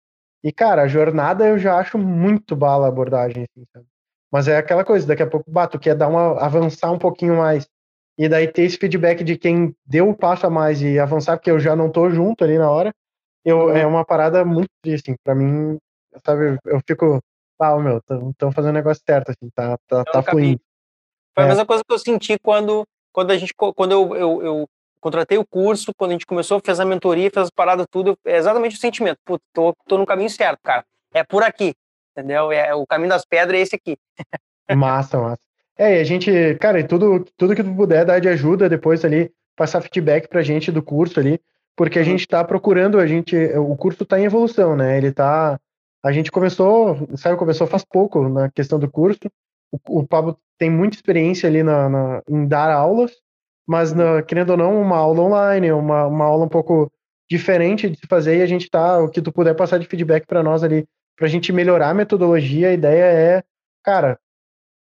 E, 0.42 0.52
cara, 0.52 0.82
a 0.82 0.88
jornada 0.88 1.46
eu 1.46 1.58
já 1.58 1.76
acho 1.76 1.98
muito 1.98 2.56
bala 2.56 2.86
a 2.86 2.88
abordagem, 2.88 3.44
assim, 3.44 3.66
sabe? 3.72 3.86
Mas 4.32 4.48
é 4.48 4.56
aquela 4.56 4.84
coisa, 4.84 5.06
daqui 5.06 5.22
a 5.22 5.26
pouco, 5.26 5.50
bato, 5.50 5.78
quer 5.78 5.94
dar 5.94 6.08
uma, 6.08 6.40
avançar 6.40 6.90
um 6.92 6.98
pouquinho 6.98 7.36
mais. 7.36 7.68
E 8.16 8.28
daí 8.28 8.46
ter 8.46 8.62
esse 8.62 8.76
feedback 8.76 9.24
de 9.24 9.36
quem 9.36 9.74
deu 9.84 10.08
o 10.08 10.16
passo 10.16 10.46
a 10.46 10.50
mais 10.50 10.80
e 10.80 10.98
avançar, 10.98 11.36
porque 11.36 11.50
eu 11.50 11.58
já 11.58 11.74
não 11.74 11.90
tô 11.90 12.10
junto 12.10 12.44
ali 12.44 12.58
na 12.58 12.70
hora, 12.70 12.92
eu, 13.44 13.66
uhum. 13.66 13.76
é 13.76 13.86
uma 13.86 14.04
parada 14.04 14.44
muito 14.44 14.70
triste, 14.82 15.10
assim, 15.10 15.16
pra 15.24 15.34
mim, 15.34 15.78
sabe, 16.24 16.58
eu 16.64 16.80
fico, 16.86 17.20
ah, 17.58 17.78
meu, 17.78 17.98
estão 18.30 18.52
fazendo 18.52 18.70
o 18.70 18.74
negócio 18.74 19.02
certo, 19.04 19.30
assim, 19.30 19.50
tá, 19.54 19.76
tá, 19.88 20.04
é 20.06 20.12
tá 20.12 20.22
fluindo. 20.22 20.60
Foi 21.34 21.44
a 21.44 21.46
é. 21.46 21.48
mesma 21.48 21.66
coisa 21.66 21.82
que 21.86 21.92
eu 21.92 21.98
senti 21.98 22.38
quando, 22.38 22.84
quando 23.12 23.30
a 23.30 23.36
gente, 23.36 23.54
quando 23.54 23.92
eu, 23.92 24.16
eu, 24.16 24.42
eu 24.42 24.68
contratei 25.00 25.38
o 25.38 25.46
curso, 25.46 25.92
quando 25.96 26.10
a 26.10 26.14
gente 26.14 26.26
começou, 26.26 26.60
fez 26.64 26.78
a 26.78 26.84
mentoria, 26.84 27.30
fez 27.30 27.44
as 27.44 27.50
paradas, 27.50 27.86
tudo, 27.90 28.18
é 28.24 28.36
exatamente 28.36 28.76
o 28.76 28.80
sentimento. 28.80 29.18
Putz, 29.24 29.44
tô, 29.52 29.74
tô 29.86 29.98
no 29.98 30.06
caminho 30.06 30.30
certo, 30.30 30.60
cara. 30.62 30.84
É 31.12 31.24
por 31.24 31.42
aqui, 31.42 31.74
entendeu? 32.16 32.52
É, 32.52 32.74
o 32.74 32.86
caminho 32.86 33.08
das 33.08 33.24
pedras 33.24 33.58
é 33.58 33.62
esse 33.62 33.76
aqui. 33.76 33.96
massa, 34.76 35.18
massa. 35.18 35.40
É, 35.76 35.96
e 35.96 36.00
a 36.00 36.04
gente, 36.04 36.30
cara, 36.60 36.78
e 36.78 36.84
tudo, 36.84 37.24
tudo 37.36 37.54
que 37.54 37.64
tu 37.64 37.74
puder 37.74 38.04
dar 38.04 38.20
de 38.20 38.28
ajuda 38.28 38.68
depois 38.68 39.04
ali, 39.04 39.32
passar 39.56 39.80
feedback 39.80 40.28
pra 40.28 40.42
gente 40.42 40.70
do 40.70 40.82
curso 40.82 41.18
ali, 41.18 41.40
porque 41.74 41.98
a 41.98 42.02
uhum. 42.02 42.08
gente 42.08 42.28
tá 42.28 42.44
procurando, 42.44 42.98
a 42.98 43.06
gente, 43.06 43.34
o 43.56 43.74
curso 43.76 44.04
tá 44.04 44.20
em 44.20 44.24
evolução, 44.24 44.76
né? 44.76 44.98
Ele 44.98 45.10
tá, 45.10 45.58
a 46.02 46.12
gente 46.12 46.30
começou, 46.30 47.08
sabe, 47.16 47.38
começou 47.38 47.66
faz 47.66 47.84
pouco 47.84 48.28
na 48.28 48.50
questão 48.50 48.78
do 48.78 48.90
curso, 48.90 49.20
o, 49.72 50.00
o 50.00 50.06
Pablo 50.06 50.38
tem 50.58 50.70
muita 50.70 50.96
experiência 50.96 51.48
ali 51.48 51.62
na, 51.62 51.88
na 51.88 52.22
em 52.28 52.46
dar 52.46 52.70
aulas, 52.70 53.12
mas 53.70 53.92
na, 53.92 54.20
querendo 54.20 54.50
ou 54.50 54.56
não, 54.56 54.82
uma 54.82 54.96
aula 54.96 55.22
online, 55.22 55.70
uma, 55.70 56.04
uma 56.04 56.24
aula 56.24 56.44
um 56.44 56.48
pouco 56.48 56.90
diferente 57.30 57.88
de 57.88 57.96
se 58.00 58.06
fazer 58.08 58.38
e 58.38 58.42
a 58.42 58.46
gente 58.46 58.68
tá, 58.68 58.98
o 58.98 59.08
que 59.08 59.22
tu 59.22 59.30
puder 59.30 59.54
passar 59.54 59.78
de 59.78 59.86
feedback 59.86 60.26
para 60.26 60.42
nós 60.42 60.64
ali, 60.64 60.88
pra 61.16 61.28
gente 61.28 61.52
melhorar 61.52 61.90
a 61.90 61.94
metodologia, 61.94 62.70
a 62.70 62.72
ideia 62.72 63.04
é, 63.04 63.44
cara, 63.84 64.18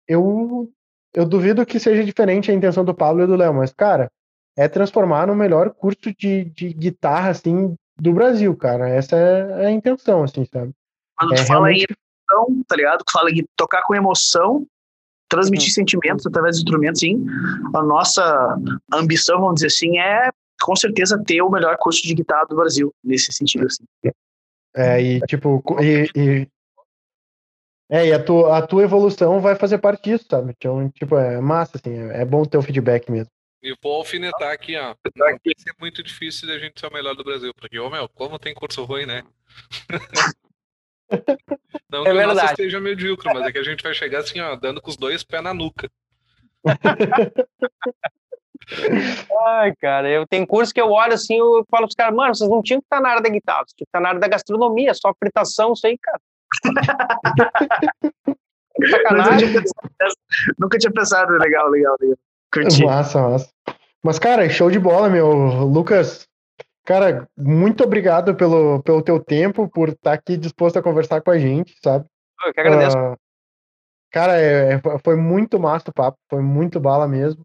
eu 0.07 0.71
eu 1.13 1.27
duvido 1.27 1.67
que 1.67 1.81
seja 1.81 2.05
diferente 2.05 2.53
a 2.53 2.55
intenção 2.55 2.85
do 2.85 2.95
Pablo 2.95 3.25
e 3.25 3.27
do 3.27 3.35
Léo, 3.35 3.53
mas, 3.53 3.73
cara, 3.73 4.13
é 4.57 4.69
transformar 4.69 5.27
no 5.27 5.35
melhor 5.35 5.71
curso 5.71 6.15
de, 6.17 6.45
de 6.45 6.73
guitarra, 6.73 7.31
assim, 7.31 7.75
do 8.01 8.13
Brasil, 8.13 8.57
cara. 8.57 8.89
Essa 8.89 9.17
é, 9.17 9.65
é 9.65 9.67
a 9.67 9.71
intenção, 9.73 10.23
assim, 10.23 10.45
sabe? 10.45 10.73
Quando 11.19 11.33
é, 11.33 11.37
tu 11.37 11.47
fala 11.49 11.67
realmente... 11.67 11.87
em 11.91 11.97
emoção, 12.31 12.65
tá 12.69 12.77
ligado? 12.77 13.05
Tu 13.05 13.11
fala 13.11 13.31
em 13.33 13.45
tocar 13.57 13.83
com 13.83 13.97
emoção, 13.97 14.65
transmitir 15.29 15.73
sentimentos 15.73 16.27
através 16.27 16.57
dos 16.57 16.63
instrumentos, 16.63 17.01
sim. 17.01 17.25
A 17.75 17.83
nossa 17.83 18.57
ambição, 18.93 19.41
vamos 19.41 19.57
dizer 19.57 19.67
assim, 19.69 19.99
é 19.99 20.31
com 20.61 20.75
certeza 20.75 21.23
ter 21.25 21.41
o 21.43 21.51
melhor 21.51 21.77
curso 21.79 22.03
de 22.03 22.15
guitarra 22.15 22.47
do 22.47 22.57
Brasil, 22.57 22.93
nesse 23.05 23.33
sentido, 23.33 23.67
assim. 23.67 23.85
É, 24.75 25.01
e 25.01 25.21
tipo, 25.23 25.63
e, 25.81 26.09
e, 26.17 26.49
é, 27.91 28.09
e 28.09 28.13
a 28.13 28.23
tua, 28.23 28.59
a 28.59 28.67
tua 28.67 28.83
evolução 28.83 29.41
vai 29.41 29.55
fazer 29.55 29.79
parte 29.79 30.11
disso, 30.11 30.27
sabe? 30.29 30.55
Então, 30.57 30.91
tipo, 30.91 31.17
é 31.17 31.41
massa, 31.41 31.79
assim, 31.79 31.93
é, 31.93 32.23
é 32.23 32.25
bom 32.25 32.45
ter 32.45 32.59
o 32.59 32.63
feedback 32.63 33.11
mesmo. 33.11 33.31
E 33.63 33.75
vou 33.83 33.97
alfinetar 33.97 34.53
aqui, 34.53 34.77
ó. 34.77 34.95
Vai 35.17 35.39
ser 35.57 35.75
muito 35.81 36.03
difícil 36.03 36.47
da 36.47 36.59
gente 36.59 36.79
ser 36.79 36.87
o 36.87 36.93
melhor 36.93 37.15
do 37.15 37.25
Brasil, 37.25 37.53
porque, 37.55 37.79
ô 37.79 37.91
meu, 37.91 38.09
como 38.09 38.39
tem 38.39 38.55
curso 38.55 38.85
ruim, 38.85 39.07
né? 39.07 39.25
Não 41.91 42.03
é 42.03 42.05
que 42.05 42.13
verdade. 42.13 42.31
o 42.31 42.35
nosso 42.35 42.53
esteja 42.53 42.81
medíocre, 42.81 43.33
mas 43.33 43.47
é 43.47 43.53
que 43.53 43.59
a 43.59 43.63
gente 43.63 43.83
vai 43.83 43.95
chegar 43.95 44.21
assim, 44.21 44.41
ó, 44.41 44.57
dando 44.57 44.81
com 44.81 44.91
os 44.91 44.97
dois 44.97 45.23
pés 45.23 45.43
na 45.43 45.55
nuca. 45.55 45.91
Ai, 49.47 49.75
cara, 49.81 50.11
eu 50.11 50.27
tenho 50.27 50.47
curso 50.47 50.75
que 50.75 50.81
eu 50.81 50.91
olho 50.91 51.15
assim, 51.15 51.39
eu 51.39 51.65
falo 51.71 51.85
pros 51.85 51.95
caras, 51.95 52.15
mano, 52.15 52.35
vocês 52.35 52.51
não 52.51 52.63
tinham 52.63 52.81
que 52.81 52.87
estar 52.87 53.01
na 53.01 53.09
área 53.11 53.23
da 53.23 53.31
guitarra, 53.31 53.61
vocês 53.61 53.75
tinham 53.77 53.87
que 53.87 53.89
estar 53.89 54.01
na 54.01 54.09
área 54.11 54.21
da 54.21 54.29
gastronomia, 54.29 54.93
só 54.93 55.15
fritação, 55.19 55.73
isso 55.73 55.87
aí, 55.87 55.97
cara. 55.97 56.21
Sacanagem. 58.91 59.49
Nunca 60.59 60.79
tinha 60.79 60.93
pensado, 60.93 61.33
legal, 61.33 61.69
legal, 61.69 61.97
legal. 62.01 62.17
Curti. 62.53 62.85
Massa, 62.85 63.21
massa. 63.23 63.51
Mas, 64.03 64.19
cara, 64.19 64.49
show 64.49 64.71
de 64.71 64.79
bola, 64.79 65.09
meu. 65.09 65.29
Lucas, 65.65 66.29
cara, 66.89 67.29
muito 67.37 67.85
obrigado 67.85 68.35
pelo, 68.35 68.83
pelo 68.83 69.03
teu 69.03 69.23
tempo, 69.23 69.69
por 69.69 69.91
estar 69.91 70.11
tá 70.11 70.13
aqui 70.15 70.39
disposto 70.39 70.79
a 70.79 70.83
conversar 70.83 71.21
com 71.21 71.31
a 71.31 71.39
gente, 71.39 71.77
sabe? 71.85 72.07
Eu 72.47 72.55
que 72.55 72.61
agradeço. 72.61 72.97
Uh, 72.97 73.15
cara, 74.11 74.41
é, 74.41 74.73
é, 74.73 74.81
foi 75.05 75.15
muito 75.15 75.61
massa 75.61 75.91
o 75.91 75.93
papo, 75.93 76.17
foi 76.31 76.41
muito 76.41 76.81
bala 76.81 77.07
mesmo. 77.07 77.45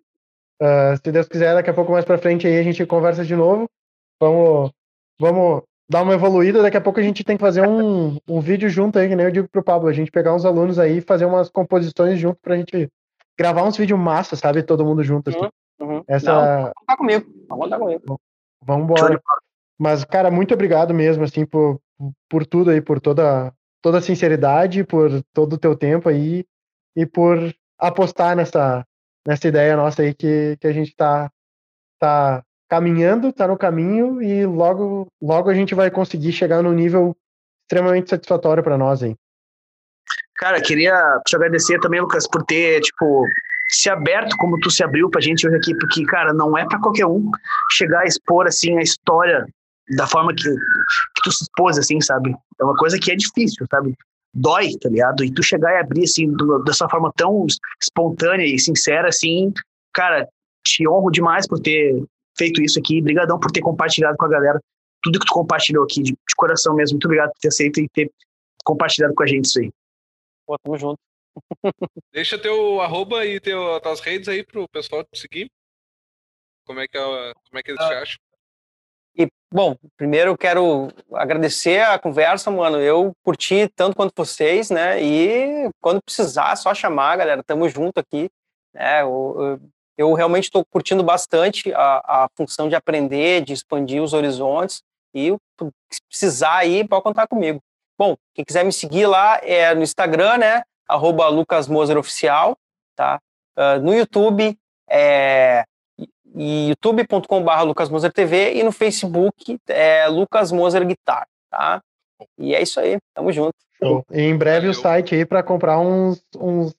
Uh, 0.62 0.96
se 1.04 1.12
Deus 1.12 1.28
quiser, 1.28 1.56
daqui 1.56 1.70
a 1.70 1.74
pouco 1.74 1.92
mais 1.92 2.06
pra 2.06 2.18
frente 2.18 2.48
aí 2.48 2.58
a 2.58 2.64
gente 2.64 2.86
conversa 2.86 3.26
de 3.26 3.36
novo. 3.36 3.70
Vamos, 4.18 4.72
vamos 5.20 5.64
dar 5.90 6.04
uma 6.04 6.14
evoluída. 6.14 6.62
Daqui 6.62 6.78
a 6.78 6.82
pouco 6.82 7.02
a 7.02 7.04
gente 7.04 7.26
tem 7.26 7.36
que 7.36 7.44
fazer 7.44 7.68
um, 7.68 8.18
um 8.26 8.40
vídeo 8.40 8.70
junto 8.70 8.98
aí, 8.98 9.10
que 9.10 9.16
nem 9.16 9.26
eu 9.26 9.32
digo 9.32 9.50
pro 9.50 9.62
Pablo, 9.62 9.90
a 9.90 9.94
gente 9.94 10.10
pegar 10.10 10.34
uns 10.34 10.46
alunos 10.46 10.80
aí 10.80 11.00
e 11.00 11.02
fazer 11.02 11.26
umas 11.26 11.50
composições 11.50 12.18
junto 12.18 12.40
pra 12.42 12.56
gente 12.56 12.90
gravar 13.38 13.64
uns 13.64 13.76
vídeos 13.76 14.00
massa, 14.00 14.38
sabe? 14.38 14.64
Todo 14.64 14.86
mundo 14.86 15.04
junto. 15.04 15.32
Assim. 15.32 15.50
Uhum, 15.82 15.96
uhum. 15.96 16.04
Essa... 16.08 16.32
Não, 16.32 16.72
contar 16.74 16.96
comigo. 16.96 17.26
Vamos 17.50 17.66
contar 17.66 17.80
comigo. 17.80 18.22
Vamos 18.66 18.84
embora. 18.84 19.22
Mas, 19.80 20.04
cara, 20.06 20.32
muito 20.32 20.54
obrigado 20.54 20.94
mesmo, 20.94 21.24
assim, 21.24 21.46
por, 21.46 21.80
por 22.30 22.46
tudo 22.46 22.72
aí, 22.72 22.82
por 22.82 23.00
toda, 23.00 23.54
toda 23.82 23.98
a 23.98 24.02
sinceridade, 24.02 24.84
por 24.84 25.10
todo 25.34 25.54
o 25.54 25.58
teu 25.58 25.76
tempo 25.76 26.10
aí 26.10 26.46
e 26.96 27.06
por 27.06 27.38
apostar 27.78 28.36
nessa, 28.36 28.86
nessa 29.28 29.48
ideia 29.48 29.76
nossa 29.76 30.02
aí 30.02 30.14
que, 30.14 30.58
que 30.60 30.68
a 30.68 30.72
gente 30.72 30.96
tá, 30.96 31.30
tá 32.00 32.44
caminhando, 32.70 33.34
tá 33.34 33.48
no 33.48 33.58
caminho 33.58 34.22
e 34.22 34.46
logo, 34.46 35.08
logo 35.22 35.50
a 35.50 35.54
gente 35.54 35.76
vai 35.76 35.92
conseguir 35.92 36.32
chegar 36.32 36.64
num 36.64 36.74
nível 36.74 37.16
extremamente 37.64 38.10
satisfatório 38.10 38.64
para 38.64 38.78
nós 38.78 39.04
aí. 39.04 39.16
Cara, 40.36 40.62
queria 40.62 41.22
te 41.26 41.36
agradecer 41.36 41.80
também, 41.80 42.02
Lucas, 42.02 42.28
por 42.28 42.44
ter, 42.44 42.82
tipo, 42.82 43.26
se 43.70 43.90
aberto 43.90 44.36
como 44.38 44.60
tu 44.60 44.70
se 44.70 44.84
abriu 44.84 45.10
pra 45.10 45.22
gente 45.22 45.48
hoje 45.48 45.58
aqui, 45.58 45.76
porque, 45.78 46.04
cara, 46.06 46.34
não 46.34 46.58
é 46.58 46.66
para 46.66 46.80
qualquer 46.80 47.06
um 47.06 47.30
chegar 47.72 48.02
a 48.02 48.06
expor, 48.06 48.48
assim, 48.48 48.78
a 48.78 48.82
história 48.82 49.46
da 49.96 50.08
forma 50.08 50.34
que, 50.34 50.44
que 50.44 51.22
tu 51.24 51.32
se 51.32 51.44
expôs, 51.44 51.78
assim, 51.78 52.00
sabe? 52.02 52.36
É 52.60 52.64
uma 52.64 52.76
coisa 52.76 53.00
que 53.00 53.12
é 53.12 53.16
difícil, 53.16 53.66
sabe? 53.70 53.96
Dói, 54.34 54.72
tá 54.82 54.90
ligado? 54.90 55.24
E 55.24 55.32
tu 55.32 55.44
chegar 55.44 55.74
e 55.74 55.80
abrir, 55.80 56.04
assim, 56.04 56.32
do, 56.32 56.64
dessa 56.64 56.88
forma 56.90 57.12
tão 57.16 57.46
espontânea 57.82 58.46
e 58.46 58.58
sincera, 58.60 59.10
assim, 59.10 59.54
cara, 59.94 60.28
te 60.66 60.88
honro 60.88 61.12
demais 61.12 61.48
por 61.48 61.60
ter 61.60 62.04
feito 62.38 62.62
isso 62.62 62.80
aqui. 62.80 63.00
Obrigadão 63.00 63.40
por 63.40 63.52
ter 63.52 63.62
compartilhado 63.62 64.18
com 64.18 64.26
a 64.26 64.30
galera 64.30 64.60
tudo 65.04 65.20
que 65.20 65.26
tu 65.26 65.34
compartilhou 65.34 65.84
aqui, 65.84 66.02
de, 66.02 66.14
de 66.14 66.36
coração 66.36 66.74
mesmo. 66.74 66.96
Muito 66.96 67.06
obrigado 67.06 67.32
por 67.32 67.40
ter 67.40 67.50
aceito 67.50 67.80
e 67.82 67.90
ter 67.90 68.10
compartilhado 68.64 69.14
com 69.14 69.24
a 69.24 69.28
gente 69.28 69.46
isso 69.46 69.60
aí. 69.60 69.72
Pô, 70.48 70.58
tamo 70.64 70.78
junto. 70.78 71.00
Deixa 72.12 72.38
teu 72.38 72.82
arroba 72.82 73.26
e 73.26 73.40
teu, 73.40 73.80
tuas 73.82 74.00
redes 74.00 74.28
aí 74.28 74.44
pro 74.44 74.68
pessoal 74.70 75.04
te 75.04 75.20
seguir. 75.20 75.50
Como 76.66 76.80
é 76.80 76.88
que, 76.88 76.98
é, 76.98 77.02
como 77.02 77.60
é 77.60 77.64
que 77.64 77.72
eles 77.72 77.86
te 77.86 77.94
ah. 77.94 78.02
acham? 78.02 78.18
E, 79.16 79.28
bom, 79.52 79.76
primeiro 79.96 80.32
eu 80.32 80.38
quero 80.38 80.90
agradecer 81.12 81.82
a 81.82 82.00
conversa, 82.00 82.50
mano. 82.50 82.80
Eu 82.80 83.14
curti 83.24 83.68
tanto 83.76 83.96
quanto 83.96 84.14
vocês, 84.16 84.70
né? 84.70 85.02
E 85.02 85.70
quando 85.80 86.02
precisar, 86.02 86.54
é 86.54 86.56
só 86.56 86.74
chamar, 86.74 87.18
galera. 87.18 87.44
Tamo 87.44 87.70
junto 87.70 88.00
aqui. 88.00 88.30
Né? 88.74 89.02
Eu, 89.04 89.36
eu, 89.38 89.62
eu 89.98 90.14
realmente 90.14 90.46
estou 90.46 90.66
curtindo 90.66 91.04
bastante 91.04 91.72
a, 91.74 92.24
a 92.24 92.28
função 92.36 92.68
de 92.68 92.76
aprender, 92.76 93.42
de 93.42 93.54
expandir 93.54 94.02
os 94.02 94.14
horizontes. 94.14 94.82
E 95.14 95.30
se 95.92 96.02
precisar 96.10 96.58
aí, 96.58 96.88
pode 96.88 97.04
contar 97.04 97.28
comigo. 97.28 97.62
Bom, 97.96 98.18
quem 98.34 98.44
quiser 98.44 98.66
me 98.66 98.74
seguir 98.74 99.06
lá 99.06 99.40
é 99.44 99.76
no 99.76 99.84
Instagram, 99.84 100.38
né? 100.40 100.64
Arroba 100.88 101.28
lucasmoseroficial, 101.30 102.58
tá? 102.96 103.20
Uh, 103.58 103.82
no 103.82 103.94
YouTube 103.94 104.58
é 104.90 105.64
youtube.com.br 106.36 107.62
lucasmosertv 107.66 108.54
e 108.56 108.64
no 108.64 108.72
Facebook 108.72 109.60
é 109.68 110.08
Lucas 110.08 110.52
Moser 110.52 110.86
Guitar, 110.86 111.28
tá? 111.50 111.82
E 112.38 112.56
é 112.56 112.62
isso 112.62 112.80
aí, 112.80 112.98
tamo 113.14 113.32
junto. 113.32 113.56
Show. 113.78 114.06
E 114.12 114.22
em 114.22 114.38
breve 114.38 114.68
Valeu. 114.68 114.72
o 114.72 114.74
site 114.74 115.16
aí 115.16 115.26
para 115.26 115.44
comprar 115.44 115.80
uns, 115.80 116.24
uns, 116.36 116.74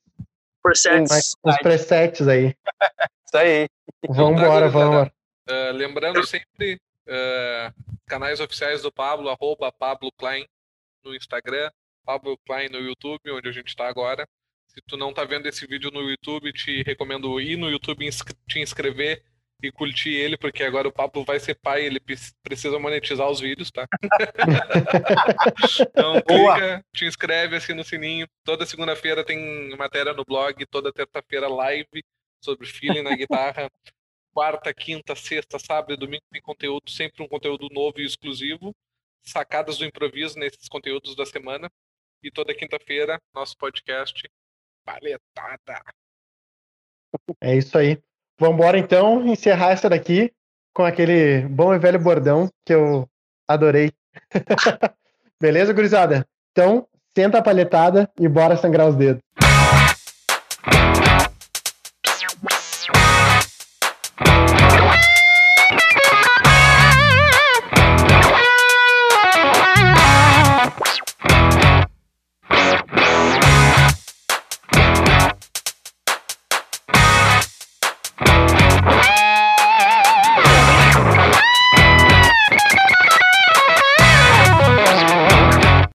presets. 0.63 1.37
uns 1.45 1.57
presets 1.59 2.27
aí. 2.27 2.55
isso 3.27 3.37
aí. 3.37 3.69
Vamos 4.09 4.41
embora, 4.41 4.69
vamos. 4.69 5.09
Uh, 5.49 5.73
lembrando 5.73 6.25
sempre, 6.27 6.81
uh, 7.07 7.73
canais 8.07 8.41
oficiais 8.41 8.83
do 8.83 8.91
Pablo, 8.91 9.29
arroba 9.29 9.71
Pablo 9.71 10.11
Klein 10.17 10.47
no 11.05 11.15
Instagram, 11.15 11.71
Pablo 12.05 12.39
Klein 12.47 12.69
no 12.69 12.79
YouTube, 12.79 13.31
onde 13.31 13.49
a 13.49 13.53
gente 13.53 13.69
está 13.69 13.89
agora. 13.89 14.29
Se 14.67 14.81
tu 14.87 14.97
não 14.97 15.11
está 15.11 15.25
vendo 15.25 15.47
esse 15.47 15.67
vídeo 15.67 15.91
no 15.91 16.03
YouTube, 16.03 16.53
te 16.53 16.83
recomendo 16.83 17.41
ir 17.41 17.57
no 17.57 17.71
YouTube, 17.71 18.09
te 18.49 18.61
inscrever 18.61 19.23
e 19.63 19.73
curtir 19.73 20.15
ele, 20.15 20.37
porque 20.37 20.63
agora 20.63 20.89
o 20.89 20.93
Pablo 20.93 21.25
vai 21.25 21.39
ser 21.41 21.55
pai, 21.55 21.87
ele 21.87 22.01
precisa 22.43 22.79
monetizar 22.79 23.31
os 23.31 23.41
vídeos, 23.41 23.71
tá? 23.71 23.87
então 25.81 26.21
clica, 26.23 26.85
te 26.93 27.07
inscreve, 27.07 27.57
assina 27.57 27.81
o 27.81 27.85
sininho. 27.85 28.29
Toda 28.45 28.67
segunda-feira 28.67 29.25
tem 29.25 29.75
matéria 29.77 30.13
no 30.13 30.25
blog, 30.25 30.67
toda 30.67 30.93
terça-feira 30.93 31.49
live 31.49 32.05
sobre 32.41 32.67
feeling 32.67 33.03
na 33.03 33.17
guitarra. 33.17 33.71
Quarta, 34.35 34.75
quinta, 34.75 35.15
sexta, 35.15 35.59
sábado 35.61 35.95
e 35.95 35.97
domingo 35.97 36.25
tem 36.31 36.43
conteúdo, 36.43 36.91
sempre 36.91 37.23
um 37.23 37.29
conteúdo 37.29 37.69
novo 37.71 38.01
e 38.01 38.05
exclusivo 38.05 38.75
sacadas 39.25 39.79
do 39.79 39.85
improviso 39.85 40.39
nesses 40.39 40.69
conteúdos 40.69 41.17
da 41.17 41.25
semana. 41.25 41.71
E 42.25 42.31
toda 42.31 42.55
quinta-feira, 42.55 43.21
nosso 43.35 43.55
podcast 43.59 44.27
Paletada. 44.83 45.79
É 47.39 47.55
isso 47.55 47.77
aí. 47.77 48.03
Vamos 48.41 48.57
embora 48.57 48.79
então 48.79 49.27
encerrar 49.27 49.73
essa 49.73 49.91
daqui 49.91 50.33
com 50.75 50.83
aquele 50.83 51.43
bom 51.49 51.75
e 51.75 51.79
velho 51.79 52.03
bordão 52.03 52.49
que 52.65 52.73
eu 52.73 53.07
adorei. 53.47 53.93
Beleza, 55.39 55.75
gurizada? 55.75 56.27
Então, 56.53 56.89
senta 57.15 57.41
a 57.41 57.43
palhetada 57.43 58.11
e 58.19 58.27
bora 58.27 58.57
sangrar 58.57 58.89
os 58.89 58.97
dedos. 58.97 59.23